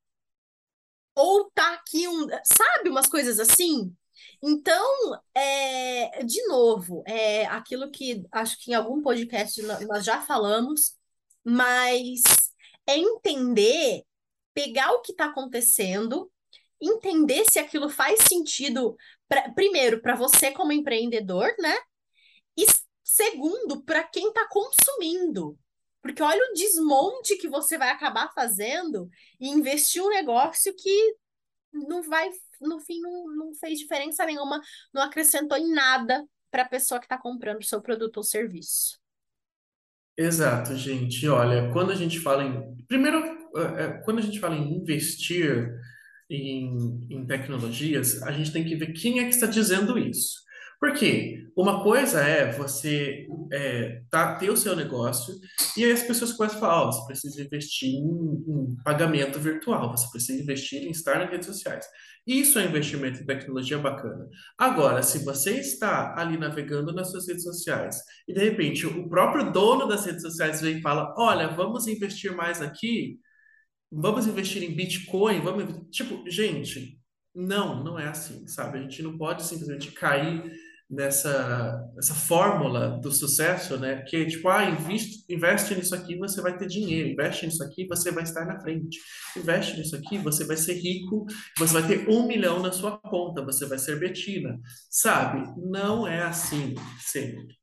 Ou 1.14 1.51
tá 1.51 1.74
aqui 1.74 2.09
um. 2.09 2.26
Sabe, 2.45 2.88
umas 2.88 3.07
coisas 3.07 3.38
assim? 3.38 3.95
Então, 4.43 5.20
é, 5.34 6.24
de 6.24 6.45
novo, 6.47 7.03
é 7.07 7.47
aquilo 7.47 7.90
que 7.90 8.24
acho 8.32 8.59
que 8.59 8.70
em 8.72 8.74
algum 8.74 9.03
podcast 9.03 9.61
nós 9.62 10.05
já 10.05 10.20
falamos, 10.22 10.97
mas 11.45 12.22
é 12.86 12.97
entender, 12.97 14.03
pegar 14.55 14.93
o 14.93 15.03
que 15.03 15.12
está 15.12 15.26
acontecendo, 15.26 16.30
entender 16.80 17.45
se 17.51 17.59
aquilo 17.59 17.88
faz 17.88 18.20
sentido 18.24 18.97
pra, 19.33 19.51
primeiro, 19.53 20.03
para 20.03 20.14
você 20.14 20.51
como 20.51 20.72
empreendedor, 20.72 21.51
né? 21.59 21.74
E 22.55 22.66
segundo, 23.03 23.83
para 23.83 24.05
quem 24.05 24.28
está 24.28 24.47
consumindo. 24.47 25.59
Porque 26.03 26.22
olha 26.22 26.51
o 26.51 26.53
desmonte 26.53 27.39
que 27.39 27.49
você 27.49 27.78
vai 27.78 27.89
acabar 27.89 28.30
fazendo 28.35 29.09
e 29.41 29.49
investir 29.49 30.03
um 30.03 30.11
negócio 30.11 30.74
que 30.76 31.16
não 31.72 32.03
vai, 32.03 32.28
no 32.61 32.78
fim, 32.80 33.01
não, 33.01 33.26
não 33.35 33.55
fez 33.55 33.78
diferença 33.78 34.26
nenhuma, 34.26 34.61
não 34.93 35.01
acrescentou 35.01 35.57
em 35.57 35.72
nada 35.72 36.26
para 36.51 36.64
a 36.64 36.68
pessoa 36.68 37.01
que 37.01 37.07
está 37.07 37.16
comprando 37.16 37.61
o 37.61 37.64
seu 37.64 37.80
produto 37.80 38.18
ou 38.18 38.22
serviço. 38.22 39.01
Exato, 40.14 40.76
gente. 40.76 41.26
Olha, 41.26 41.72
quando 41.72 41.91
a 41.91 41.95
gente 41.95 42.20
fala 42.20 42.45
em. 42.45 42.85
Primeiro, 42.87 43.18
é, 43.57 43.85
é, 43.85 44.03
quando 44.05 44.18
a 44.18 44.22
gente 44.22 44.39
fala 44.39 44.55
em 44.57 44.74
investir, 44.74 45.72
em, 46.35 47.07
em 47.11 47.26
tecnologias, 47.26 48.22
a 48.22 48.33
gente 48.33 48.53
tem 48.53 48.64
que 48.64 48.76
ver 48.76 48.93
quem 48.93 49.20
é 49.20 49.24
que 49.24 49.30
está 49.30 49.47
dizendo 49.47 49.99
isso. 49.99 50.43
Porque 50.83 51.47
uma 51.57 51.80
coisa 51.85 52.20
é 52.22 52.51
você 52.51 53.28
é, 53.53 54.03
tá, 54.11 54.35
ter 54.35 54.51
o 54.51 54.57
seu 54.57 54.74
negócio 54.74 55.33
e 55.76 55.85
aí 55.85 55.93
as 55.93 56.03
pessoas 56.03 56.33
começam 56.33 56.59
a 56.59 56.61
falar, 56.61 56.83
oh, 56.83 56.93
você 56.93 57.07
precisa 57.07 57.41
investir 57.41 57.89
em, 57.89 58.03
em, 58.49 58.76
pagamento 58.83 59.39
virtual, 59.39 59.93
você 59.93 60.11
precisa 60.11 60.43
investir 60.43 60.83
em 60.83 60.91
estar 60.91 61.20
nas 61.20 61.30
redes 61.30 61.47
sociais. 61.47 61.87
Isso 62.26 62.59
é 62.59 62.64
investimento 62.64 63.20
em 63.20 63.26
tecnologia 63.26 63.78
bacana. 63.78 64.28
Agora, 64.59 65.05
se 65.05 65.24
você 65.24 65.53
está 65.53 66.16
ali 66.18 66.37
navegando 66.37 66.93
nas 66.93 67.12
suas 67.12 67.28
redes 67.28 67.45
sociais 67.45 68.03
e 68.26 68.35
de 68.35 68.41
repente 68.41 68.85
o 68.85 69.09
próprio 69.09 69.53
dono 69.53 69.87
das 69.87 70.05
redes 70.05 70.22
sociais 70.22 70.61
vem 70.61 70.78
e 70.78 70.83
fala, 70.83 71.14
olha, 71.16 71.47
vamos 71.47 71.87
investir 71.87 72.35
mais 72.35 72.61
aqui, 72.61 73.20
vamos 73.93 74.26
investir 74.26 74.62
em 74.62 74.74
Bitcoin, 74.74 75.40
vamos, 75.40 75.88
tipo, 75.90 76.28
gente, 76.30 76.99
não, 77.34 77.82
não 77.82 77.99
é 77.99 78.09
assim, 78.09 78.47
sabe? 78.47 78.78
A 78.78 78.82
gente 78.82 79.03
não 79.03 79.16
pode 79.18 79.45
simplesmente 79.45 79.90
cair 79.93 80.43
nessa, 80.93 81.90
nessa 81.95 82.14
fórmula 82.14 83.01
do 83.01 83.11
sucesso, 83.11 83.78
né? 83.78 84.03
Que 84.07 84.26
tipo, 84.26 84.49
ah, 84.49 84.64
investe, 84.64 85.24
investe 85.28 85.74
nisso 85.74 85.95
aqui, 85.95 86.16
você 86.16 86.43
vai 86.43 86.57
ter 86.57 86.66
dinheiro. 86.66 87.09
Investe 87.09 87.47
nisso 87.47 87.64
aqui, 87.64 87.86
você 87.86 88.11
vai 88.11 88.22
estar 88.22 88.45
na 88.45 88.61
frente. 88.61 88.99
Investe 89.34 89.78
nisso 89.78 89.97
aqui, 89.97 90.18
você 90.18 90.45
vai 90.45 90.57
ser 90.57 90.74
rico, 90.74 91.24
você 91.59 91.72
vai 91.72 91.86
ter 91.86 92.09
um 92.09 92.26
milhão 92.26 92.61
na 92.61 92.70
sua 92.70 92.99
conta, 92.99 93.43
você 93.43 93.64
vai 93.64 93.78
ser 93.78 93.99
Betina. 93.99 94.61
Sabe? 94.90 95.43
Não 95.57 96.07
é 96.07 96.22
assim 96.22 96.74
sempre. 97.01 97.57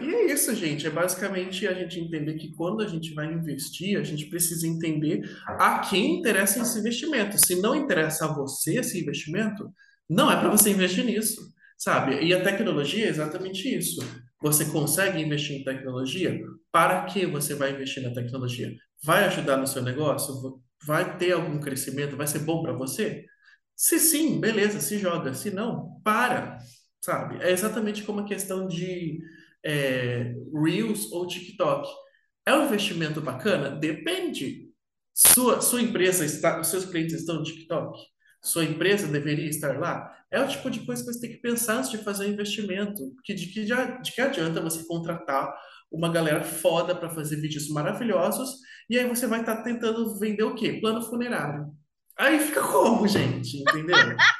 E 0.00 0.14
é 0.14 0.32
isso, 0.32 0.54
gente. 0.54 0.86
É 0.86 0.90
basicamente 0.90 1.66
a 1.66 1.74
gente 1.74 1.98
entender 1.98 2.34
que 2.34 2.52
quando 2.54 2.82
a 2.82 2.86
gente 2.86 3.12
vai 3.14 3.32
investir, 3.32 3.98
a 3.98 4.02
gente 4.02 4.26
precisa 4.26 4.66
entender 4.66 5.22
a 5.46 5.80
quem 5.80 6.18
interessa 6.18 6.60
esse 6.60 6.78
investimento. 6.78 7.38
Se 7.38 7.60
não 7.60 7.74
interessa 7.74 8.26
a 8.26 8.34
você 8.34 8.78
esse 8.78 9.00
investimento, 9.00 9.72
não 10.08 10.30
é 10.30 10.36
para 10.36 10.48
você 10.48 10.70
investir 10.70 11.04
nisso, 11.04 11.40
sabe? 11.76 12.22
E 12.24 12.32
a 12.32 12.42
tecnologia 12.42 13.06
é 13.06 13.08
exatamente 13.08 13.68
isso. 13.68 14.00
Você 14.40 14.64
consegue 14.66 15.20
investir 15.20 15.56
em 15.56 15.64
tecnologia? 15.64 16.40
Para 16.70 17.04
que 17.06 17.26
você 17.26 17.54
vai 17.54 17.72
investir 17.72 18.02
na 18.02 18.14
tecnologia? 18.14 18.72
Vai 19.02 19.24
ajudar 19.24 19.56
no 19.56 19.66
seu 19.66 19.82
negócio? 19.82 20.60
Vai 20.86 21.16
ter 21.18 21.32
algum 21.32 21.58
crescimento? 21.58 22.16
Vai 22.16 22.26
ser 22.26 22.40
bom 22.40 22.62
para 22.62 22.72
você? 22.72 23.24
Se 23.74 23.98
sim, 23.98 24.40
beleza, 24.40 24.80
se 24.80 24.98
joga. 24.98 25.34
Se 25.34 25.50
não, 25.50 26.00
para, 26.04 26.58
sabe? 27.00 27.42
É 27.42 27.50
exatamente 27.50 28.02
como 28.02 28.20
a 28.20 28.24
questão 28.24 28.66
de 28.66 29.18
é, 29.64 30.34
Reels 30.52 31.10
ou 31.12 31.26
TikTok. 31.26 31.88
É 32.46 32.54
um 32.54 32.66
investimento 32.66 33.20
bacana? 33.20 33.70
Depende. 33.70 34.68
Sua, 35.14 35.60
sua 35.60 35.82
empresa 35.82 36.24
está, 36.24 36.60
os 36.60 36.68
seus 36.68 36.84
clientes 36.84 37.14
estão 37.14 37.36
no 37.36 37.42
TikTok? 37.42 37.98
Sua 38.42 38.64
empresa 38.64 39.08
deveria 39.08 39.48
estar 39.48 39.78
lá? 39.78 40.14
É 40.30 40.40
o 40.40 40.48
tipo 40.48 40.70
de 40.70 40.80
coisa 40.80 41.04
que 41.04 41.12
você 41.12 41.20
tem 41.20 41.30
que 41.30 41.42
pensar 41.42 41.78
antes 41.78 41.90
de 41.90 41.98
fazer 41.98 42.26
um 42.26 42.32
investimento. 42.32 43.14
Que 43.24 43.34
de 43.34 43.46
que, 43.46 43.64
de 43.64 44.12
que 44.12 44.20
adianta 44.20 44.60
você 44.60 44.86
contratar 44.86 45.52
uma 45.90 46.10
galera 46.10 46.44
foda 46.44 46.94
para 46.94 47.10
fazer 47.10 47.36
vídeos 47.36 47.68
maravilhosos 47.68 48.58
e 48.88 48.98
aí 48.98 49.06
você 49.06 49.26
vai 49.26 49.40
estar 49.40 49.56
tá 49.56 49.62
tentando 49.62 50.18
vender 50.18 50.44
o 50.44 50.54
quê? 50.54 50.78
Plano 50.80 51.02
funerário. 51.02 51.66
Aí 52.18 52.38
fica 52.40 52.62
como, 52.62 53.06
gente? 53.06 53.58
Entendeu? 53.58 53.96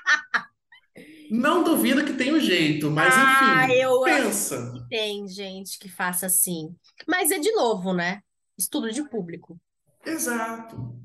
Não 1.31 1.63
duvido 1.65 2.05
que 2.05 2.15
tem 2.15 2.35
um 2.35 2.41
jeito, 2.41 2.91
mas 2.91 3.15
Ah, 3.17 3.65
enfim, 3.67 3.75
eu 3.75 4.05
acho 4.05 4.25
pensa. 4.25 4.73
que 4.73 4.89
tem 4.89 5.29
gente 5.29 5.79
que 5.79 5.89
faça 5.89 6.27
assim. 6.27 6.75
Mas 7.07 7.31
é 7.31 7.39
de 7.39 7.53
novo, 7.53 7.93
né? 7.93 8.21
Estudo 8.57 8.91
de 8.91 9.09
público. 9.09 9.59
Exato. 10.07 10.97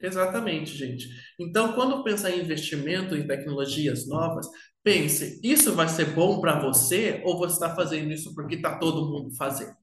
Exatamente, 0.00 0.76
gente. 0.76 1.08
Então, 1.38 1.72
quando 1.74 2.04
pensar 2.04 2.30
em 2.30 2.40
investimento 2.40 3.16
em 3.16 3.26
tecnologias 3.26 4.06
novas, 4.06 4.46
pense, 4.82 5.40
isso 5.42 5.74
vai 5.74 5.88
ser 5.88 6.14
bom 6.14 6.40
para 6.40 6.60
você 6.60 7.20
ou 7.24 7.36
você 7.38 7.54
está 7.54 7.74
fazendo 7.74 8.12
isso 8.12 8.34
porque 8.34 8.54
está 8.56 8.78
todo 8.78 9.10
mundo 9.10 9.34
fazendo? 9.36 9.74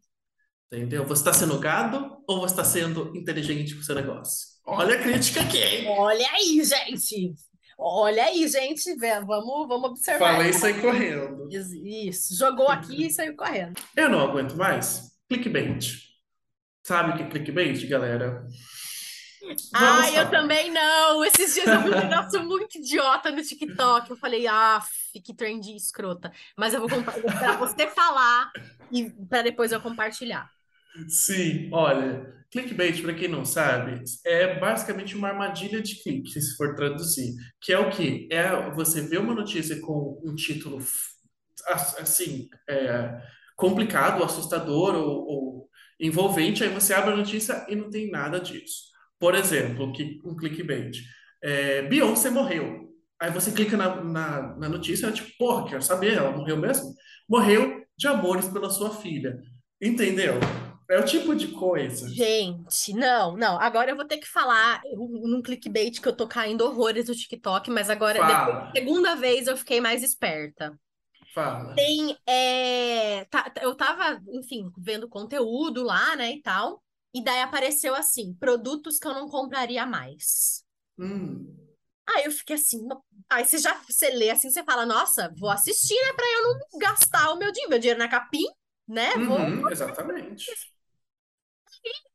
Entendeu? 0.71 1.05
Você 1.05 1.21
está 1.21 1.33
sendo 1.33 1.59
gado 1.59 2.17
ou 2.27 2.39
você 2.39 2.53
está 2.53 2.63
sendo 2.63 3.15
inteligente 3.15 3.75
com 3.75 3.81
o 3.81 3.83
seu 3.83 3.95
negócio? 3.95 4.47
Olha 4.65 4.95
a 4.95 5.01
crítica 5.01 5.41
aqui, 5.41 5.57
hein? 5.57 5.85
Olha 5.89 6.27
aí, 6.31 6.63
gente. 6.63 7.33
Olha 7.77 8.25
aí, 8.25 8.47
gente. 8.47 8.95
Vamos, 8.95 9.67
vamos 9.67 9.89
observar. 9.91 10.33
Falei 10.35 10.49
isso 10.49 10.65
aí 10.65 10.81
correndo. 10.81 11.47
Isso. 11.51 12.35
Jogou 12.37 12.67
aqui 12.69 13.07
e 13.07 13.11
saiu 13.11 13.35
correndo. 13.35 13.79
Eu 13.95 14.09
não 14.09 14.21
aguento 14.21 14.55
mais. 14.55 15.11
Clickbait. 15.27 16.03
Sabe 16.83 17.11
o 17.11 17.17
que 17.17 17.23
é 17.23 17.27
clickbait, 17.29 17.85
galera? 17.87 18.47
Vamos 19.41 19.71
Ah, 19.73 20.11
eu 20.11 20.29
também 20.29 20.71
não. 20.71 21.23
Esses 21.25 21.53
dias 21.53 21.67
eu 21.67 21.81
vi 21.81 21.89
um 21.89 22.09
negócio 22.09 22.43
muito 22.43 22.77
idiota 22.77 23.29
no 23.31 23.43
TikTok. 23.43 24.09
Eu 24.09 24.17
falei, 24.17 24.47
ah, 24.47 24.81
que 25.23 25.33
trend 25.33 25.75
escrota. 25.75 26.31
Mas 26.57 26.73
eu 26.73 26.79
vou, 26.79 26.89
compa- 26.89 27.11
vou 27.11 27.29
esperar 27.29 27.57
você 27.57 27.87
falar 27.87 28.51
e 28.91 29.09
para 29.29 29.43
depois 29.43 29.71
eu 29.71 29.81
compartilhar. 29.81 30.49
Sim, 31.07 31.69
olha, 31.73 32.44
clickbait, 32.55 33.01
para 33.01 33.13
quem 33.13 33.27
não 33.27 33.43
sabe, 33.43 34.01
é 34.25 34.57
basicamente 34.57 35.15
uma 35.15 35.27
armadilha 35.27 35.81
de 35.81 36.01
clique, 36.01 36.39
se 36.39 36.55
for 36.55 36.73
traduzir. 36.73 37.33
Que 37.61 37.73
é 37.73 37.79
o 37.79 37.89
quê? 37.89 38.27
É 38.31 38.69
você 38.71 39.01
ver 39.01 39.19
uma 39.19 39.35
notícia 39.35 39.79
com 39.81 40.21
um 40.23 40.33
título 40.33 40.81
assim, 41.67 42.47
é, 42.69 43.21
complicado, 43.57 44.23
assustador 44.23 44.95
ou, 44.95 45.27
ou 45.27 45.69
envolvente, 45.99 46.63
aí 46.63 46.69
você 46.69 46.93
abre 46.93 47.13
a 47.13 47.17
notícia 47.17 47.65
e 47.67 47.75
não 47.75 47.89
tem 47.89 48.09
nada 48.09 48.39
disso. 48.39 48.85
Por 49.19 49.35
exemplo, 49.35 49.91
um 50.23 50.35
clickbait. 50.35 50.97
É, 51.43 51.81
Beyoncé 51.83 52.29
morreu. 52.29 52.85
Aí 53.19 53.31
você 53.31 53.51
clica 53.51 53.75
na, 53.75 54.03
na, 54.03 54.57
na 54.57 54.69
notícia 54.69 55.07
e 55.07 55.09
é 55.09 55.13
tipo, 55.13 55.31
porra, 55.37 55.67
quero 55.67 55.81
saber, 55.81 56.13
ela 56.13 56.31
morreu 56.31 56.57
mesmo? 56.57 56.93
Morreu 57.27 57.83
de 57.97 58.07
amores 58.07 58.47
pela 58.47 58.69
sua 58.69 58.91
filha. 58.91 59.39
Entendeu? 59.81 60.35
É 60.89 60.99
o 60.99 61.05
tipo 61.05 61.35
de 61.35 61.47
coisa. 61.49 62.07
Gente, 62.07 62.93
não, 62.93 63.35
não. 63.35 63.59
Agora 63.59 63.89
eu 63.91 63.95
vou 63.95 64.05
ter 64.05 64.17
que 64.17 64.27
falar 64.27 64.81
um- 64.93 65.27
num 65.27 65.41
clickbait 65.41 65.99
que 66.01 66.07
eu 66.07 66.15
tô 66.15 66.27
caindo 66.27 66.61
horrores 66.65 67.05
do 67.05 67.15
TikTok, 67.15 67.69
mas 67.71 67.89
agora, 67.89 68.23
depois 68.23 68.55
segunda 68.75 69.15
vez, 69.15 69.47
eu 69.47 69.57
fiquei 69.57 69.79
mais 69.81 70.03
esperta. 70.03 70.77
fala. 71.33 71.75
Tem, 71.75 72.17
é, 72.25 73.25
tá- 73.25 73.49
tá- 73.49 73.61
eu 73.63 73.75
tava, 73.75 74.21
enfim, 74.31 74.71
vendo 74.77 75.09
conteúdo 75.09 75.83
lá, 75.83 76.15
né, 76.15 76.31
e 76.33 76.41
tal, 76.41 76.81
e 77.13 77.23
daí 77.23 77.41
apareceu 77.41 77.93
assim, 77.95 78.33
produtos 78.35 78.97
que 78.97 79.07
eu 79.07 79.13
não 79.13 79.27
compraria 79.29 79.85
mais. 79.85 80.63
Hum, 80.97 81.55
Aí 82.07 82.25
eu 82.25 82.31
fiquei 82.31 82.55
assim, 82.55 82.85
no- 82.85 83.03
aí 83.29 83.45
você 83.45 83.57
já, 83.57 83.73
você 83.89 84.09
lê 84.11 84.29
assim, 84.29 84.49
você 84.49 84.63
fala, 84.63 84.85
nossa, 84.85 85.33
vou 85.37 85.49
assistir, 85.49 85.95
né, 85.95 86.13
pra 86.13 86.25
eu 86.25 86.43
não 86.43 86.79
gastar 86.79 87.31
o 87.31 87.37
meu 87.37 87.51
dinheiro, 87.51 87.69
meu 87.71 87.79
dinheiro 87.79 87.99
na 87.99 88.07
capim, 88.07 88.45
né, 88.87 89.09
vou... 89.19 89.39
uhum, 89.39 89.63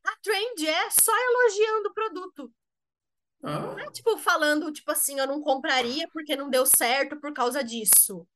A 0.05 0.15
trend 0.21 0.67
é 0.67 0.89
só 0.89 1.11
elogiando 1.15 1.89
o 1.89 1.93
produto. 1.93 2.53
Ah, 3.43 3.59
Não 3.59 3.79
é, 3.79 3.89
tipo, 3.91 4.17
falando, 4.17 4.71
tipo 4.71 4.91
assim, 4.91 5.19
eu 5.19 5.27
não 5.27 5.41
compraria 5.41 6.07
porque 6.13 6.35
não 6.35 6.49
deu 6.49 6.65
certo 6.65 7.19
por 7.19 7.33
causa 7.33 7.63
disso. 7.63 8.27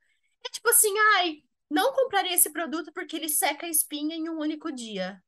É 0.46 0.50
tipo 0.50 0.70
assim, 0.70 0.94
ai, 1.18 1.38
não 1.70 1.94
compraria 1.94 2.34
esse 2.34 2.52
produto 2.52 2.92
porque 2.94 3.16
ele 3.16 3.30
seca 3.30 3.66
a 3.66 3.70
espinha 3.70 4.16
em 4.16 4.30
um 4.30 4.40
único 4.40 4.72
dia. 4.72 5.22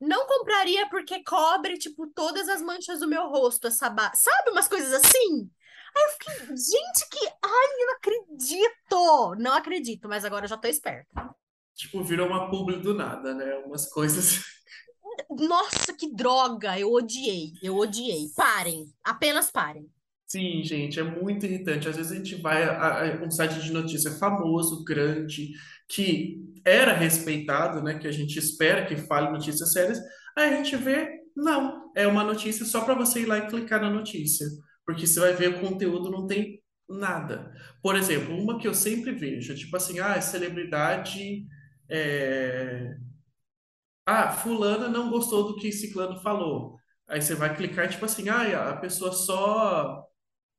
Não 0.00 0.26
compraria 0.26 0.88
porque 0.88 1.22
cobre, 1.24 1.76
tipo, 1.78 2.06
todas 2.08 2.48
as 2.48 2.62
manchas 2.62 3.00
do 3.00 3.08
meu 3.08 3.28
rosto, 3.28 3.66
essa 3.66 3.90
ba... 3.90 4.10
Sabe, 4.14 4.50
umas 4.50 4.66
coisas 4.68 4.92
assim? 4.94 5.50
Aí 5.96 6.04
eu 6.04 6.10
fiquei, 6.12 6.56
gente, 6.56 7.08
que... 7.10 7.26
Ai, 7.42 7.66
eu 7.82 7.86
não 7.86 7.94
acredito! 7.96 9.34
Não 9.38 9.52
acredito, 9.54 10.08
mas 10.08 10.24
agora 10.24 10.44
eu 10.44 10.48
já 10.48 10.56
tô 10.56 10.68
esperta. 10.68 11.34
tipo, 11.74 12.02
virou 12.02 12.26
uma 12.28 12.50
publi 12.50 12.76
do 12.78 12.94
nada, 12.94 13.34
né? 13.34 13.56
Umas 13.66 13.86
coisas. 13.90 14.59
Nossa, 15.30 15.92
que 15.92 16.12
droga! 16.14 16.78
Eu 16.78 16.92
odiei, 16.92 17.52
eu 17.62 17.76
odiei. 17.76 18.28
Parem, 18.36 18.92
apenas 19.04 19.50
parem. 19.50 19.90
Sim, 20.26 20.62
gente, 20.62 20.98
é 21.00 21.02
muito 21.02 21.44
irritante. 21.44 21.88
Às 21.88 21.96
vezes 21.96 22.12
a 22.12 22.14
gente 22.14 22.36
vai 22.36 22.62
a, 22.62 23.20
a 23.20 23.24
um 23.24 23.30
site 23.30 23.60
de 23.60 23.72
notícia 23.72 24.12
famoso, 24.12 24.84
grande, 24.84 25.50
que 25.88 26.38
era 26.64 26.92
respeitado, 26.92 27.82
né? 27.82 27.98
Que 27.98 28.06
a 28.06 28.12
gente 28.12 28.38
espera 28.38 28.86
que 28.86 28.96
fale 28.96 29.30
notícias 29.30 29.72
sérias. 29.72 29.98
Aí 30.36 30.54
a 30.54 30.56
gente 30.56 30.76
vê, 30.76 31.08
não, 31.36 31.90
é 31.96 32.06
uma 32.06 32.22
notícia 32.22 32.64
só 32.64 32.82
para 32.84 32.94
você 32.94 33.22
ir 33.22 33.26
lá 33.26 33.38
e 33.38 33.48
clicar 33.48 33.80
na 33.80 33.90
notícia. 33.90 34.46
Porque 34.86 35.06
você 35.06 35.18
vai 35.18 35.34
ver 35.34 35.48
o 35.56 35.60
conteúdo, 35.60 36.10
não 36.10 36.26
tem 36.28 36.62
nada. 36.88 37.52
Por 37.82 37.96
exemplo, 37.96 38.36
uma 38.36 38.58
que 38.58 38.68
eu 38.68 38.74
sempre 38.74 39.12
vejo, 39.12 39.54
tipo 39.56 39.76
assim, 39.76 39.98
ah, 39.98 40.20
celebridade. 40.20 41.44
é, 41.88 42.96
Ah, 44.06 44.32
fulana 44.32 44.88
não 44.88 45.10
gostou 45.10 45.46
do 45.46 45.56
que 45.56 45.72
ciclano 45.72 46.20
falou. 46.20 46.76
Aí 47.08 47.20
você 47.20 47.34
vai 47.34 47.54
clicar 47.56 47.86
e 47.86 47.88
tipo 47.88 48.04
assim, 48.04 48.28
ah, 48.28 48.70
a 48.70 48.76
pessoa 48.76 49.12
só 49.12 50.04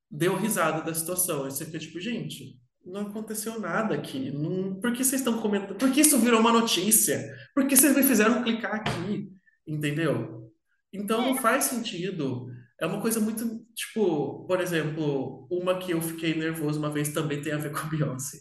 deu 0.10 0.36
risada 0.36 0.82
da 0.84 0.94
situação. 0.94 1.46
Aí 1.46 1.52
você 1.52 1.66
fica 1.66 1.80
tipo, 1.80 2.00
gente, 2.00 2.60
não 2.86 3.02
aconteceu 3.02 3.60
nada 3.60 3.96
aqui. 3.96 4.32
Não... 4.32 4.80
Por 4.80 4.92
que 4.92 5.04
vocês 5.04 5.22
estão 5.22 5.39
comentando? 5.39 5.78
Por 5.78 5.92
que 5.92 6.02
isso 6.02 6.18
virou 6.20 6.39
uma 6.39 6.52
notícia? 6.52 7.34
Por 7.54 7.68
que 7.68 7.76
vocês 7.76 7.96
me 7.96 8.04
fizeram 8.04 8.44
clicar 8.44 8.76
aqui? 8.76 9.30
Entendeu? 9.66 10.52
Então 10.94 11.22
não 11.22 11.38
faz 11.38 11.66
sentido. 11.66 12.48
É 12.80 12.86
uma 12.86 13.00
coisa 13.00 13.20
muito, 13.20 13.64
tipo, 13.76 14.46
por 14.48 14.60
exemplo, 14.60 15.48
uma 15.52 15.78
que 15.78 15.92
eu 15.92 16.02
fiquei 16.02 16.34
nervoso 16.34 16.80
uma 16.80 16.89
vez 16.89 17.14
também 17.14 17.42
tem 17.42 17.54
a 17.54 17.58
ver 17.58 17.72
com 17.74 17.78
a 17.78 17.84
Beyoncé. 17.84 18.38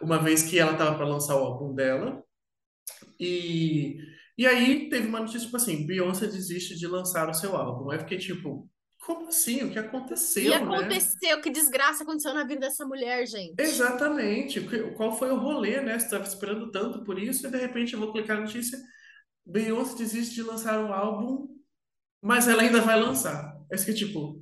Uma 0.00 0.18
vez 0.18 0.42
que 0.42 0.58
ela 0.58 0.74
tava 0.74 0.96
para 0.96 1.06
lançar 1.06 1.36
o 1.36 1.44
álbum 1.44 1.74
dela, 1.74 2.22
e, 3.18 3.98
e 4.38 4.46
aí 4.46 4.88
teve 4.88 5.08
uma 5.08 5.20
notícia, 5.20 5.40
tipo 5.42 5.56
assim, 5.56 5.86
Beyoncé 5.86 6.26
desiste 6.26 6.76
de 6.76 6.86
lançar 6.86 7.28
o 7.28 7.34
seu 7.34 7.56
álbum. 7.56 7.90
Aí 7.90 7.98
fiquei 8.00 8.18
tipo, 8.18 8.68
como 8.98 9.28
assim? 9.28 9.64
O 9.64 9.70
que 9.72 9.78
E 9.78 9.80
aconteceu, 9.80 10.66
né? 10.66 10.78
aconteceu, 10.80 11.40
que 11.40 11.50
desgraça 11.50 12.02
aconteceu 12.04 12.34
na 12.34 12.44
vida 12.44 12.60
dessa 12.60 12.84
mulher, 12.86 13.26
gente. 13.26 13.56
Exatamente. 13.58 14.60
Que- 14.66 14.90
Qual 14.94 15.16
foi 15.16 15.30
o 15.30 15.38
rolê, 15.38 15.80
né? 15.80 15.98
Você 15.98 16.06
estava 16.06 16.24
esperando 16.24 16.70
tanto 16.70 17.04
por 17.04 17.18
isso, 17.18 17.46
e 17.46 17.50
de 17.50 17.58
repente 17.58 17.94
eu 17.94 18.00
vou 18.00 18.12
clicar 18.12 18.36
na 18.36 18.44
notícia, 18.44 18.78
Beyoncé 19.46 19.96
desiste 19.98 20.36
de 20.36 20.42
lançar 20.44 20.80
um 20.84 20.92
álbum, 20.92 21.48
mas 22.22 22.48
ela 22.48 22.62
ainda 22.62 22.80
vai 22.82 23.00
lançar. 23.00 23.54
Aí 23.56 23.62
eu 23.72 23.78
fiquei 23.78 23.94
tipo, 23.94 24.38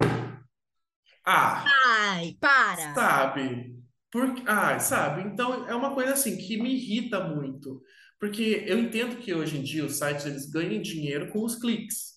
ah, 1.25 1.65
Ai, 1.87 2.37
para! 2.41 2.89
sabe? 2.95 3.77
Por... 4.11 4.35
Ah, 4.47 4.79
sabe? 4.81 5.23
Então 5.23 5.69
é 5.69 5.75
uma 5.75 5.95
coisa 5.95 6.13
assim 6.15 6.37
que 6.37 6.61
me 6.61 6.75
irrita 6.75 7.21
muito. 7.29 7.83
Porque 8.21 8.65
eu 8.67 8.79
entendo 8.79 9.17
que 9.17 9.35
hoje 9.35 9.59
em 9.59 9.63
dia 9.63 9.85
os 9.85 9.99
sites 9.99 10.27
eles 10.27 10.51
ganham 10.51 10.83
dinheiro 10.83 11.31
com 11.33 11.43
os 11.45 11.57
cliques. 11.57 12.11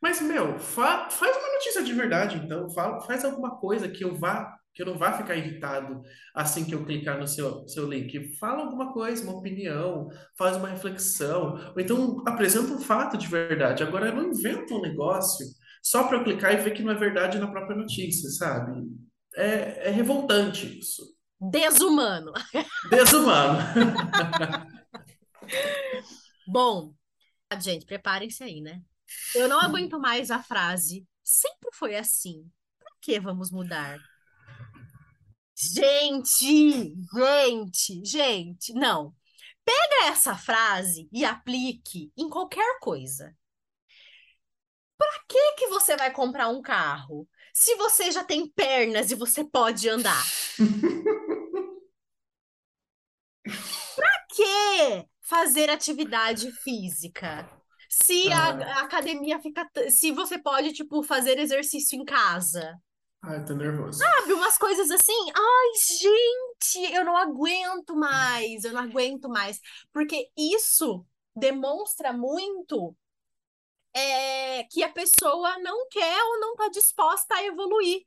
Mas, 0.00 0.20
meu, 0.20 0.58
fa- 0.58 1.10
faz 1.10 1.36
uma 1.36 1.52
notícia 1.54 1.82
de 1.82 1.92
verdade, 1.92 2.36
então. 2.44 2.70
Fa- 2.70 3.00
faz 3.02 3.24
alguma 3.24 3.56
coisa 3.58 3.88
que 3.88 4.04
eu 4.04 4.16
vá, 4.16 4.56
que 4.74 4.82
eu 4.82 4.86
não 4.86 4.98
vá 4.98 5.12
ficar 5.14 5.36
irritado 5.36 6.02
assim 6.34 6.64
que 6.64 6.74
eu 6.74 6.84
clicar 6.84 7.18
no 7.18 7.26
seu, 7.26 7.66
seu 7.68 7.88
link. 7.88 8.36
Fala 8.38 8.62
alguma 8.64 8.92
coisa, 8.92 9.22
uma 9.24 9.38
opinião, 9.38 10.08
faz 10.38 10.56
uma 10.56 10.68
reflexão, 10.68 11.54
ou 11.74 11.80
então 11.80 12.22
apresenta 12.26 12.72
um 12.72 12.78
fato 12.80 13.16
de 13.18 13.26
verdade. 13.26 13.82
Agora, 13.82 14.12
não 14.12 14.30
inventa 14.30 14.74
um 14.74 14.82
negócio 14.82 15.46
só 15.82 16.04
para 16.08 16.18
eu 16.18 16.24
clicar 16.24 16.52
e 16.54 16.58
ver 16.58 16.72
que 16.72 16.82
não 16.82 16.92
é 16.92 16.96
verdade 16.96 17.38
na 17.38 17.50
própria 17.50 17.76
notícia, 17.76 18.30
sabe? 18.30 18.82
É, 19.36 19.88
é 19.88 19.90
revoltante 19.90 20.78
isso. 20.78 21.02
Desumano. 21.40 22.32
Desumano. 22.90 23.58
Bom, 26.46 26.94
gente, 27.60 27.86
preparem-se 27.86 28.42
aí, 28.42 28.60
né? 28.60 28.82
Eu 29.34 29.48
não 29.48 29.60
aguento 29.60 29.98
mais 29.98 30.30
a 30.30 30.42
frase. 30.42 31.06
Sempre 31.22 31.70
foi 31.72 31.96
assim. 31.96 32.50
Por 32.78 32.92
que 33.00 33.18
vamos 33.20 33.50
mudar? 33.50 33.98
Gente, 35.58 36.94
gente, 37.14 38.04
gente, 38.04 38.72
não. 38.74 39.14
Pega 39.64 40.06
essa 40.08 40.36
frase 40.36 41.08
e 41.12 41.24
aplique 41.24 42.12
em 42.16 42.28
qualquer 42.28 42.78
coisa. 42.78 43.34
Pra 44.98 45.08
que 45.28 45.52
que 45.54 45.66
você 45.68 45.96
vai 45.96 46.12
comprar 46.12 46.48
um 46.48 46.62
carro? 46.62 47.28
Se 47.52 47.74
você 47.76 48.10
já 48.10 48.22
tem 48.22 48.48
pernas 48.48 49.10
e 49.10 49.14
você 49.14 49.44
pode 49.44 49.88
andar. 49.88 50.22
Pra 53.94 54.26
que 54.34 55.06
fazer 55.28 55.70
atividade 55.70 56.50
física? 56.62 57.48
Se 57.88 58.30
a, 58.32 58.48
Ah. 58.50 58.78
a 58.78 58.80
academia 58.82 59.38
fica. 59.40 59.68
Se 59.90 60.12
você 60.12 60.38
pode, 60.38 60.72
tipo, 60.72 61.02
fazer 61.02 61.38
exercício 61.38 61.98
em 62.00 62.04
casa. 62.04 62.74
Ai, 63.22 63.44
tô 63.44 63.54
nervoso. 63.54 63.98
Sabe, 63.98 64.32
umas 64.34 64.56
coisas 64.58 64.90
assim. 64.90 65.30
Ai, 65.34 65.72
gente, 66.00 66.94
eu 66.94 67.04
não 67.04 67.16
aguento 67.16 67.96
mais. 67.96 68.64
Eu 68.64 68.72
não 68.72 68.82
aguento 68.82 69.28
mais. 69.28 69.60
Porque 69.92 70.28
isso 70.36 71.04
demonstra 71.34 72.12
muito 72.12 72.96
é, 73.94 74.64
que 74.64 74.82
a 74.82 74.88
pessoa 74.92 75.58
não 75.58 75.88
quer 75.88 76.22
ou 76.22 76.40
não 76.40 76.52
está 76.52 76.68
disposta 76.68 77.34
a 77.34 77.44
evoluir. 77.44 78.02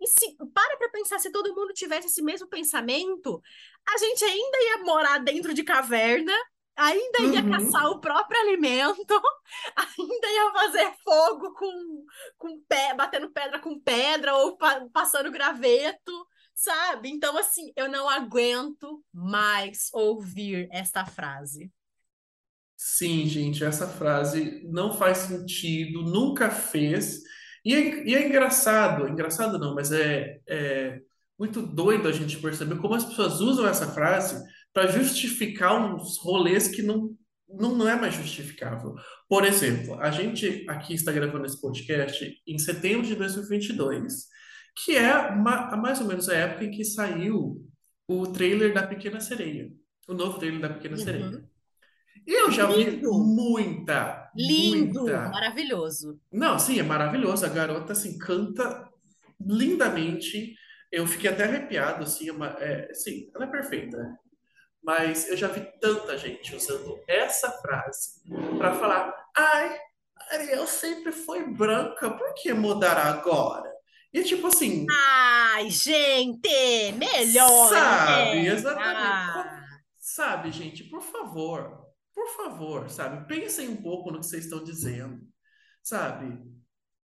E 0.00 0.06
se 0.06 0.36
para 0.54 0.76
para 0.76 0.90
pensar, 0.90 1.18
se 1.18 1.30
todo 1.30 1.54
mundo 1.54 1.72
tivesse 1.72 2.06
esse 2.08 2.22
mesmo 2.22 2.48
pensamento, 2.48 3.42
a 3.88 3.98
gente 3.98 4.24
ainda 4.24 4.58
ia 4.58 4.78
morar 4.84 5.18
dentro 5.18 5.54
de 5.54 5.62
caverna, 5.62 6.32
ainda 6.76 7.18
ia 7.34 7.42
Uhum. 7.42 7.44
caçar 7.44 7.86
o 7.90 8.00
próprio 8.00 8.40
alimento, 8.40 9.14
ainda 9.76 10.28
ia 10.30 10.52
fazer 10.52 10.94
fogo 11.04 11.52
com, 11.54 12.04
com 12.38 12.60
pé, 12.68 12.94
batendo 12.94 13.30
pedra 13.30 13.58
com 13.60 13.78
pedra 13.80 14.34
ou 14.36 14.56
pa- 14.56 14.86
passando 14.92 15.30
graveto, 15.30 16.12
sabe? 16.54 17.10
Então, 17.10 17.36
assim, 17.38 17.72
eu 17.76 17.88
não 17.88 18.08
aguento 18.08 19.04
mais 19.12 19.88
ouvir 19.92 20.68
esta 20.72 21.04
frase. 21.06 21.70
Sim, 22.76 23.26
gente, 23.28 23.62
essa 23.64 23.86
frase 23.86 24.62
não 24.68 24.92
faz 24.92 25.18
sentido, 25.18 26.02
nunca 26.02 26.50
fez. 26.50 27.20
E 27.64 27.72
é, 27.74 28.04
e 28.08 28.14
é 28.14 28.26
engraçado, 28.28 29.06
engraçado 29.08 29.58
não, 29.58 29.74
mas 29.74 29.92
é, 29.92 30.40
é 30.48 31.00
muito 31.38 31.62
doido 31.62 32.08
a 32.08 32.12
gente 32.12 32.38
perceber 32.40 32.78
como 32.80 32.94
as 32.94 33.04
pessoas 33.04 33.40
usam 33.40 33.66
essa 33.68 33.86
frase 33.92 34.42
para 34.72 34.86
justificar 34.90 35.74
uns 35.94 36.18
rolês 36.18 36.68
que 36.68 36.82
não, 36.82 37.10
não, 37.48 37.74
não 37.76 37.88
é 37.88 37.94
mais 37.94 38.14
justificável. 38.14 38.94
Por 39.28 39.44
exemplo, 39.44 40.00
a 40.00 40.10
gente 40.10 40.64
aqui 40.68 40.94
está 40.94 41.12
gravando 41.12 41.46
esse 41.46 41.60
podcast 41.60 42.34
em 42.46 42.58
setembro 42.58 43.06
de 43.06 43.14
2022, 43.14 44.26
que 44.84 44.96
é 44.96 45.34
ma- 45.34 45.76
mais 45.76 46.00
ou 46.00 46.06
menos 46.06 46.28
a 46.28 46.34
época 46.36 46.64
em 46.64 46.70
que 46.70 46.84
saiu 46.84 47.62
o 48.08 48.26
trailer 48.26 48.72
da 48.72 48.86
Pequena 48.86 49.20
Sereia, 49.20 49.70
o 50.08 50.14
novo 50.14 50.38
trailer 50.38 50.60
da 50.60 50.70
Pequena 50.70 50.96
Sereia. 50.96 51.26
Uhum. 51.26 51.44
E 52.26 52.32
eu 52.40 52.50
já 52.52 52.66
vi 52.66 52.84
Lindo. 52.84 53.12
muita, 53.12 54.30
Lindo, 54.36 55.00
muita. 55.00 55.28
maravilhoso. 55.28 56.20
Não, 56.32 56.58
sim, 56.58 56.78
é 56.78 56.82
maravilhoso. 56.82 57.44
A 57.44 57.48
garota 57.48 57.92
assim 57.92 58.16
canta 58.16 58.88
lindamente. 59.40 60.54
Eu 60.90 61.06
fiquei 61.06 61.30
até 61.30 61.44
arrepiado, 61.44 62.04
assim, 62.04 62.28
é 62.28 62.32
uma- 62.32 62.56
é, 62.60 62.92
sim, 62.94 63.30
ela 63.34 63.46
é 63.46 63.50
perfeita. 63.50 63.98
Mas 64.82 65.28
eu 65.28 65.36
já 65.36 65.48
vi 65.48 65.60
tanta 65.80 66.18
gente 66.18 66.54
usando 66.54 67.00
essa 67.06 67.50
frase 67.50 68.20
para 68.58 68.74
falar: 68.74 69.14
ai, 69.36 69.78
Ariel 70.32 70.66
sempre 70.66 71.12
foi 71.12 71.46
branca, 71.48 72.10
por 72.10 72.34
que 72.34 72.52
mudar 72.52 72.96
agora? 72.98 73.70
E 74.12 74.22
tipo 74.24 74.48
assim, 74.48 74.86
Ai, 74.90 75.70
gente, 75.70 76.92
melhor, 76.98 77.68
Sabe, 77.68 78.42
né? 78.42 78.46
exatamente. 78.46 79.38
Ah, 79.38 79.62
Sabe, 79.98 80.50
gente, 80.50 80.84
por 80.84 81.00
favor, 81.00 81.86
por 82.14 82.28
favor, 82.36 82.90
sabe, 82.90 83.26
pensem 83.26 83.68
um 83.68 83.76
pouco 83.80 84.10
no 84.10 84.20
que 84.20 84.26
vocês 84.26 84.44
estão 84.44 84.62
dizendo, 84.62 85.20
sabe? 85.82 86.38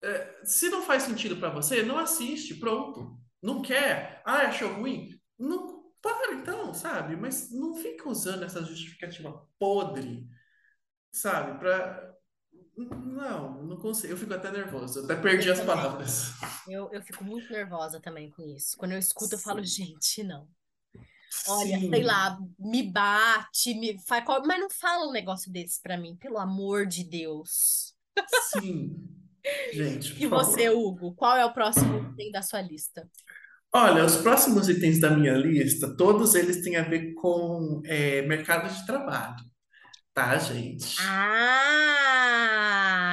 É, 0.03 0.39
se 0.43 0.69
não 0.69 0.81
faz 0.81 1.03
sentido 1.03 1.37
pra 1.37 1.49
você, 1.49 1.83
não 1.83 1.97
assiste, 1.97 2.55
pronto. 2.55 3.17
Não 3.41 3.61
quer? 3.61 4.21
Ah, 4.25 4.47
achou 4.47 4.73
ruim? 4.73 5.09
Não, 5.37 5.78
para 6.01 6.33
então, 6.33 6.73
sabe? 6.73 7.15
Mas 7.15 7.51
não 7.51 7.75
fica 7.75 8.09
usando 8.09 8.43
essa 8.43 8.63
justificativa 8.63 9.47
podre, 9.57 10.27
sabe? 11.11 11.59
Pra... 11.59 12.13
Não, 12.77 13.63
não 13.63 13.77
consigo. 13.79 14.13
Eu 14.13 14.17
fico 14.17 14.33
até 14.33 14.51
nervoso. 14.51 15.03
Até 15.03 15.15
perdi 15.15 15.49
Eu 15.49 15.53
as 15.53 15.59
também. 15.59 15.75
palavras. 15.75 16.31
eu, 16.67 16.89
eu 16.93 17.01
fico 17.01 17.23
muito 17.23 17.51
nervosa 17.51 17.99
também 18.01 18.29
com 18.31 18.43
isso. 18.43 18.77
Quando 18.77 18.93
eu 18.93 18.99
escuto, 18.99 19.35
eu 19.35 19.39
falo, 19.39 19.63
gente, 19.63 20.23
não. 20.23 20.47
Olha, 21.47 21.79
sei 21.89 22.03
Sim, 22.03 22.03
lá, 22.03 22.39
me 22.57 22.83
bate, 22.91 23.73
me 23.75 23.99
faz, 24.07 24.23
mas 24.45 24.59
não 24.59 24.69
fala 24.69 25.07
um 25.07 25.11
negócio 25.11 25.51
desse 25.51 25.81
pra 25.81 25.97
mim, 25.97 26.15
pelo 26.15 26.37
amor 26.39 26.85
de 26.87 27.03
Deus. 27.03 27.95
sim. 28.51 28.95
Gente, 29.71 30.21
E 30.21 30.27
você, 30.27 30.65
favor. 30.67 30.77
Hugo, 30.77 31.15
qual 31.15 31.37
é 31.37 31.45
o 31.45 31.53
próximo 31.53 31.97
item 32.11 32.31
da 32.31 32.41
sua 32.41 32.61
lista? 32.61 33.09
Olha, 33.71 34.03
os 34.03 34.17
próximos 34.17 34.67
itens 34.67 34.99
da 34.99 35.11
minha 35.11 35.33
lista, 35.33 35.95
todos 35.95 36.33
eles 36.33 36.63
têm 36.63 36.75
a 36.75 36.81
ver 36.81 37.13
com 37.13 37.81
é, 37.85 38.23
mercado 38.23 38.67
de 38.67 38.83
trabalho, 38.83 39.35
tá, 40.11 40.35
gente? 40.39 40.95
Ah, 41.01 41.99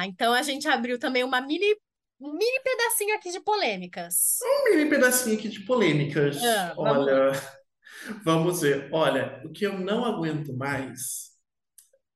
então 0.07 0.33
a 0.33 0.41
gente 0.41 0.67
abriu 0.67 0.97
também 0.97 1.23
uma 1.23 1.39
mini, 1.41 1.75
um 2.19 2.31
mini 2.33 2.59
pedacinho 2.63 3.15
aqui 3.15 3.31
de 3.31 3.39
polêmicas. 3.39 4.39
Um 4.41 4.71
mini 4.71 4.89
pedacinho 4.89 5.37
aqui 5.37 5.47
de 5.47 5.59
polêmicas. 5.59 6.43
Ah, 6.43 6.73
vamos 6.75 6.97
Olha, 6.97 7.31
vamos 8.25 8.61
ver. 8.61 8.89
Olha, 8.91 9.39
o 9.45 9.51
que 9.51 9.63
eu 9.63 9.77
não 9.77 10.03
aguento 10.03 10.51
mais 10.57 11.37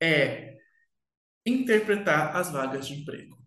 é 0.02 0.58
interpretar 1.46 2.36
as 2.36 2.52
vagas 2.52 2.88
de 2.88 2.96
emprego. 3.02 3.41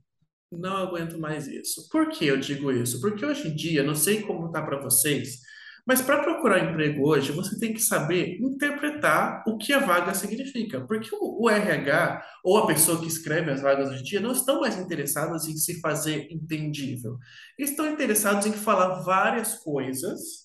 Não 0.50 0.76
aguento 0.76 1.18
mais 1.18 1.48
isso. 1.48 1.88
Por 1.90 2.10
que 2.10 2.26
eu 2.26 2.36
digo 2.38 2.70
isso? 2.70 3.00
Porque 3.00 3.24
hoje 3.24 3.48
em 3.48 3.54
dia, 3.54 3.82
não 3.82 3.94
sei 3.94 4.22
como 4.22 4.50
tá 4.52 4.62
para 4.62 4.80
vocês, 4.80 5.40
mas 5.86 6.00
para 6.00 6.22
procurar 6.22 6.64
emprego 6.64 7.06
hoje, 7.06 7.30
você 7.32 7.58
tem 7.58 7.74
que 7.74 7.80
saber 7.80 8.40
interpretar 8.40 9.44
o 9.46 9.58
que 9.58 9.72
a 9.72 9.80
vaga 9.80 10.14
significa. 10.14 10.80
Porque 10.86 11.10
o, 11.12 11.50
RH 11.50 12.24
ou 12.42 12.56
a 12.56 12.66
pessoa 12.66 12.98
que 13.00 13.06
escreve 13.06 13.50
as 13.50 13.60
vagas 13.60 13.90
hoje 13.90 14.00
em 14.00 14.04
dia 14.04 14.20
não 14.20 14.32
estão 14.32 14.60
mais 14.60 14.78
interessados 14.78 15.46
em 15.46 15.56
se 15.56 15.80
fazer 15.80 16.26
entendível. 16.30 17.18
Estão 17.58 17.90
interessados 17.90 18.46
em 18.46 18.52
falar 18.52 19.02
várias 19.02 19.56
coisas 19.56 20.44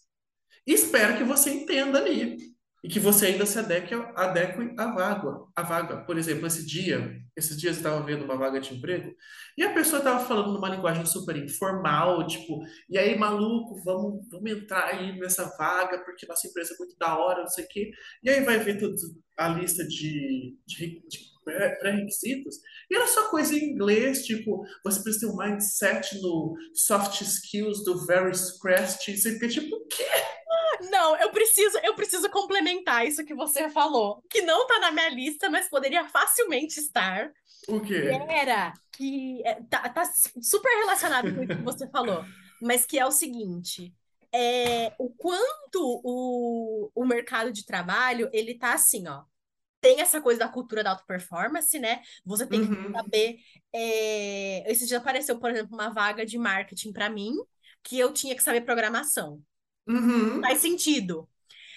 e 0.68 0.74
espera 0.74 1.18
que 1.18 1.24
você 1.24 1.52
entenda 1.52 2.00
ali. 2.00 2.38
E 2.84 2.88
que 2.88 3.00
você 3.00 3.28
ainda 3.28 3.46
se 3.46 3.60
adeque, 3.60 3.94
adeque 4.16 4.74
à 4.78 4.88
vaga, 4.88 5.38
à 5.56 5.62
vaga. 5.62 5.98
Por 6.06 6.18
exemplo, 6.18 6.48
esse 6.48 6.66
dia, 6.66 7.20
esses 7.36 7.60
dias 7.60 7.76
eu 7.76 7.80
estava 7.80 8.06
vendo 8.06 8.24
uma 8.24 8.38
vaga 8.38 8.60
de 8.60 8.74
emprego 8.74 9.14
e 9.58 9.64
a 9.64 9.74
pessoa 9.74 10.00
estava 10.00 10.26
falando 10.26 10.54
numa 10.54 10.70
linguagem 10.70 11.06
super 11.06 11.36
informal, 11.36 12.26
tipo, 12.26 12.62
e 12.90 12.98
aí, 12.98 13.18
maluco, 13.18 13.84
vamos, 13.84 14.26
vamos 14.32 14.52
entrar 14.52 14.86
aí 14.86 15.18
nessa 15.20 15.46
vaga 15.58 16.00
porque 16.06 16.26
nossa 16.26 16.48
empresa 16.48 16.74
é 16.74 16.78
muito 16.78 16.98
da 16.98 17.18
hora, 17.18 17.42
não 17.42 17.50
sei 17.50 17.66
o 17.66 17.68
quê. 17.68 17.92
E 18.24 18.30
aí 18.30 18.44
vai 18.44 18.60
ver 18.60 18.78
tudo, 18.78 18.96
a 19.38 19.50
lista 19.50 19.86
de, 19.86 20.58
de, 20.66 21.02
de 21.08 21.20
pré-requisitos 21.44 22.58
e 22.90 22.96
era 22.96 23.08
só 23.08 23.30
coisa 23.30 23.54
em 23.54 23.72
inglês, 23.72 24.26
tipo, 24.26 24.64
você 24.84 25.02
precisa 25.02 25.28
ter 25.28 25.34
um 25.34 25.38
mindset 25.38 26.22
no 26.22 26.56
soft 26.74 27.22
skills 27.22 27.84
do 27.84 28.06
very 28.06 28.36
scratch, 28.36 29.10
você 29.10 29.34
fica 29.34 29.48
tipo, 29.48 29.76
o 29.76 29.88
quê? 29.88 30.04
Não, 30.90 31.18
eu 31.18 31.32
preciso, 31.32 31.78
eu 31.84 31.96
preciso 31.96 32.30
complementar 32.30 33.06
isso 33.06 33.26
que 33.26 33.34
você 33.36 33.70
falou, 33.70 34.24
que 34.30 34.42
não 34.42 34.66
tá 34.68 34.80
na 34.80 34.92
minha 34.92 35.10
lista, 35.10 35.50
mas 35.50 35.70
poderia 35.70 36.08
facilmente 36.08 36.80
estar. 36.80 37.32
O 37.68 37.80
quê? 37.82 38.10
Era 38.30 38.74
que 38.92 39.42
é, 39.46 39.62
tá, 39.64 39.90
tá 39.90 40.04
super 40.42 40.70
relacionado 40.80 41.34
com 41.34 41.44
o 41.44 41.48
que 41.50 41.62
você 41.62 41.88
falou, 41.90 42.26
mas 42.62 42.86
que 42.86 42.98
é 43.00 43.06
o 43.06 43.12
seguinte: 43.12 43.94
é, 44.34 44.94
o 44.98 45.10
quanto 45.12 46.02
o, 46.04 46.92
o 46.96 47.06
mercado 47.06 47.52
de 47.52 47.66
trabalho 47.66 48.30
ele 48.34 48.56
tá 48.58 48.74
assim, 48.74 49.08
ó. 49.08 49.24
Tem 49.82 50.02
essa 50.02 50.22
coisa 50.22 50.40
da 50.40 50.50
cultura 50.50 50.84
da 50.84 50.92
auto 50.92 51.06
performance, 51.06 51.80
né? 51.80 52.02
Você 52.26 52.46
tem 52.48 52.62
que 52.62 52.70
Uhum. 52.70 52.92
saber. 52.92 53.38
É... 53.74 54.70
Esse 54.72 54.86
dia 54.88 54.98
apareceu, 54.98 55.40
por 55.40 55.50
exemplo, 55.52 55.74
uma 55.76 55.90
vaga 55.90 56.26
de 56.26 56.38
marketing 56.38 56.92
para 56.92 57.10
mim, 57.10 57.34
que 57.84 57.98
eu 57.98 58.12
tinha 58.14 58.36
que 58.36 58.44
saber 58.44 58.62
programação. 58.62 59.42
Uhum. 59.90 60.42
Faz 60.42 60.60
sentido. 60.60 61.28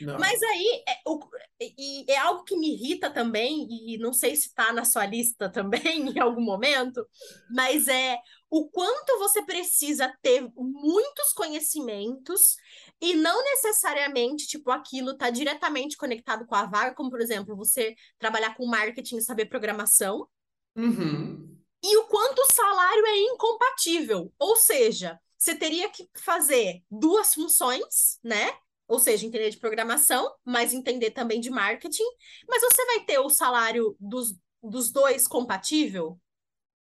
Não. 0.01 0.19
Mas 0.19 0.43
aí, 0.43 0.83
é, 0.89 0.97
o- 1.07 1.21
e 1.61 2.05
é 2.11 2.17
algo 2.19 2.45
que 2.45 2.57
me 2.57 2.73
irrita 2.75 3.09
também, 3.11 3.67
e 3.71 3.99
não 3.99 4.13
sei 4.13 4.35
se 4.35 4.49
está 4.49 4.73
na 4.73 4.85
sua 4.85 5.07
lista 5.07 5.49
também 5.99 6.11
em 6.11 6.19
algum 6.19 6.43
momento, 6.43 7.07
mas 7.51 7.87
é 7.89 8.19
o 8.51 8.69
quanto 8.69 9.19
você 9.19 9.43
precisa 9.45 10.13
ter 10.21 10.43
muitos 10.57 11.33
conhecimentos 11.35 12.57
e 13.01 13.15
não 13.15 13.43
necessariamente, 13.45 14.47
tipo, 14.47 14.71
aquilo 14.71 15.13
está 15.13 15.31
diretamente 15.31 15.97
conectado 15.97 16.47
com 16.47 16.55
a 16.55 16.67
vaga, 16.67 16.95
como, 16.95 17.11
por 17.11 17.21
exemplo, 17.21 17.57
você 17.57 17.95
trabalhar 18.19 18.55
com 18.57 18.67
marketing 18.67 19.17
e 19.19 19.23
saber 19.23 19.47
programação, 19.47 20.29
Uhum. 20.77 21.59
e 21.83 21.97
o 21.97 22.05
quanto 22.07 22.39
o 22.41 22.53
salário 22.53 23.07
é 23.07 23.19
incompatível. 23.19 24.33
Ou 24.39 24.57
seja, 24.57 25.19
você 25.43 25.57
teria 25.57 25.91
que 25.91 26.09
fazer 26.15 26.85
duas 26.89 27.35
funções, 27.35 28.21
né? 28.23 28.49
Ou 28.87 29.01
seja, 29.01 29.27
entender 29.27 29.51
de 29.51 29.57
programação, 29.57 30.33
mas 30.45 30.73
entender 30.73 31.11
também 31.11 31.41
de 31.41 31.51
marketing. 31.51 32.05
Mas 32.49 32.63
você 32.63 32.85
vai 32.87 33.05
ter 33.05 33.19
o 33.19 33.29
salário 33.29 33.97
dos, 33.99 34.37
dos 34.63 34.93
dois 34.93 35.27
compatível 35.27 36.21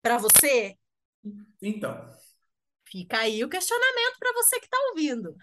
para 0.01 0.17
você? 0.17 0.77
Então, 1.61 2.09
Fica 2.85 3.21
aí 3.21 3.43
o 3.43 3.49
questionamento 3.49 4.19
para 4.19 4.33
você 4.35 4.61
que 4.61 4.67
está 4.67 4.77
ouvindo. 4.91 5.35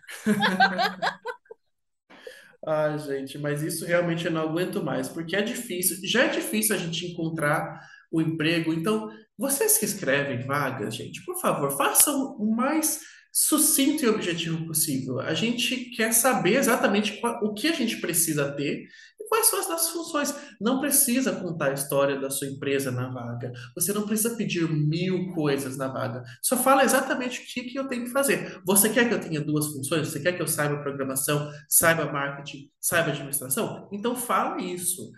ai, 2.65 2.99
gente, 2.99 3.39
mas 3.39 3.63
isso 3.63 3.86
realmente 3.86 4.26
eu 4.26 4.32
não 4.32 4.41
aguento 4.41 4.84
mais, 4.84 5.09
porque 5.09 5.36
é 5.36 5.41
difícil, 5.41 5.97
já 6.03 6.26
é 6.26 6.28
difícil 6.28 6.76
a 6.76 6.78
gente 6.78 7.07
encontrar 7.07 7.82
o 8.12 8.22
emprego. 8.22 8.74
Então, 8.74 9.10
vocês 9.38 9.78
que 9.78 9.86
escrevem 9.86 10.45
vagas, 10.45 10.95
gente, 10.95 11.24
por 11.26 11.39
favor, 11.39 11.76
façam 11.78 12.36
o 12.38 12.55
mais 12.55 12.99
sucinto 13.32 14.03
e 14.03 14.10
objetivo 14.10 14.66
possível. 14.66 15.20
A 15.20 15.34
gente 15.36 15.91
quer 15.95 16.12
saber 16.14 16.55
exatamente 16.55 17.22
qual- 17.22 17.39
o 17.43 17.53
que 17.53 17.68
a 17.68 17.74
gente 17.74 17.97
precisa 18.01 18.51
ter 18.53 18.88
e 19.20 19.28
quais 19.30 19.45
são 19.45 19.60
as 19.60 19.70
nossas 19.70 19.89
funções. 19.89 20.34
Não 20.60 20.80
precisa 20.80 21.32
contar 21.34 21.68
a 21.70 21.74
história 21.74 22.20
da 22.20 22.32
sua 22.32 22.47
empresa 22.47 22.91
na 22.91 23.07
vaga. 23.10 23.53
Você 23.76 23.93
não 23.93 24.07
precisa 24.07 24.36
pedir 24.36 24.68
mil 24.68 25.30
coisas 25.34 25.78
na 25.78 25.88
vaga. 25.88 26.24
Só 26.41 26.57
fala 26.57 26.84
exatamente 26.84 27.39
o 27.39 27.45
que, 27.45 27.70
que 27.70 27.78
eu 27.80 27.88
tenho 27.88 28.05
que 28.05 28.12
fazer. 28.12 28.60
Você 28.66 28.89
quer 28.89 29.07
que 29.07 29.14
eu 29.14 29.22
tenha 29.22 29.39
duas 29.41 29.68
funções? 29.68 30.07
Você 30.10 30.20
quer 30.20 30.34
que 30.34 30.41
eu 30.41 30.47
saiba 30.47 30.82
programação, 30.82 31.51
saiba 31.70 32.12
marketing, 32.12 32.70
saiba 32.80 33.12
administração? 33.12 33.88
Então 33.93 34.16
fala 34.16 34.60
isso. 34.60 35.12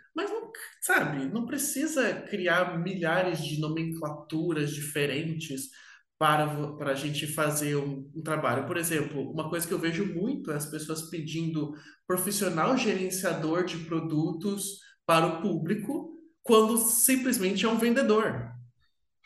Sabe, 0.81 1.25
não 1.25 1.45
precisa 1.45 2.11
criar 2.21 2.79
milhares 2.79 3.37
de 3.45 3.59
nomenclaturas 3.59 4.71
diferentes 4.73 5.69
para, 6.17 6.73
para 6.73 6.91
a 6.91 6.95
gente 6.95 7.27
fazer 7.27 7.75
um, 7.75 8.09
um 8.15 8.23
trabalho. 8.23 8.65
Por 8.65 8.77
exemplo, 8.77 9.31
uma 9.31 9.47
coisa 9.47 9.67
que 9.67 9.73
eu 9.73 9.77
vejo 9.77 10.11
muito 10.11 10.51
é 10.51 10.55
as 10.55 10.65
pessoas 10.65 11.03
pedindo 11.03 11.75
profissional 12.07 12.75
gerenciador 12.75 13.63
de 13.63 13.77
produtos 13.77 14.79
para 15.05 15.27
o 15.27 15.41
público, 15.41 16.19
quando 16.41 16.77
simplesmente 16.77 17.63
é 17.63 17.69
um 17.69 17.77
vendedor. 17.77 18.51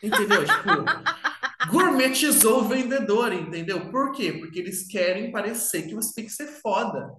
Entendeu? 0.03 0.43
Tipo, 0.45 1.71
gourmetizou 1.71 2.63
o 2.63 2.67
vendedor, 2.67 3.31
entendeu? 3.31 3.89
Por 3.91 4.11
quê? 4.11 4.33
Porque 4.33 4.59
eles 4.59 4.87
querem 4.87 5.31
parecer 5.31 5.87
que 5.87 5.95
você 5.95 6.13
tem 6.13 6.25
que 6.25 6.31
ser 6.31 6.47
foda. 6.47 7.15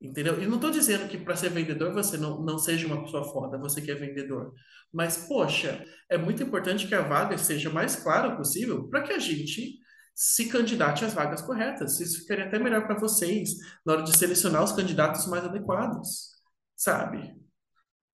Entendeu? 0.00 0.42
E 0.42 0.46
não 0.46 0.54
estou 0.54 0.70
dizendo 0.70 1.08
que 1.08 1.18
para 1.18 1.36
ser 1.36 1.50
vendedor 1.50 1.92
você 1.92 2.16
não, 2.16 2.40
não 2.42 2.58
seja 2.58 2.86
uma 2.86 3.02
pessoa 3.02 3.22
foda, 3.30 3.58
você 3.58 3.82
que 3.82 3.90
é 3.90 3.94
vendedor. 3.94 4.54
Mas, 4.90 5.26
poxa, 5.28 5.84
é 6.08 6.16
muito 6.16 6.42
importante 6.42 6.88
que 6.88 6.94
a 6.94 7.02
vaga 7.02 7.36
seja 7.36 7.68
mais 7.68 7.96
clara 7.96 8.34
possível 8.34 8.88
para 8.88 9.02
que 9.02 9.12
a 9.12 9.18
gente 9.18 9.78
se 10.14 10.48
candidate 10.48 11.04
às 11.04 11.12
vagas 11.12 11.42
corretas. 11.42 12.00
Isso 12.00 12.20
ficaria 12.20 12.46
até 12.46 12.58
melhor 12.58 12.86
para 12.86 12.98
vocês 12.98 13.50
na 13.84 13.92
hora 13.92 14.02
de 14.02 14.16
selecionar 14.16 14.64
os 14.64 14.72
candidatos 14.72 15.26
mais 15.26 15.44
adequados, 15.44 16.30
sabe? 16.74 17.34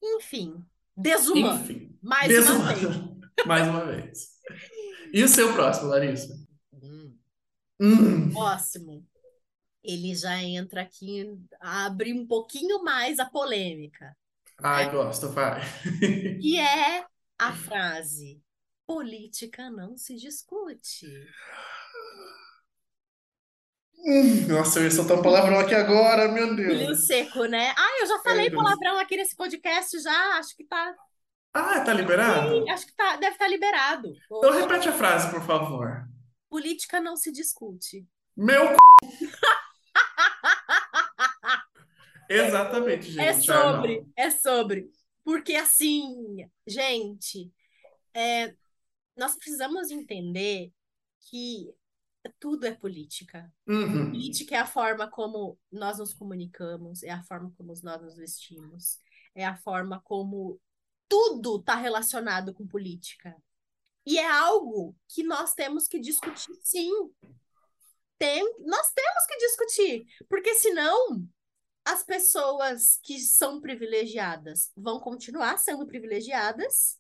Enfim, 0.03 0.65
desumano. 0.97 1.61
Enfim, 1.63 1.97
Mais 2.03 2.49
uma 2.49 2.75
vez. 2.75 3.17
mais 3.47 3.69
uma 3.69 3.85
vez. 3.87 4.29
E 5.13 5.23
o 5.23 5.29
seu 5.29 5.53
próximo, 5.53 5.89
Larissa? 5.89 6.35
Hum, 6.73 7.17
Hum, 7.81 8.31
próximo. 8.31 9.05
Ele 9.87 10.15
já 10.15 10.43
entra 10.43 10.83
aqui, 10.83 11.25
abre 11.61 12.13
um 12.13 12.27
pouquinho 12.27 12.83
mais 12.83 13.19
a 13.19 13.27
polêmica, 13.27 14.17
ai, 14.63 14.91
gosto, 14.91 15.31
vai. 15.31 15.61
que 16.41 16.59
é 16.59 17.07
a 17.39 17.53
frase: 17.55 18.43
política 18.87 19.71
não 19.71 19.97
se 19.97 20.17
discute. 20.17 21.07
Hum, 23.99 24.47
nossa, 24.49 24.79
eu 24.79 24.85
ia 24.85 24.91
soltar 24.91 25.19
um 25.19 25.23
palavrão 25.23 25.59
aqui 25.59 25.75
agora, 25.75 26.29
meu 26.29 26.55
Deus. 26.55 27.07
seco, 27.07 27.45
né? 27.47 27.75
Ah, 27.77 27.99
eu 28.01 28.07
já 28.07 28.19
falei 28.21 28.51
palavrão 28.51 28.99
aqui 28.99 29.17
nesse 29.17 29.35
podcast 29.37 29.99
já, 30.01 30.39
acho 30.39 30.55
que 30.57 30.65
tá, 30.65 30.95
Ah, 31.53 31.81
tá 31.81 31.93
liberado? 31.93 32.69
acho 32.71 32.87
que 32.87 32.95
tá, 32.95 33.17
deve 33.17 33.33
estar 33.33 33.49
liberado. 33.49 34.09
Então 34.27 34.53
repete 34.53 34.89
a 34.89 34.93
frase, 34.93 35.31
por 35.31 35.43
favor. 35.43 36.07
Política 36.49 37.01
não 37.01 37.17
se 37.17 37.33
discute. 37.33 38.07
Meu 38.37 38.69
c... 38.69 38.77
Exatamente, 42.29 43.11
gente. 43.11 43.21
É 43.21 43.33
sobre, 43.33 44.07
é 44.17 44.31
sobre. 44.31 44.91
Porque 45.25 45.55
assim, 45.55 46.49
gente, 46.67 47.53
é, 48.15 48.55
nós 49.17 49.37
precisamos 49.37 49.91
entender 49.91 50.73
que 51.29 51.75
tudo 52.39 52.67
é 52.67 52.73
política. 52.73 53.53
Uhum. 53.67 54.11
Política 54.11 54.57
é 54.57 54.59
a 54.59 54.67
forma 54.67 55.09
como 55.09 55.59
nós 55.71 55.99
nos 55.99 56.15
comunicamos, 56.15 57.03
é 57.03 57.11
a 57.11 57.23
forma 57.23 57.53
como 57.57 57.73
nós 57.83 58.03
nos 58.03 58.17
vestimos, 58.17 58.99
é 59.35 59.45
a 59.45 59.57
forma 59.57 60.01
como 60.05 60.61
tudo 61.09 61.57
está 61.57 61.77
relacionado 61.77 62.53
com 62.53 62.67
política. 62.67 63.37
E 64.05 64.19
é 64.19 64.27
algo 64.29 64.95
que 65.09 65.23
nós 65.23 65.53
temos 65.55 65.89
que 65.89 65.99
discutir, 65.99 66.55
sim. 66.63 66.91
Tem, 68.19 68.43
nós 68.61 68.93
temos 68.93 69.27
que 69.27 69.37
discutir, 69.37 70.07
porque 70.29 70.55
senão 70.55 71.29
as 71.87 72.03
pessoas 72.03 72.99
que 73.01 73.21
são 73.21 73.61
privilegiadas 73.61 74.73
vão 74.77 74.99
continuar 74.99 75.57
sendo 75.57 75.87
privilegiadas 75.87 76.99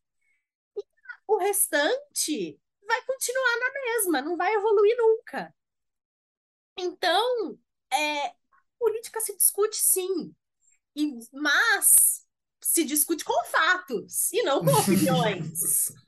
e 0.77 0.83
o 1.27 1.37
restante 1.39 2.57
vai 2.87 3.03
continuar 3.05 3.59
na 3.59 3.73
mesma, 3.73 4.23
não 4.23 4.37
vai 4.37 4.55
evoluir 4.55 4.97
nunca. 4.97 5.53
Então, 6.79 7.59
é, 7.93 8.33
política 8.79 9.21
se 9.21 9.37
discute 9.37 9.77
sim, 9.77 10.33
e, 10.95 11.19
mas 11.33 12.25
se 12.63 12.85
discute 12.85 13.25
com 13.25 13.45
fatos 13.47 14.33
e 14.33 14.43
não 14.45 14.65
com 14.65 14.73
opiniões. 14.73 15.93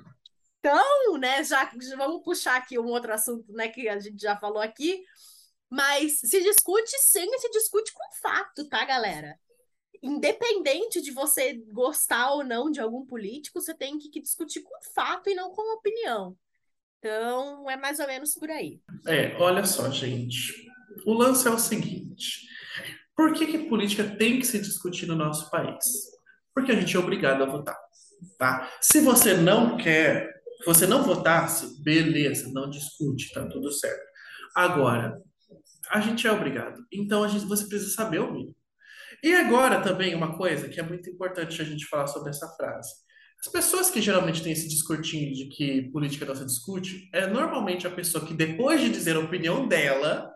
Então, 0.61 1.16
né, 1.18 1.45
já, 1.45 1.70
já 1.81 1.97
vamos 1.97 2.22
puxar 2.24 2.57
aqui 2.57 2.79
um 2.81 2.87
outro 2.87 3.14
assunto, 3.14 3.51
né, 3.53 3.68
que 3.68 3.89
a 3.89 3.99
gente 4.01 4.20
já 4.20 4.37
falou 4.37 4.61
aqui, 4.61 5.05
mas 5.71 6.21
se 6.21 6.43
discute 6.43 6.91
sim 7.01 7.27
e 7.31 7.39
se 7.39 7.51
discute 7.51 7.93
com 7.93 8.03
fato, 8.23 8.69
tá, 8.69 8.85
galera? 8.85 9.39
Independente 10.03 11.03
de 11.03 11.11
você 11.11 11.55
gostar 11.73 12.33
ou 12.33 12.45
não 12.45 12.71
de 12.71 12.81
algum 12.81 13.05
político, 13.05 13.61
você 13.61 13.75
tem 13.75 13.99
que, 13.99 14.21
discutir 14.21 14.62
com 14.62 14.75
fato 14.95 15.29
e 15.29 15.35
não 15.35 15.51
com 15.51 15.77
opinião. 15.77 16.37
Então, 16.99 17.69
é 17.71 17.77
mais 17.77 18.01
ou 18.01 18.07
menos 18.07 18.35
por 18.35 18.51
aí. 18.51 18.81
É, 19.07 19.37
olha 19.37 19.64
só, 19.64 19.91
gente. 19.91 20.66
O 21.05 21.12
lance 21.12 21.47
é 21.47 21.51
o 21.51 21.59
seguinte: 21.59 22.49
por 23.14 23.33
que 23.35 23.47
que 23.47 23.69
política 23.69 24.05
tem 24.16 24.39
que 24.39 24.47
se 24.47 24.59
discutir 24.59 25.07
no 25.07 25.14
nosso 25.14 25.51
país? 25.51 25.85
Porque 26.55 26.73
a 26.73 26.75
gente 26.75 26.97
é 26.97 26.99
obrigado 26.99 27.43
a 27.43 27.47
votar, 27.47 27.79
tá? 28.39 28.73
Se 28.81 29.01
você 29.01 29.35
não 29.35 29.77
quer, 29.77 30.41
se 30.59 30.64
você 30.64 30.87
não 30.87 31.05
votasse, 31.05 31.81
beleza, 31.83 32.51
não 32.53 32.69
discute, 32.69 33.33
tá 33.33 33.47
tudo 33.47 33.71
certo. 33.71 34.09
Agora, 34.57 35.23
a 35.91 36.01
gente 36.01 36.26
é 36.26 36.32
obrigado. 36.32 36.84
Então 36.93 37.22
a 37.22 37.28
gente, 37.28 37.45
você 37.47 37.66
precisa 37.66 37.95
saber 37.95 38.20
o 38.20 38.32
mínimo. 38.32 38.57
E 39.22 39.34
agora 39.34 39.80
também 39.80 40.14
uma 40.14 40.36
coisa 40.36 40.68
que 40.68 40.78
é 40.78 40.82
muito 40.82 41.11
importante 41.11 41.61
a 41.61 41.64
gente 41.64 41.86
falar 41.86 42.07
sobre 42.07 42.30
essa 42.30 42.49
frase. 42.57 42.91
As 43.41 43.51
pessoas 43.51 43.91
que 43.91 44.01
geralmente 44.01 44.43
têm 44.43 44.53
esse 44.53 44.68
discursinho 44.68 45.32
de 45.32 45.47
que 45.47 45.91
política 45.91 46.26
não 46.26 46.34
se 46.34 46.45
discute, 46.45 47.09
é 47.12 47.26
normalmente 47.26 47.86
a 47.86 47.91
pessoa 47.91 48.24
que 48.24 48.34
depois 48.34 48.80
de 48.80 48.91
dizer 48.91 49.16
a 49.16 49.20
opinião 49.20 49.66
dela 49.66 50.28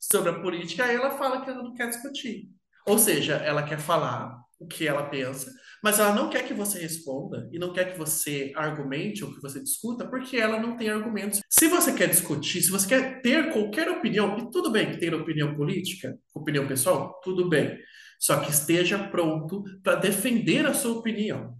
sobre 0.00 0.30
a 0.30 0.40
política, 0.40 0.84
ela 0.84 1.18
fala 1.18 1.42
que 1.42 1.50
ela 1.50 1.62
não 1.62 1.74
quer 1.74 1.88
discutir. 1.88 2.48
Ou 2.86 2.98
seja, 2.98 3.36
ela 3.36 3.62
quer 3.62 3.78
falar 3.78 4.38
o 4.64 4.66
que 4.66 4.88
ela 4.88 5.04
pensa, 5.04 5.52
mas 5.82 5.98
ela 5.98 6.14
não 6.14 6.30
quer 6.30 6.44
que 6.44 6.54
você 6.54 6.80
responda 6.80 7.48
e 7.52 7.58
não 7.58 7.72
quer 7.72 7.92
que 7.92 7.98
você 7.98 8.52
argumente 8.56 9.22
ou 9.22 9.34
que 9.34 9.40
você 9.40 9.62
discuta, 9.62 10.06
porque 10.08 10.36
ela 10.36 10.58
não 10.58 10.76
tem 10.76 10.88
argumentos. 10.88 11.40
Se 11.48 11.68
você 11.68 11.92
quer 11.92 12.08
discutir, 12.08 12.62
se 12.62 12.70
você 12.70 12.88
quer 12.88 13.20
ter 13.20 13.52
qualquer 13.52 13.90
opinião, 13.90 14.38
e 14.38 14.50
tudo 14.50 14.70
bem 14.70 14.90
que 14.90 14.98
ter 14.98 15.14
opinião 15.14 15.54
política, 15.54 16.18
opinião 16.34 16.66
pessoal, 16.66 17.20
tudo 17.22 17.48
bem. 17.48 17.78
Só 18.18 18.40
que 18.40 18.50
esteja 18.50 18.98
pronto 18.98 19.62
para 19.82 19.96
defender 19.96 20.64
a 20.64 20.72
sua 20.72 20.98
opinião, 20.98 21.54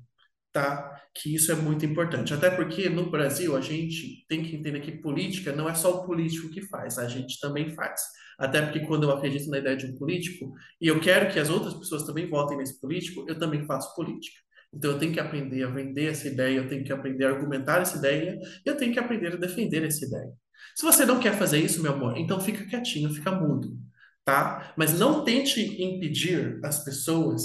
tá? 0.52 0.93
Que 1.16 1.34
isso 1.34 1.52
é 1.52 1.54
muito 1.54 1.86
importante. 1.86 2.34
Até 2.34 2.50
porque 2.50 2.88
no 2.88 3.10
Brasil 3.10 3.56
a 3.56 3.60
gente 3.60 4.26
tem 4.28 4.42
que 4.42 4.56
entender 4.56 4.80
que 4.80 5.00
política 5.00 5.52
não 5.52 5.68
é 5.68 5.74
só 5.74 6.00
o 6.00 6.06
político 6.06 6.50
que 6.50 6.62
faz, 6.62 6.98
a 6.98 7.08
gente 7.08 7.38
também 7.40 7.70
faz. 7.74 8.00
Até 8.38 8.60
porque 8.62 8.80
quando 8.80 9.04
eu 9.04 9.12
acredito 9.12 9.48
na 9.48 9.58
ideia 9.58 9.76
de 9.76 9.86
um 9.86 9.96
político 9.96 10.52
e 10.80 10.88
eu 10.88 11.00
quero 11.00 11.32
que 11.32 11.38
as 11.38 11.50
outras 11.50 11.74
pessoas 11.74 12.04
também 12.04 12.28
votem 12.28 12.58
nesse 12.58 12.80
político, 12.80 13.24
eu 13.28 13.38
também 13.38 13.64
faço 13.64 13.94
política. 13.94 14.40
Então 14.72 14.90
eu 14.90 14.98
tenho 14.98 15.12
que 15.12 15.20
aprender 15.20 15.62
a 15.62 15.70
vender 15.70 16.06
essa 16.10 16.26
ideia, 16.26 16.56
eu 16.56 16.68
tenho 16.68 16.84
que 16.84 16.92
aprender 16.92 17.24
a 17.24 17.30
argumentar 17.30 17.80
essa 17.80 17.96
ideia, 17.96 18.36
eu 18.64 18.76
tenho 18.76 18.92
que 18.92 18.98
aprender 18.98 19.34
a 19.34 19.36
defender 19.36 19.84
essa 19.84 20.04
ideia. 20.04 20.32
Se 20.74 20.84
você 20.84 21.04
não 21.04 21.20
quer 21.20 21.38
fazer 21.38 21.60
isso, 21.60 21.80
meu 21.80 21.92
amor, 21.92 22.16
então 22.16 22.40
fica 22.40 22.66
quietinho, 22.66 23.14
fica 23.14 23.30
mudo, 23.30 23.78
tá? 24.24 24.74
Mas 24.76 24.98
não 24.98 25.24
tente 25.24 25.60
impedir 25.80 26.58
as 26.64 26.84
pessoas 26.84 27.42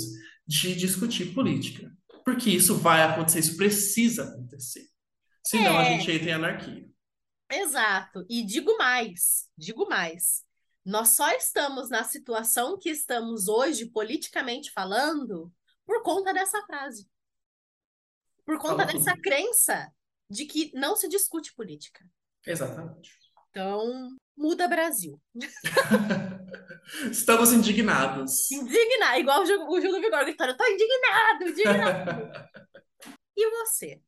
de 0.48 0.74
discutir 0.74 1.28
política, 1.28 1.92
porque 2.30 2.52
isso 2.52 2.78
vai 2.78 3.02
acontecer, 3.02 3.40
isso 3.40 3.58
precisa 3.58 4.24
acontecer. 4.26 4.88
Senão 5.44 5.80
a 5.80 5.82
É. 5.84 5.98
gente 5.98 6.12
entra 6.12 6.30
em 6.30 6.34
anarquia. 6.34 6.88
Exato. 7.52 8.24
E 8.30 8.44
digo 8.46 8.78
mais, 8.78 9.50
digo 9.58 9.90
mais. 9.90 10.46
Nós 10.86 11.10
só 11.16 11.32
estamos 11.32 11.90
na 11.90 12.04
situação 12.04 12.78
que 12.78 12.90
estamos 12.92 13.48
hoje, 13.48 13.88
politicamente 13.88 14.72
falando, 14.72 15.52
por 15.88 16.04
conta 16.04 16.32
dessa 16.32 16.62
frase. 16.68 17.10
Por 18.46 18.60
conta 18.60 18.86
Falou 18.86 18.94
dessa 19.04 19.18
crença 19.20 19.92
de 20.30 20.46
que 20.46 20.72
não 20.76 20.96
se 20.96 21.08
discute 21.10 21.54
política. 21.56 22.06
Exatamente. 22.46 23.19
Então, 23.60 24.16
muda 24.38 24.70
Brasil. 24.70 25.20
Estamos 27.12 27.51
indignados. 27.51 28.49
Indignado, 28.49 29.20
igual 29.20 29.41
o 29.41 29.45
Gil, 29.45 29.68
o 29.68 29.82
Gil 29.82 29.91
do 29.91 29.99
Vigor 29.99 30.24
gritando, 30.24 30.55
tô 30.55 30.66
indignado, 30.66 31.43
indignado. 31.43 32.32
e 33.36 33.49
você? 33.49 33.99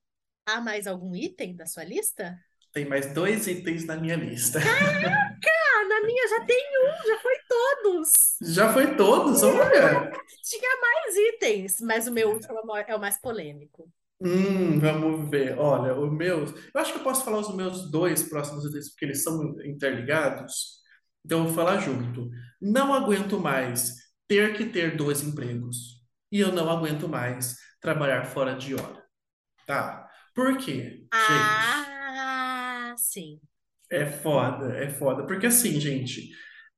Há 0.45 0.61
mais 0.61 0.87
algum 0.87 1.13
item 1.13 1.53
da 1.53 1.65
sua 1.65 1.83
lista? 1.83 2.33
Tem 2.71 2.85
mais 2.85 3.13
dois 3.13 3.45
itens 3.45 3.85
na 3.85 3.97
minha 3.97 4.15
lista. 4.15 4.59
Ah, 4.59 5.83
na 5.83 6.01
minha 6.05 6.27
já 6.29 6.45
tem 6.45 6.65
um, 6.81 7.07
já 7.07 7.19
foi 7.19 7.37
todos. 7.49 8.11
Já 8.41 8.73
foi 8.73 8.95
todos, 8.95 9.43
olha. 9.43 10.11
Tinha 10.43 10.79
mais 10.79 11.15
itens, 11.17 11.81
mas 11.81 12.07
o 12.07 12.11
meu 12.13 12.29
último 12.29 12.57
é 12.57 12.61
o 12.61 12.77
é 12.93 12.95
o 12.95 13.01
mais 13.01 13.19
polêmico. 13.19 13.91
Hum, 14.24 14.80
vamos 14.80 15.30
ver. 15.30 15.57
Olha, 15.57 15.95
os 15.95 16.11
meus. 16.13 16.51
Eu 16.74 16.80
acho 16.80 16.93
que 16.93 16.99
eu 16.99 17.03
posso 17.03 17.26
falar 17.26 17.39
os 17.39 17.55
meus 17.55 17.89
dois 17.89 18.24
próximos 18.24 18.63
itens, 18.65 18.89
porque 18.89 19.05
eles 19.05 19.24
são 19.24 19.55
interligados. 19.65 20.80
Então 21.26 21.39
eu 21.39 21.45
vou 21.45 21.53
falar 21.53 21.80
junto. 21.80 22.30
Não 22.61 22.93
aguento 22.93 23.39
mais 23.39 23.95
ter 24.28 24.55
que 24.55 24.65
ter 24.65 24.95
dois 24.95 25.24
empregos. 25.24 26.01
E 26.32 26.39
eu 26.39 26.51
não 26.51 26.69
aguento 26.69 27.09
mais 27.09 27.57
trabalhar 27.82 28.26
fora 28.26 28.55
de 28.55 28.76
hora. 28.76 29.03
Tá? 29.65 30.07
Por 30.36 30.57
quê, 30.57 30.74
gente? 30.74 31.09
Ah, 31.13 32.93
sim. 32.97 33.39
É 33.89 34.05
foda, 34.05 34.78
é 34.78 34.89
foda. 34.89 35.26
Porque 35.26 35.47
assim, 35.47 35.80
gente, 35.80 36.30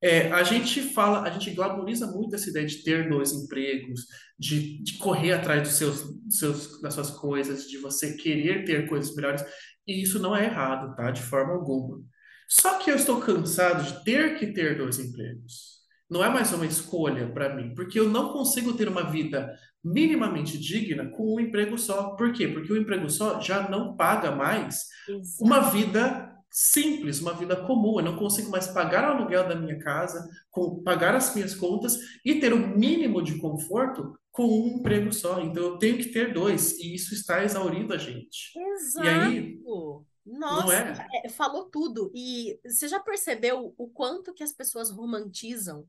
é, 0.03 0.29
a 0.33 0.43
gente 0.43 0.81
fala, 0.81 1.21
a 1.21 1.29
gente 1.29 1.51
glamoriza 1.51 2.05
muito 2.07 2.35
essa 2.35 2.49
ideia 2.49 2.67
de 2.67 2.83
ter 2.83 3.07
dois 3.07 3.31
empregos, 3.31 4.05
de, 4.37 4.83
de 4.83 4.97
correr 4.97 5.31
atrás 5.31 5.63
dos 5.63 5.77
seus, 5.77 6.03
dos 6.03 6.37
seus, 6.37 6.81
das 6.81 6.93
suas 6.93 7.09
coisas, 7.11 7.69
de 7.69 7.77
você 7.77 8.17
querer 8.17 8.65
ter 8.65 8.89
coisas 8.89 9.15
melhores. 9.15 9.41
E 9.87 10.01
isso 10.01 10.19
não 10.19 10.35
é 10.35 10.43
errado, 10.43 10.93
tá? 10.93 11.09
De 11.09 11.21
forma 11.21 11.53
alguma. 11.53 12.01
Só 12.49 12.79
que 12.79 12.91
eu 12.91 12.95
estou 12.97 13.21
cansado 13.21 13.81
de 13.81 14.03
ter 14.03 14.37
que 14.37 14.47
ter 14.47 14.77
dois 14.77 14.99
empregos. 14.99 15.81
Não 16.09 16.21
é 16.21 16.29
mais 16.29 16.51
uma 16.51 16.65
escolha 16.65 17.31
para 17.31 17.55
mim, 17.55 17.73
porque 17.73 17.97
eu 17.97 18.09
não 18.09 18.33
consigo 18.33 18.73
ter 18.73 18.89
uma 18.89 19.09
vida 19.09 19.57
minimamente 19.81 20.57
digna 20.57 21.09
com 21.11 21.35
um 21.35 21.39
emprego 21.39 21.77
só. 21.77 22.09
Por 22.17 22.33
quê? 22.33 22.49
Porque 22.49 22.73
o 22.73 22.77
emprego 22.77 23.09
só 23.09 23.39
já 23.39 23.69
não 23.69 23.95
paga 23.95 24.31
mais 24.31 24.81
Exato. 25.07 25.45
uma 25.45 25.61
vida 25.71 26.32
simples, 26.53 27.19
uma 27.19 27.33
vida 27.33 27.55
comum. 27.65 27.99
Eu 27.99 28.05
não 28.05 28.15
consigo 28.15 28.51
mais 28.51 28.67
pagar 28.67 29.09
o 29.09 29.17
aluguel 29.17 29.47
da 29.47 29.55
minha 29.55 29.79
casa, 29.79 30.29
com, 30.51 30.83
pagar 30.83 31.15
as 31.15 31.33
minhas 31.33 31.55
contas 31.55 31.97
e 32.23 32.39
ter 32.39 32.53
o 32.53 32.77
mínimo 32.77 33.23
de 33.23 33.39
conforto 33.39 34.15
com 34.31 34.45
um 34.45 34.67
emprego 34.77 35.11
só. 35.11 35.41
Então 35.41 35.63
eu 35.63 35.77
tenho 35.79 35.97
que 35.97 36.09
ter 36.09 36.31
dois, 36.31 36.77
e 36.77 36.93
isso 36.93 37.13
está 37.15 37.43
exaurindo 37.43 37.91
a 37.91 37.97
gente. 37.97 38.51
Exato. 38.55 39.05
E 39.05 39.09
aí, 39.09 39.59
Nossa, 40.23 40.65
não 40.65 40.71
é? 40.71 41.09
é, 41.25 41.29
falou 41.29 41.65
tudo. 41.71 42.11
E 42.13 42.59
você 42.63 42.87
já 42.87 42.99
percebeu 42.99 43.73
o 43.75 43.87
quanto 43.89 44.33
que 44.33 44.43
as 44.43 44.53
pessoas 44.53 44.91
romantizam? 44.91 45.87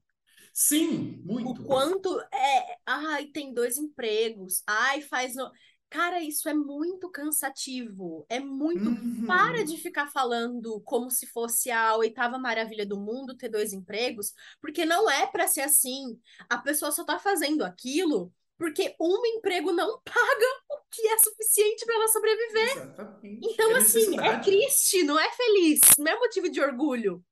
Sim, 0.53 1.21
O 1.29 1.35
muito. 1.35 1.65
quanto 1.65 2.21
é, 2.33 2.79
ai, 2.87 3.27
tem 3.27 3.53
dois 3.53 3.77
empregos. 3.77 4.63
Ai, 4.67 5.03
faz 5.03 5.35
no... 5.35 5.51
Cara, 5.95 6.21
isso 6.21 6.49
é 6.49 6.55
muito 6.55 7.09
cansativo. 7.11 8.27
É 8.29 8.41
muito 8.41 9.01
Para 9.27 9.61
Uhum. 9.61 9.65
de 9.65 9.79
ficar 9.79 10.09
falando 10.09 10.81
como 10.83 11.09
se 11.11 11.27
fosse 11.27 11.71
a 11.71 11.97
oitava 11.97 12.39
maravilha 12.39 12.85
do 12.85 12.99
mundo 13.01 13.37
ter 13.37 13.49
dois 13.49 13.73
empregos, 13.73 14.35
porque 14.61 14.85
não 14.85 15.09
é 15.11 15.27
para 15.27 15.47
ser 15.49 15.63
assim. 15.63 16.21
A 16.51 16.59
pessoa 16.59 16.91
só 16.93 17.05
tá 17.05 17.19
fazendo 17.19 17.63
aquilo 17.65 18.33
porque 18.59 18.95
um 19.01 19.25
emprego 19.27 19.73
não 19.73 20.01
paga 20.05 20.47
o 20.71 20.77
que 20.91 21.07
é 21.09 21.19
suficiente 21.19 21.85
para 21.87 21.95
ela 21.95 22.09
sobreviver. 22.09 22.71
Exatamente. 22.83 23.47
Então, 23.53 23.71
É 23.71 23.79
assim, 23.79 24.19
é 24.21 24.39
triste, 24.41 25.05
não 25.05 25.19
é 25.19 25.31
feliz, 25.33 25.81
não 25.99 26.13
é 26.13 26.19
motivo 26.19 26.51
de 26.51 26.61
orgulho. 26.61 27.25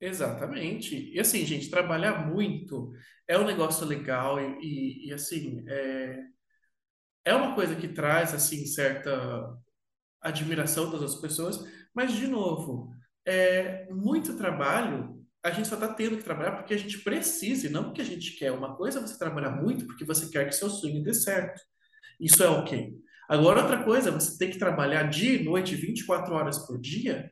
Exatamente. 0.00 1.10
E 1.14 1.18
assim, 1.20 1.44
gente, 1.46 1.70
trabalhar 1.70 2.26
muito 2.26 2.92
é 3.26 3.38
um 3.38 3.44
negócio 3.46 3.86
legal 3.86 4.38
e, 4.40 4.58
e, 4.60 5.08
e, 5.08 5.12
assim, 5.12 5.64
é, 5.68 6.18
é 7.24 7.34
uma 7.34 7.54
coisa 7.54 7.74
que 7.74 7.88
traz, 7.88 8.34
assim, 8.34 8.66
certa 8.66 9.56
admiração 10.20 10.90
das 10.90 11.00
outras 11.00 11.20
pessoas, 11.20 11.64
mas, 11.94 12.12
de 12.12 12.26
novo, 12.26 12.90
é 13.26 13.86
muito 13.90 14.36
trabalho, 14.36 15.24
a 15.42 15.50
gente 15.50 15.68
só 15.68 15.74
está 15.74 15.88
tendo 15.88 16.16
que 16.16 16.24
trabalhar 16.24 16.52
porque 16.52 16.74
a 16.74 16.78
gente 16.78 16.98
precisa 17.00 17.66
e 17.66 17.70
não 17.70 17.84
porque 17.84 18.00
a 18.00 18.04
gente 18.04 18.32
quer. 18.32 18.50
Uma 18.50 18.74
coisa 18.74 18.98
é 18.98 19.02
você 19.02 19.18
trabalhar 19.18 19.50
muito 19.50 19.86
porque 19.86 20.04
você 20.04 20.28
quer 20.28 20.46
que 20.46 20.54
seu 20.54 20.70
sonho 20.70 21.02
dê 21.02 21.12
certo. 21.12 21.60
Isso 22.18 22.42
é 22.42 22.48
ok. 22.48 22.94
Agora, 23.28 23.62
outra 23.62 23.82
coisa 23.82 24.10
você 24.10 24.38
ter 24.38 24.50
que 24.52 24.58
trabalhar 24.58 25.04
dia 25.04 25.34
e 25.34 25.44
noite, 25.44 25.74
24 25.74 26.34
horas 26.34 26.66
por 26.66 26.80
dia, 26.80 27.30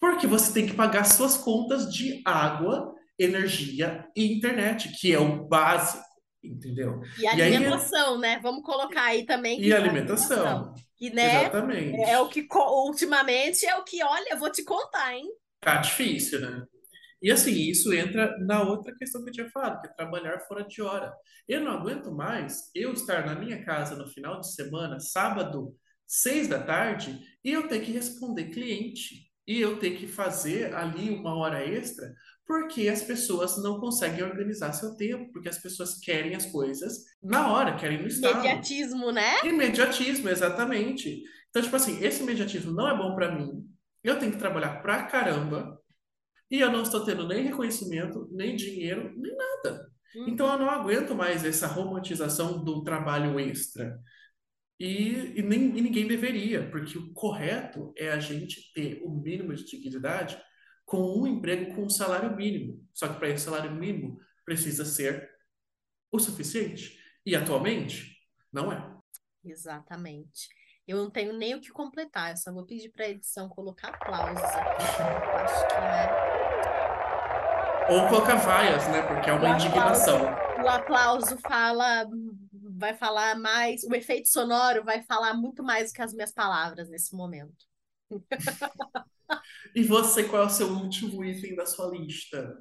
porque 0.00 0.26
você 0.26 0.52
tem 0.52 0.66
que 0.66 0.74
pagar 0.74 1.04
suas 1.04 1.36
contas 1.36 1.92
de 1.92 2.22
água, 2.24 2.94
energia 3.18 4.06
e 4.16 4.32
internet, 4.32 4.90
que 4.98 5.12
é 5.12 5.18
o 5.18 5.46
básico, 5.46 6.02
entendeu? 6.42 7.02
E 7.18 7.22
E 7.22 7.26
aí, 7.26 7.42
alimentação, 7.42 8.18
né? 8.18 8.38
Vamos 8.42 8.62
colocar 8.62 9.04
aí 9.04 9.24
também 9.24 9.60
e 9.60 9.72
alimentação. 9.72 10.74
que, 10.96 11.10
né, 11.10 11.42
Exatamente. 11.42 12.00
é 12.02 12.18
o 12.18 12.28
que 12.28 12.46
ultimamente 12.52 13.66
é 13.66 13.76
o 13.76 13.84
que, 13.84 14.02
olha, 14.02 14.30
eu 14.30 14.38
vou 14.38 14.50
te 14.50 14.62
contar, 14.62 15.14
hein? 15.14 15.26
Tá 15.60 15.76
difícil, 15.76 16.40
né? 16.40 16.64
E 17.22 17.30
assim, 17.30 17.52
isso 17.52 17.92
entra 17.92 18.34
na 18.38 18.62
outra 18.62 18.94
questão 18.96 19.22
que 19.22 19.28
eu 19.28 19.34
tinha 19.34 19.50
falado, 19.50 19.80
que 19.80 19.88
é 19.88 19.92
trabalhar 19.92 20.40
fora 20.40 20.64
de 20.64 20.80
hora. 20.80 21.12
Eu 21.46 21.60
não 21.60 21.72
aguento 21.72 22.10
mais 22.10 22.70
eu 22.74 22.92
estar 22.92 23.26
na 23.26 23.34
minha 23.34 23.62
casa 23.62 23.94
no 23.94 24.08
final 24.08 24.40
de 24.40 24.52
semana, 24.54 24.98
sábado, 24.98 25.76
seis 26.06 26.48
da 26.48 26.62
tarde, 26.62 27.20
e 27.44 27.52
eu 27.52 27.68
ter 27.68 27.80
que 27.80 27.92
responder 27.92 28.46
cliente. 28.50 29.28
E 29.46 29.60
eu 29.60 29.78
ter 29.78 29.98
que 29.98 30.06
fazer 30.06 30.74
ali 30.74 31.10
uma 31.10 31.34
hora 31.34 31.66
extra, 31.66 32.14
porque 32.50 32.88
as 32.88 33.00
pessoas 33.00 33.62
não 33.62 33.78
conseguem 33.78 34.24
organizar 34.24 34.72
seu 34.72 34.96
tempo, 34.96 35.30
porque 35.32 35.48
as 35.48 35.58
pessoas 35.58 36.00
querem 36.00 36.34
as 36.34 36.46
coisas 36.46 37.04
na 37.22 37.52
hora, 37.52 37.76
querem 37.76 38.02
no 38.02 38.08
estado. 38.08 38.40
Imediatismo, 38.40 39.12
né? 39.12 39.38
Imediatismo, 39.44 40.28
exatamente. 40.28 41.22
Então, 41.48 41.62
tipo 41.62 41.76
assim, 41.76 42.04
esse 42.04 42.24
imediatismo 42.24 42.72
não 42.72 42.88
é 42.88 42.96
bom 42.96 43.14
pra 43.14 43.32
mim. 43.32 43.64
Eu 44.02 44.18
tenho 44.18 44.32
que 44.32 44.38
trabalhar 44.38 44.82
pra 44.82 45.04
caramba. 45.04 45.80
E 46.50 46.58
eu 46.58 46.72
não 46.72 46.82
estou 46.82 47.04
tendo 47.04 47.28
nem 47.28 47.44
reconhecimento, 47.44 48.28
nem 48.32 48.56
dinheiro, 48.56 49.14
nem 49.16 49.32
nada. 49.36 49.88
Então 50.26 50.52
eu 50.52 50.58
não 50.58 50.68
aguento 50.68 51.14
mais 51.14 51.44
essa 51.44 51.68
romantização 51.68 52.64
do 52.64 52.82
trabalho 52.82 53.38
extra. 53.38 53.96
E, 54.76 55.38
e, 55.38 55.42
nem, 55.42 55.78
e 55.78 55.80
ninguém 55.80 56.08
deveria, 56.08 56.68
porque 56.68 56.98
o 56.98 57.12
correto 57.12 57.92
é 57.96 58.10
a 58.10 58.18
gente 58.18 58.72
ter 58.74 59.00
o 59.04 59.10
mínimo 59.22 59.54
de 59.54 59.64
dignidade 59.64 60.36
com 60.90 61.20
um 61.20 61.24
emprego 61.24 61.72
com 61.76 61.84
um 61.84 61.88
salário 61.88 62.34
mínimo. 62.34 62.84
Só 62.92 63.06
que 63.06 63.14
para 63.16 63.28
esse 63.28 63.44
salário 63.44 63.70
mínimo 63.70 64.20
precisa 64.44 64.84
ser 64.84 65.30
o 66.10 66.18
suficiente. 66.18 66.98
E 67.24 67.36
atualmente, 67.36 68.18
não 68.52 68.72
é. 68.72 68.92
Exatamente. 69.44 70.48
Eu 70.88 70.96
não 70.96 71.08
tenho 71.08 71.32
nem 71.32 71.54
o 71.54 71.60
que 71.60 71.70
completar, 71.70 72.32
eu 72.32 72.36
só 72.36 72.52
vou 72.52 72.66
pedir 72.66 72.90
para 72.90 73.04
a 73.04 73.08
edição 73.10 73.48
colocar 73.48 73.90
aplausos 73.90 74.56
aqui. 74.56 74.90
Acho 75.30 75.68
que, 75.70 75.80
né? 75.86 76.18
Ou 77.86 78.08
colocar 78.08 78.36
vaias, 78.36 78.88
né? 78.88 79.02
Porque 79.02 79.30
é 79.30 79.32
uma 79.32 79.46
O 79.46 79.46
aplauso, 79.46 80.16
indignação. 80.16 80.42
o 80.56 80.68
aplauso 80.68 81.38
fala, 81.46 82.04
vai 82.76 82.94
falar 82.96 83.36
mais, 83.38 83.84
o 83.84 83.94
efeito 83.94 84.28
sonoro 84.28 84.84
vai 84.84 85.02
falar 85.02 85.34
muito 85.34 85.62
mais 85.62 85.90
do 85.92 85.94
que 85.94 86.02
as 86.02 86.12
minhas 86.12 86.32
palavras 86.32 86.88
nesse 86.88 87.14
momento. 87.14 87.69
E 89.74 89.82
você, 89.82 90.24
qual 90.24 90.42
é 90.42 90.46
o 90.46 90.50
seu 90.50 90.68
último 90.68 91.24
item 91.24 91.54
da 91.54 91.66
sua 91.66 91.86
lista? 91.90 92.56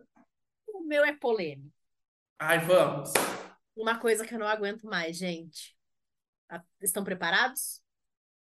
O 0.68 0.82
meu 0.82 1.04
é 1.04 1.14
polêmico. 1.14 1.76
Ai, 2.40 2.60
vamos. 2.60 3.12
Uma 3.76 3.98
coisa 4.00 4.26
que 4.28 4.34
eu 4.36 4.40
não 4.40 4.48
aguento 4.48 4.84
mais, 4.86 5.18
gente. 5.18 5.76
Estão 6.82 7.04
preparados? 7.04 7.82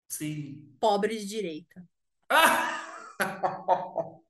Sim. 0.09 0.79
Pobre 0.81 1.17
de 1.19 1.27
direita. 1.27 1.85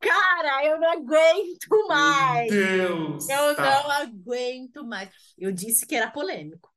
Cara, 0.00 0.64
eu 0.66 0.78
não 0.80 0.90
aguento 0.92 1.86
Meu 1.86 1.86
mais. 1.88 2.48
Deus! 2.48 3.26
Eu 3.28 3.54
Tá. 3.54 3.62
não 3.62 3.90
aguento 3.90 4.84
mais. 4.84 5.10
Eu 5.38 5.52
disse 5.52 5.86
que 5.86 5.94
era 5.94 6.10
polêmico. 6.10 6.70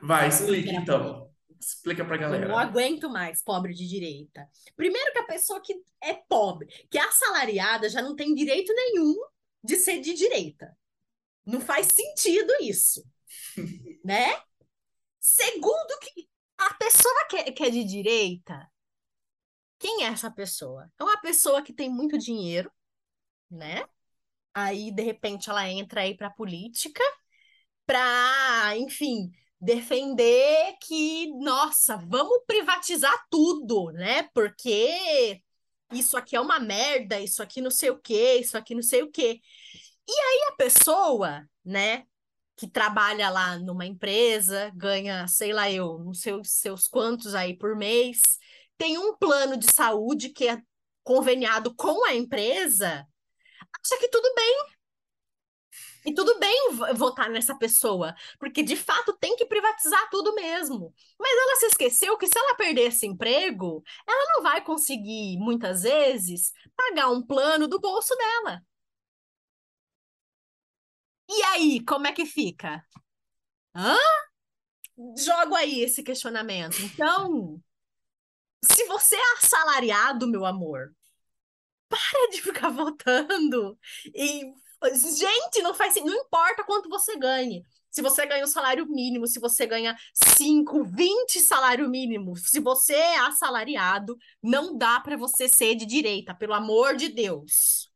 Vai, 0.00 0.26
Eu 0.26 0.30
disse 0.30 0.60
que 0.60 0.68
explica 0.68 0.70
era 0.70 0.82
então. 0.82 0.98
polêmico. 0.98 1.33
Explica 1.60 2.04
pra 2.04 2.16
Eu 2.16 2.20
não 2.22 2.30
galera. 2.30 2.58
aguento 2.60 3.08
mais 3.10 3.42
pobre 3.42 3.72
de 3.74 3.86
direita. 3.88 4.48
Primeiro 4.76 5.12
que 5.12 5.18
a 5.18 5.24
pessoa 5.26 5.60
que 5.60 5.74
é 6.02 6.14
pobre, 6.14 6.66
que 6.90 6.98
é 6.98 7.02
assalariada, 7.02 7.88
já 7.88 8.02
não 8.02 8.14
tem 8.14 8.34
direito 8.34 8.72
nenhum 8.74 9.14
de 9.62 9.76
ser 9.76 10.00
de 10.00 10.14
direita. 10.14 10.76
Não 11.46 11.60
faz 11.60 11.88
sentido 11.88 12.52
isso, 12.60 13.04
né? 14.04 14.40
Segundo 15.20 15.98
que 16.00 16.28
a 16.58 16.74
pessoa 16.74 17.26
que 17.28 17.36
é, 17.36 17.52
que 17.52 17.64
é 17.64 17.70
de 17.70 17.84
direita, 17.84 18.70
quem 19.78 20.04
é 20.04 20.08
essa 20.08 20.30
pessoa? 20.30 20.90
É 20.98 21.02
uma 21.04 21.20
pessoa 21.20 21.62
que 21.62 21.72
tem 21.72 21.90
muito 21.90 22.18
dinheiro, 22.18 22.70
né? 23.50 23.86
Aí, 24.54 24.90
de 24.92 25.02
repente, 25.02 25.50
ela 25.50 25.68
entra 25.68 26.02
aí 26.02 26.16
para 26.16 26.30
política 26.30 27.02
para, 27.86 28.76
enfim, 28.78 29.30
defender 29.60 30.76
que, 30.80 31.32
nossa, 31.38 31.96
vamos 31.96 32.40
privatizar 32.46 33.14
tudo, 33.30 33.90
né? 33.92 34.24
Porque, 34.34 35.40
isso 35.92 36.16
aqui 36.16 36.36
é 36.36 36.40
uma 36.40 36.60
merda, 36.60 37.20
isso 37.20 37.42
aqui 37.42 37.60
não 37.60 37.70
sei 37.70 37.90
o 37.90 37.98
quê, 37.98 38.36
isso 38.40 38.56
aqui 38.58 38.74
não 38.74 38.82
sei 38.82 39.02
o 39.02 39.10
quê. 39.10 39.40
E 40.08 40.12
aí 40.12 40.48
a 40.52 40.56
pessoa, 40.56 41.48
né, 41.64 42.04
que 42.56 42.68
trabalha 42.68 43.30
lá 43.30 43.58
numa 43.58 43.86
empresa, 43.86 44.70
ganha, 44.74 45.26
sei 45.28 45.52
lá 45.52 45.70
eu, 45.70 45.98
não 45.98 46.14
sei 46.14 46.34
os 46.34 46.50
seus 46.50 46.86
quantos 46.88 47.34
aí 47.34 47.56
por 47.56 47.76
mês, 47.76 48.20
tem 48.78 48.98
um 48.98 49.16
plano 49.16 49.56
de 49.56 49.72
saúde 49.72 50.30
que 50.30 50.48
é 50.48 50.60
conveniado 51.02 51.74
com 51.74 52.04
a 52.06 52.14
empresa, 52.14 53.06
acha 53.82 53.98
que 54.00 54.08
tudo 54.08 54.32
bem. 54.34 54.73
E 56.06 56.12
tudo 56.14 56.38
bem 56.38 56.70
votar 56.94 57.30
nessa 57.30 57.56
pessoa, 57.56 58.14
porque 58.38 58.62
de 58.62 58.76
fato 58.76 59.16
tem 59.18 59.36
que 59.36 59.46
privatizar 59.46 60.10
tudo 60.10 60.34
mesmo. 60.34 60.94
Mas 61.18 61.32
ela 61.32 61.56
se 61.56 61.66
esqueceu 61.66 62.18
que 62.18 62.26
se 62.26 62.38
ela 62.38 62.56
perder 62.56 62.88
esse 62.88 63.06
emprego, 63.06 63.82
ela 64.06 64.34
não 64.34 64.42
vai 64.42 64.62
conseguir, 64.62 65.38
muitas 65.38 65.82
vezes, 65.82 66.52
pagar 66.76 67.08
um 67.10 67.22
plano 67.24 67.66
do 67.66 67.80
bolso 67.80 68.14
dela. 68.16 68.62
E 71.28 71.42
aí, 71.44 71.84
como 71.84 72.06
é 72.06 72.12
que 72.12 72.26
fica? 72.26 72.84
Hã? 73.74 73.96
Jogo 75.16 75.54
aí 75.54 75.80
esse 75.82 76.02
questionamento. 76.02 76.76
Então, 76.82 77.60
se 78.64 78.84
você 78.86 79.16
é 79.16 79.32
assalariado, 79.38 80.26
meu 80.26 80.44
amor, 80.44 80.94
para 81.88 82.30
de 82.30 82.42
ficar 82.42 82.70
votando. 82.70 83.78
E, 84.14 84.44
gente, 84.92 85.62
não 85.62 85.74
faz 85.74 85.94
não 85.96 86.14
importa 86.14 86.64
quanto 86.64 86.88
você 86.88 87.16
ganhe. 87.16 87.64
Se 87.90 88.02
você 88.02 88.26
ganha 88.26 88.42
um 88.42 88.48
salário 88.48 88.86
mínimo, 88.86 89.24
se 89.26 89.38
você 89.38 89.66
ganha 89.66 89.96
5, 90.12 90.82
20 90.82 91.38
salário 91.38 91.88
mínimo, 91.88 92.36
se 92.36 92.58
você 92.58 92.94
é 92.94 93.18
assalariado, 93.20 94.16
não 94.42 94.76
dá 94.76 94.98
para 94.98 95.16
você 95.16 95.48
ser 95.48 95.76
de 95.76 95.86
direita, 95.86 96.34
pelo 96.34 96.54
amor 96.54 96.96
de 96.96 97.08
Deus. 97.08 97.88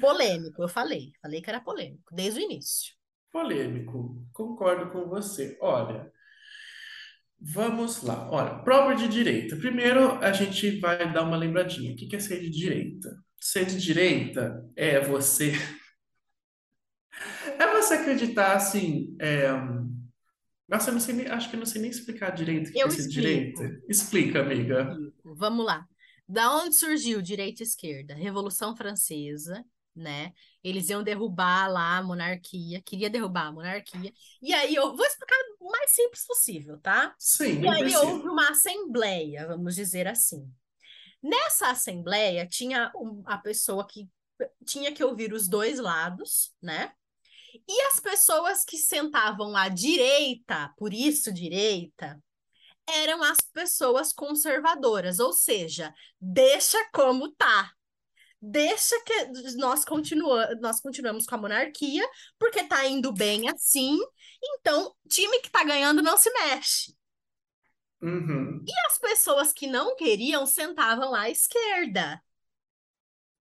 Polêmico, 0.00 0.62
eu 0.62 0.68
falei. 0.68 1.12
Falei 1.22 1.40
que 1.40 1.48
era 1.48 1.60
polêmico, 1.60 2.12
desde 2.12 2.40
o 2.40 2.42
início. 2.42 2.92
Polêmico, 3.30 4.20
concordo 4.32 4.90
com 4.90 5.08
você. 5.08 5.56
Olha, 5.60 6.10
vamos 7.40 8.02
lá. 8.02 8.28
Olha, 8.32 8.58
prova 8.64 8.96
de 8.96 9.06
direita. 9.06 9.56
Primeiro, 9.56 10.14
a 10.14 10.32
gente 10.32 10.80
vai 10.80 11.12
dar 11.12 11.22
uma 11.22 11.36
lembradinha. 11.36 11.92
O 11.92 11.96
que 11.96 12.16
é 12.16 12.18
ser 12.18 12.40
de 12.40 12.50
direita? 12.50 13.08
Ser 13.40 13.64
de 13.66 13.78
direita 13.78 14.68
é 14.76 15.00
você. 15.00 15.52
É 17.58 17.66
você 17.72 17.94
acreditar 17.94 18.54
assim. 18.54 19.16
É... 19.20 19.48
Nossa, 20.68 20.90
eu 20.90 20.94
não 20.94 21.00
sei 21.00 21.14
nem, 21.14 21.26
acho 21.26 21.48
que 21.48 21.56
eu 21.56 21.58
não 21.58 21.66
sei 21.66 21.80
nem 21.80 21.90
explicar 21.90 22.30
direito 22.30 22.68
o 22.68 22.72
que 22.72 22.78
Eu 22.78 22.86
é 22.86 22.90
ser 22.90 23.08
direita. 23.08 23.82
Explica, 23.88 24.40
amiga. 24.40 24.96
Vamos 25.24 25.64
lá. 25.64 25.86
Da 26.28 26.54
onde 26.56 26.74
surgiu 26.76 27.22
direita 27.22 27.62
e 27.62 27.66
esquerda? 27.66 28.14
Revolução 28.14 28.76
Francesa, 28.76 29.64
né? 29.96 30.32
Eles 30.62 30.90
iam 30.90 31.02
derrubar 31.02 31.68
lá 31.68 31.96
a 31.96 32.02
monarquia, 32.02 32.82
queria 32.82 33.08
derrubar 33.08 33.46
a 33.46 33.52
monarquia. 33.52 34.12
E 34.42 34.52
aí 34.52 34.74
eu 34.74 34.94
vou 34.94 35.06
explicar 35.06 35.36
o 35.58 35.70
mais 35.70 35.90
simples 35.90 36.26
possível, 36.26 36.78
tá? 36.78 37.14
Sim, 37.18 37.62
E 37.62 37.68
aí 37.68 37.96
houve 37.96 38.28
uma 38.28 38.50
assembleia, 38.50 39.46
vamos 39.46 39.74
dizer 39.74 40.06
assim. 40.06 40.46
Nessa 41.22 41.70
assembleia 41.70 42.46
tinha 42.46 42.92
um- 42.94 43.22
a 43.26 43.38
pessoa 43.38 43.86
que 43.86 44.08
tinha 44.64 44.92
que 44.92 45.02
ouvir 45.02 45.32
os 45.32 45.48
dois 45.48 45.78
lados, 45.78 46.52
né? 46.62 46.92
E 47.66 47.82
as 47.82 47.98
pessoas 47.98 48.64
que 48.64 48.76
sentavam 48.76 49.56
à 49.56 49.68
direita, 49.68 50.72
por 50.76 50.92
isso 50.94 51.32
direita, 51.32 52.22
eram 52.86 53.22
as 53.22 53.38
pessoas 53.52 54.12
conservadoras, 54.12 55.18
ou 55.18 55.32
seja, 55.32 55.92
deixa 56.20 56.78
como 56.92 57.30
tá. 57.32 57.72
Deixa 58.40 58.94
que 59.02 59.56
nós, 59.56 59.84
continua, 59.84 60.54
nós 60.60 60.80
continuamos 60.80 61.26
com 61.26 61.34
a 61.34 61.38
monarquia, 61.38 62.08
porque 62.38 62.62
tá 62.64 62.86
indo 62.86 63.12
bem 63.12 63.48
assim, 63.48 63.98
então 64.42 64.94
time 65.08 65.40
que 65.40 65.50
tá 65.50 65.64
ganhando 65.64 66.00
não 66.02 66.16
se 66.16 66.30
mexe. 66.32 66.96
Uhum. 68.00 68.64
E 68.66 68.86
as 68.86 68.98
pessoas 68.98 69.52
que 69.52 69.66
não 69.66 69.96
queriam 69.96 70.46
sentavam 70.46 71.14
à 71.14 71.28
esquerda. 71.28 72.22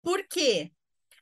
Por 0.02 0.28
quê? 0.28 0.72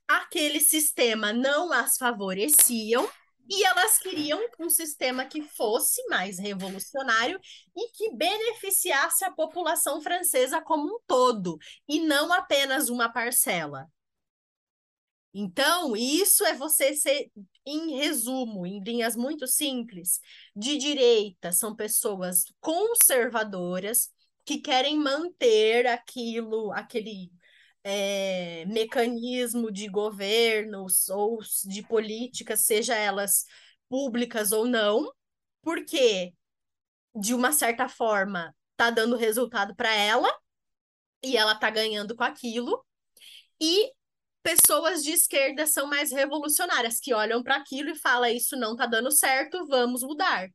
Aquele 0.07 0.59
sistema 0.59 1.31
não 1.31 1.71
as 1.71 1.97
favoreciam 1.97 3.07
e 3.49 3.63
elas 3.63 3.97
queriam 3.97 4.39
um 4.59 4.69
sistema 4.69 5.25
que 5.25 5.41
fosse 5.41 6.05
mais 6.07 6.37
revolucionário 6.37 7.39
e 7.75 7.91
que 7.91 8.15
beneficiasse 8.15 9.25
a 9.25 9.31
população 9.31 10.01
francesa 10.01 10.61
como 10.61 10.95
um 10.95 10.99
todo, 11.07 11.57
e 11.87 11.99
não 11.99 12.31
apenas 12.31 12.89
uma 12.89 13.09
parcela. 13.09 13.87
Então, 15.33 15.95
isso 15.95 16.43
é 16.43 16.53
você 16.53 16.95
ser, 16.95 17.31
em 17.65 17.97
resumo, 17.97 18.65
em 18.65 18.81
linhas 18.83 19.15
muito 19.15 19.45
simples, 19.45 20.19
de 20.55 20.77
direita 20.77 21.51
são 21.51 21.75
pessoas 21.75 22.45
conservadoras 22.59 24.09
que 24.43 24.57
querem 24.59 24.97
manter 24.97 25.85
aquilo, 25.85 26.71
aquele 26.73 27.31
é, 27.83 28.65
mecanismo 28.65 29.71
de 29.71 29.87
governos 29.87 31.09
ou 31.09 31.39
de 31.65 31.83
políticas, 31.83 32.61
seja 32.65 32.95
elas 32.95 33.45
públicas 33.87 34.51
ou 34.51 34.65
não, 34.65 35.11
porque 35.61 36.33
de 37.15 37.33
uma 37.33 37.51
certa 37.51 37.87
forma 37.87 38.55
tá 38.75 38.89
dando 38.89 39.15
resultado 39.15 39.75
para 39.75 39.93
ela 39.93 40.29
e 41.23 41.37
ela 41.37 41.55
tá 41.55 41.69
ganhando 41.69 42.15
com 42.15 42.23
aquilo. 42.23 42.83
E 43.61 43.91
pessoas 44.43 45.03
de 45.03 45.11
esquerda 45.11 45.65
são 45.67 45.87
mais 45.87 46.11
revolucionárias, 46.11 46.99
que 46.99 47.13
olham 47.13 47.43
para 47.43 47.55
aquilo 47.57 47.89
e 47.89 47.95
falam: 47.99 48.29
Isso 48.29 48.55
não 48.55 48.75
tá 48.75 48.85
dando 48.85 49.11
certo, 49.11 49.65
vamos 49.67 50.01
mudar. 50.03 50.49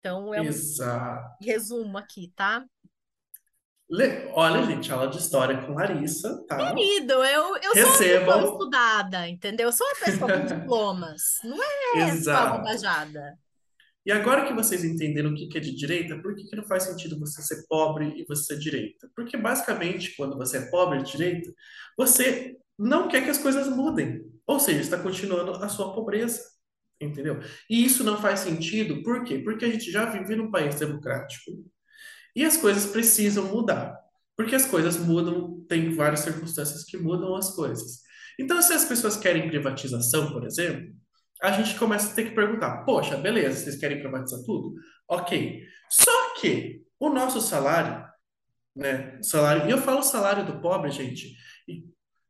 Então, 0.00 0.32
é 0.32 0.40
um 0.40 0.44
Exato. 0.44 1.36
resumo 1.42 1.98
aqui, 1.98 2.32
tá? 2.36 2.64
Le- 3.90 4.30
Olha, 4.34 4.62
gente, 4.64 4.92
aula 4.92 5.08
de 5.08 5.16
história 5.18 5.64
com 5.64 5.72
Larissa, 5.72 6.44
tá? 6.46 6.74
Querido, 6.74 7.14
eu, 7.24 7.56
eu 7.56 7.62
sou 7.62 7.70
uma 7.70 7.72
pessoa 7.72 7.84
Recebam. 7.96 8.52
estudada, 8.52 9.28
entendeu? 9.28 9.68
Eu 9.68 9.72
sou 9.72 9.86
uma 9.86 9.96
pessoa 10.04 10.30
com 10.32 10.44
diplomas, 10.46 11.22
não 11.42 11.58
é 11.62 12.08
Exato. 12.10 12.58
bobajada. 12.58 13.38
E 14.04 14.12
agora 14.12 14.46
que 14.46 14.52
vocês 14.54 14.84
entenderam 14.84 15.30
o 15.30 15.34
que 15.34 15.56
é 15.56 15.60
de 15.60 15.74
direita, 15.74 16.16
por 16.20 16.34
que 16.34 16.44
que 16.44 16.56
não 16.56 16.64
faz 16.64 16.84
sentido 16.84 17.18
você 17.18 17.42
ser 17.42 17.66
pobre 17.66 18.14
e 18.20 18.24
você 18.26 18.44
ser 18.54 18.58
direita? 18.58 19.10
Porque 19.14 19.36
basicamente, 19.36 20.14
quando 20.16 20.36
você 20.36 20.58
é 20.58 20.70
pobre 20.70 21.00
e 21.00 21.02
direita, 21.02 21.52
você 21.96 22.56
não 22.78 23.08
quer 23.08 23.24
que 23.24 23.30
as 23.30 23.38
coisas 23.38 23.68
mudem. 23.68 24.22
Ou 24.46 24.60
seja, 24.60 24.80
está 24.80 24.98
continuando 24.98 25.52
a 25.52 25.68
sua 25.68 25.92
pobreza. 25.92 26.40
Entendeu? 27.00 27.40
E 27.70 27.84
isso 27.84 28.02
não 28.02 28.20
faz 28.20 28.40
sentido, 28.40 29.02
por 29.02 29.22
quê? 29.24 29.38
Porque 29.38 29.64
a 29.64 29.70
gente 29.70 29.90
já 29.90 30.06
vive 30.06 30.34
num 30.34 30.50
país 30.50 30.74
democrático 30.76 31.52
e 32.34 32.44
as 32.44 32.56
coisas 32.56 32.86
precisam 32.86 33.44
mudar. 33.44 33.96
Porque 34.36 34.54
as 34.54 34.66
coisas 34.66 34.96
mudam, 34.96 35.64
tem 35.68 35.94
várias 35.94 36.20
circunstâncias 36.20 36.84
que 36.84 36.96
mudam 36.96 37.34
as 37.34 37.54
coisas. 37.54 38.02
Então, 38.38 38.60
se 38.62 38.72
as 38.72 38.84
pessoas 38.84 39.16
querem 39.16 39.48
privatização, 39.48 40.32
por 40.32 40.44
exemplo, 40.44 40.94
a 41.42 41.52
gente 41.52 41.76
começa 41.76 42.12
a 42.12 42.14
ter 42.14 42.28
que 42.28 42.34
perguntar: 42.34 42.84
poxa, 42.84 43.16
beleza, 43.16 43.64
vocês 43.64 43.76
querem 43.76 44.00
privatizar 44.00 44.40
tudo? 44.44 44.74
Ok. 45.08 45.64
Só 45.90 46.34
que 46.40 46.82
o 47.00 47.10
nosso 47.10 47.40
salário, 47.40 48.06
né? 48.74 49.18
Salário, 49.22 49.68
e 49.68 49.70
eu 49.70 49.78
falo 49.78 50.02
salário 50.02 50.46
do 50.46 50.60
pobre, 50.60 50.90
gente, 50.90 51.36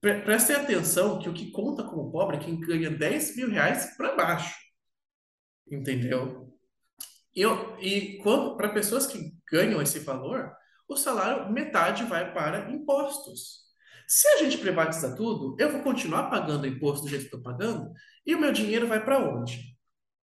pre- 0.00 0.20
prestem 0.22 0.56
atenção 0.56 1.18
que 1.18 1.28
o 1.28 1.34
que 1.34 1.50
conta 1.50 1.84
como 1.84 2.10
pobre 2.10 2.36
é 2.36 2.40
quem 2.40 2.58
ganha 2.58 2.90
10 2.90 3.36
mil 3.36 3.50
reais 3.50 3.96
para 3.96 4.16
baixo. 4.16 4.54
Entendeu? 5.70 6.54
Eu, 7.34 7.78
e 7.78 8.20
para 8.56 8.70
pessoas 8.70 9.06
que 9.06 9.32
ganham 9.50 9.80
esse 9.80 10.00
valor, 10.00 10.52
o 10.88 10.96
salário, 10.96 11.52
metade 11.52 12.04
vai 12.04 12.32
para 12.32 12.70
impostos. 12.70 13.68
Se 14.06 14.26
a 14.28 14.38
gente 14.38 14.56
privatiza 14.56 15.14
tudo, 15.14 15.54
eu 15.58 15.70
vou 15.70 15.82
continuar 15.82 16.30
pagando 16.30 16.66
imposto 16.66 17.04
do 17.04 17.10
jeito 17.10 17.28
que 17.28 17.36
estou 17.36 17.42
pagando, 17.42 17.92
e 18.24 18.34
o 18.34 18.40
meu 18.40 18.52
dinheiro 18.52 18.86
vai 18.86 19.04
para 19.04 19.18
onde? 19.18 19.76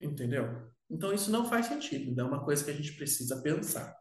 Entendeu? 0.01 0.71
Então 0.89 1.13
isso 1.13 1.31
não 1.31 1.49
faz 1.49 1.67
sentido, 1.67 2.11
então 2.11 2.27
é 2.27 2.29
uma 2.29 2.45
coisa 2.45 2.63
que 2.63 2.71
a 2.71 2.75
gente 2.75 2.93
precisa 2.93 3.43
pensar. 3.43 3.97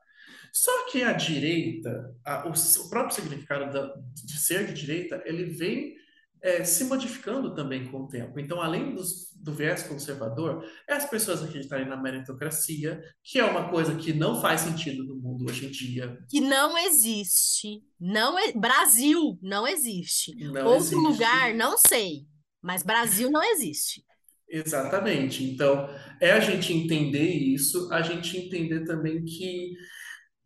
Só 0.53 0.89
que 0.91 1.03
a 1.03 1.13
direita, 1.13 2.15
a- 2.25 2.47
o, 2.47 2.51
o 2.51 2.89
próprio 2.89 3.15
significado 3.15 3.71
da- 3.73 3.93
de 4.25 4.37
ser 4.39 4.65
de 4.67 4.73
direita, 4.73 5.21
ele 5.25 5.45
vem 5.45 5.97
é, 6.41 6.63
se 6.63 6.85
modificando 6.85 7.53
também 7.53 7.91
com 7.91 8.03
o 8.03 8.07
tempo. 8.07 8.39
Então, 8.39 8.61
além 8.61 8.95
dos- 8.95 9.29
do 9.35 9.51
viés 9.53 9.83
conservador, 9.83 10.63
é 10.87 10.93
as 10.93 11.03
pessoas 11.09 11.43
acreditarem 11.43 11.85
na 11.85 11.97
meritocracia, 11.97 13.01
que 13.21 13.37
é 13.39 13.43
uma 13.43 13.69
coisa 13.69 13.93
que 13.97 14.13
não 14.13 14.39
faz 14.39 14.61
sentido 14.61 15.03
no 15.03 15.17
mundo 15.17 15.45
hoje 15.49 15.65
em 15.65 15.69
dia. 15.69 16.17
Que 16.29 16.39
não 16.39 16.77
existe. 16.77 17.83
Não 17.99 18.39
é... 18.39 18.53
Brasil 18.53 19.37
não 19.41 19.67
existe. 19.67 20.33
Não 20.35 20.65
Outro 20.65 20.77
existe. 20.77 20.95
lugar, 20.95 21.53
não 21.53 21.77
sei. 21.77 22.25
Mas 22.61 22.83
Brasil 22.83 23.29
não 23.29 23.43
existe. 23.43 24.05
Exatamente. 24.49 25.43
Então, 25.43 25.89
é 26.21 26.31
a 26.31 26.39
gente 26.39 26.73
entender 26.73 27.29
isso, 27.33 27.91
a 27.91 28.01
gente 28.01 28.37
entender 28.37 28.85
também 28.85 29.23
que 29.25 29.73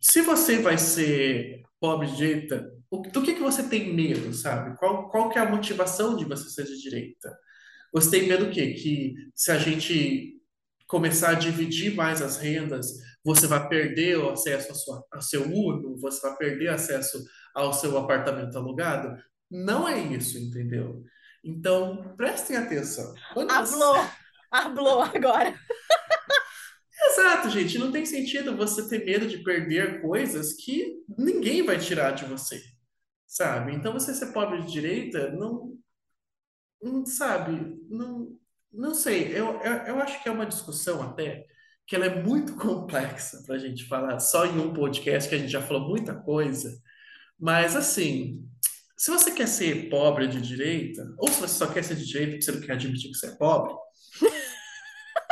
se 0.03 0.21
você 0.21 0.59
vai 0.59 0.77
ser 0.77 1.63
pobre 1.79 2.07
de 2.07 2.17
direita, 2.17 2.69
do 2.91 3.23
que 3.23 3.33
que 3.33 3.41
você 3.41 3.63
tem 3.63 3.93
medo, 3.93 4.33
sabe? 4.33 4.77
Qual, 4.77 5.09
qual 5.09 5.29
que 5.29 5.39
é 5.39 5.41
a 5.41 5.49
motivação 5.49 6.15
de 6.17 6.25
você 6.25 6.49
ser 6.49 6.65
de 6.65 6.77
direita? 6.81 7.35
Você 7.93 8.11
tem 8.11 8.27
medo 8.27 8.45
o 8.45 8.51
quê? 8.51 8.73
Que 8.73 9.13
se 9.33 9.49
a 9.49 9.57
gente 9.57 10.33
começar 10.87 11.29
a 11.29 11.33
dividir 11.35 11.95
mais 11.95 12.21
as 12.21 12.37
rendas, 12.37 12.87
você 13.23 13.47
vai 13.47 13.67
perder 13.69 14.17
o 14.17 14.29
acesso 14.29 14.71
à 14.73 14.75
sua, 14.75 15.05
ao 15.11 15.21
seu 15.21 15.43
Uno, 15.43 15.97
você 15.97 16.21
vai 16.21 16.35
perder 16.37 16.67
acesso 16.67 17.23
ao 17.55 17.73
seu 17.73 17.97
apartamento 17.97 18.57
alugado? 18.57 19.17
Não 19.49 19.87
é 19.87 19.97
isso, 19.99 20.37
entendeu? 20.37 21.01
Então, 21.43 22.13
prestem 22.17 22.57
atenção. 22.57 23.13
Quando 23.33 23.49
você- 23.53 23.73
Hablou, 23.73 24.05
hablou 24.51 25.01
agora. 25.01 25.53
Exato, 27.11 27.49
gente. 27.49 27.77
Não 27.77 27.91
tem 27.91 28.05
sentido 28.05 28.55
você 28.55 28.87
ter 28.87 29.05
medo 29.05 29.27
de 29.27 29.39
perder 29.39 30.01
coisas 30.01 30.53
que 30.53 31.03
ninguém 31.17 31.63
vai 31.63 31.77
tirar 31.77 32.11
de 32.11 32.25
você, 32.25 32.61
sabe? 33.27 33.73
Então, 33.73 33.93
você 33.93 34.13
ser 34.13 34.31
pobre 34.31 34.61
de 34.61 34.71
direita, 34.71 35.31
não, 35.31 35.77
não 36.81 37.05
sabe, 37.05 37.77
não, 37.89 38.37
não 38.71 38.93
sei. 38.93 39.27
Eu, 39.27 39.59
eu, 39.61 39.73
eu 39.87 39.99
acho 39.99 40.21
que 40.21 40.29
é 40.29 40.31
uma 40.31 40.45
discussão 40.45 41.01
até 41.01 41.45
que 41.85 41.95
ela 41.95 42.05
é 42.05 42.23
muito 42.23 42.55
complexa 42.57 43.43
para 43.45 43.55
a 43.55 43.59
gente 43.59 43.85
falar 43.85 44.19
só 44.19 44.45
em 44.45 44.57
um 44.59 44.73
podcast, 44.73 45.27
que 45.29 45.35
a 45.35 45.37
gente 45.37 45.51
já 45.51 45.61
falou 45.61 45.87
muita 45.87 46.15
coisa. 46.15 46.81
Mas, 47.39 47.75
assim, 47.75 48.41
se 48.97 49.11
você 49.11 49.31
quer 49.31 49.47
ser 49.47 49.89
pobre 49.89 50.27
de 50.27 50.39
direita, 50.39 51.03
ou 51.17 51.27
se 51.27 51.41
você 51.41 51.55
só 51.55 51.67
quer 51.67 51.83
ser 51.83 51.95
de 51.95 52.05
direita 52.05 52.31
porque 52.31 52.45
você 52.45 52.51
não 52.53 52.61
quer 52.61 52.73
admitir 52.73 53.11
que 53.11 53.17
você 53.17 53.27
é 53.27 53.35
pobre, 53.35 53.73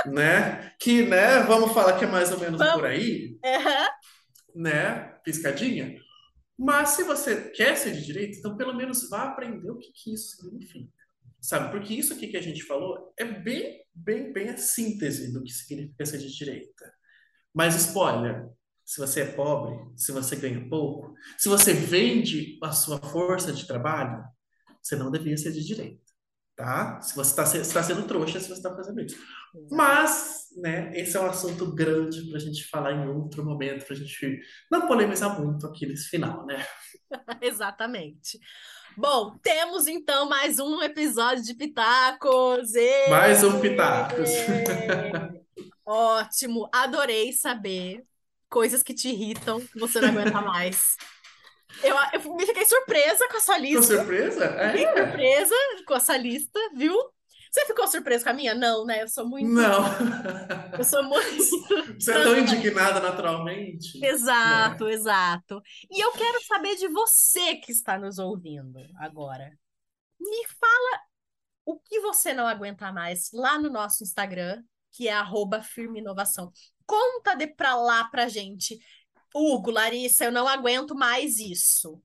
né? 0.08 0.74
Que, 0.80 1.04
né, 1.04 1.41
vamos 1.43 1.74
falar 1.74 1.97
que 1.97 2.06
é 2.06 2.08
mais 2.08 2.32
ou 2.32 2.39
menos 2.39 2.60
Vamos. 2.60 2.76
por 2.76 2.86
aí, 2.86 3.38
Aham. 3.43 3.88
né? 4.56 5.20
Piscadinha. 5.24 5.99
Mas 6.58 6.89
se 6.89 7.04
você 7.04 7.49
quer 7.52 7.76
ser 7.76 7.93
de 7.93 8.06
direita, 8.06 8.38
então 8.38 8.56
pelo 8.56 8.74
menos 8.74 9.10
vá 9.10 9.24
aprender 9.24 9.72
o 9.72 9.78
que, 9.78 9.91
que 9.91 10.14
isso 10.14 10.38
significa. 10.38 10.91
Sabe? 11.41 11.72
Porque 11.72 11.93
isso 11.93 12.14
aqui 12.14 12.28
que 12.28 12.38
a 12.38 12.41
gente 12.41 12.64
falou 12.64 13.12
é 13.18 13.26
bem, 13.26 13.84
bem, 13.93 14.32
bem 14.32 14.49
a 14.49 14.58
síntese 14.58 15.34
do 15.34 15.41
que 15.41 15.52
significa 15.52 16.06
ser 16.06 16.20
de 16.20 16.32
direita. 16.32 16.93
Mas 17.54 17.76
spoiler, 17.76 18.47
se 18.86 18.99
você 18.99 19.22
é 19.22 19.26
pobre, 19.32 19.76
se 19.95 20.12
você 20.12 20.36
ganha 20.36 20.68
pouco, 20.70 21.16
se 21.38 21.49
você 21.49 21.74
vende 21.74 22.60
a 22.62 22.72
sua 22.72 22.99
força 22.99 23.52
de 23.52 23.66
trabalho, 23.66 24.24
você 24.82 24.95
não 24.95 25.10
devia 25.10 25.36
ser 25.38 25.52
de 25.52 25.66
direita, 25.66 26.11
tá? 26.62 27.01
Se 27.01 27.16
você 27.16 27.57
está 27.57 27.84
sendo 27.84 28.03
trouxa, 28.03 28.39
se 28.39 28.47
você 28.47 28.53
está 28.53 28.74
fazendo 28.74 29.01
isso. 29.01 29.18
Mas, 29.70 30.47
né, 30.57 30.91
esse 30.95 31.18
é 31.18 31.20
um 31.20 31.26
assunto 31.26 31.74
grande 31.74 32.22
para 32.30 32.38
a 32.38 32.39
gente 32.41 32.68
falar 32.70 32.93
em 32.93 33.07
outro 33.09 33.43
momento, 33.43 33.86
para 33.86 33.95
a 33.95 33.99
gente 33.99 34.39
não 34.72 34.88
polemizar 34.88 35.39
muito 35.39 35.66
aqui 35.68 35.86
nesse 35.86 36.09
final, 36.09 36.45
né? 36.45 36.66
Exatamente. 37.41 38.39
Bom, 38.95 39.38
temos 39.41 39.88
então 39.88 40.28
mais 40.28 40.59
um 40.59 40.82
episódio 40.82 41.43
de 41.43 41.53
Pitacos. 41.53 42.76
Ê! 42.76 43.09
Mais 43.09 43.43
um 43.43 43.59
Pitacos. 43.59 44.30
Ótimo, 45.86 46.70
adorei 46.72 47.34
saber 47.34 48.03
coisas 48.49 48.84
que 48.84 48.93
te 48.93 49.09
irritam, 49.09 49.59
que 49.62 49.80
você 49.80 49.99
não 49.99 50.09
aguenta 50.09 50.41
mais. 50.41 50.95
Eu, 51.84 51.96
eu 52.14 52.36
me 52.36 52.46
fiquei 52.46 52.66
surpresa 52.66 53.28
com 53.30 53.38
a 53.38 53.40
sua 53.40 53.56
Ficou 53.56 53.68
lista. 53.80 53.96
surpresa? 53.98 54.50
Fiquei 54.72 54.86
É. 54.86 55.06
surpresa 55.06 55.56
com 55.88 55.96
essa 55.96 56.18
lista, 56.18 56.60
viu? 56.76 56.96
Você 57.52 57.66
ficou 57.66 57.86
surpresa 57.88 58.24
com 58.24 58.30
a 58.30 58.34
minha? 58.34 58.56
Não, 58.56 58.86
né? 58.86 59.02
Eu 59.04 59.10
sou 59.10 59.28
muito. 59.28 59.50
Não. 59.50 59.84
Eu 60.78 60.84
sou 60.86 61.04
muito. 61.04 61.94
Você 62.00 62.12
é 62.14 62.24
tão 62.24 62.38
indignada 62.38 63.00
naturalmente. 63.02 64.04
Exato, 64.06 64.88
exato. 64.88 65.62
E 65.90 66.00
eu 66.04 66.12
quero 66.14 66.42
saber 66.46 66.76
de 66.78 66.88
você 66.88 67.56
que 67.56 67.72
está 67.74 67.98
nos 67.98 68.20
ouvindo 68.20 68.80
agora. 68.98 69.52
Me 70.20 70.48
fala 70.48 71.02
o 71.66 71.78
que 71.80 72.00
você 72.00 72.34
não 72.34 72.48
aguenta 72.48 72.92
mais 72.92 73.30
lá 73.34 73.60
no 73.60 73.70
nosso 73.70 74.02
Instagram, 74.04 74.64
que 74.92 75.10
é 75.10 75.14
arroba 75.14 75.62
firme 75.62 76.00
inovação. 76.00 76.52
Conta 76.86 77.36
de 77.36 77.48
pra 77.48 77.76
lá 77.76 78.06
pra 78.06 78.28
gente. 78.30 78.80
Hugo, 79.34 79.72
Larissa, 79.72 80.26
eu 80.26 80.32
não 80.32 80.48
aguento 80.48 80.96
mais 80.96 81.40
isso. 81.40 82.02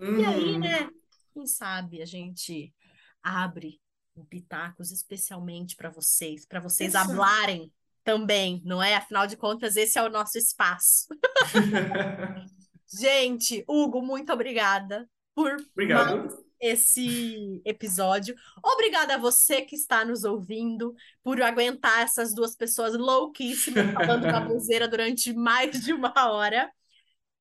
E 0.00 0.24
aí, 0.24 0.52
Uhum. 0.52 0.58
né? 0.60 0.88
Quem 1.34 1.46
sabe 1.46 2.02
a 2.02 2.06
gente 2.06 2.74
abre 3.22 3.80
um 4.16 4.24
Pitacos 4.24 4.90
especialmente 4.90 5.76
para 5.76 5.90
vocês, 5.90 6.44
para 6.46 6.60
vocês 6.60 6.90
Exato. 6.90 7.10
hablarem 7.12 7.72
também, 8.02 8.60
não 8.64 8.82
é? 8.82 8.96
Afinal 8.96 9.26
de 9.26 9.36
contas, 9.36 9.76
esse 9.76 9.98
é 9.98 10.02
o 10.02 10.08
nosso 10.08 10.36
espaço. 10.38 11.06
Gente, 12.92 13.64
Hugo, 13.68 14.02
muito 14.02 14.32
obrigada 14.32 15.08
por 15.34 15.54
Obrigado. 15.72 16.44
Esse 16.60 17.60
episódio. 17.64 18.34
Obrigada 18.64 19.14
a 19.14 19.18
você 19.18 19.62
que 19.62 19.74
está 19.74 20.04
nos 20.04 20.24
ouvindo 20.24 20.94
por 21.22 21.40
aguentar 21.42 22.02
essas 22.02 22.34
duas 22.34 22.54
pessoas 22.54 22.94
louquíssimas 22.94 23.92
falando 23.92 24.22
baboseira 24.30 24.86
durante 24.86 25.32
mais 25.32 25.80
de 25.80 25.92
uma 25.92 26.12
hora. 26.30 26.70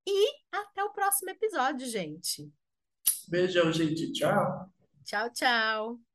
E 0.08 0.28
até 0.52 0.84
o 0.84 0.92
próximo 0.92 1.30
episódio, 1.30 1.88
gente. 1.88 2.52
Beijão, 3.28 3.72
gente. 3.72 4.12
Tchau. 4.12 4.72
Tchau, 5.04 5.30
tchau. 5.32 6.09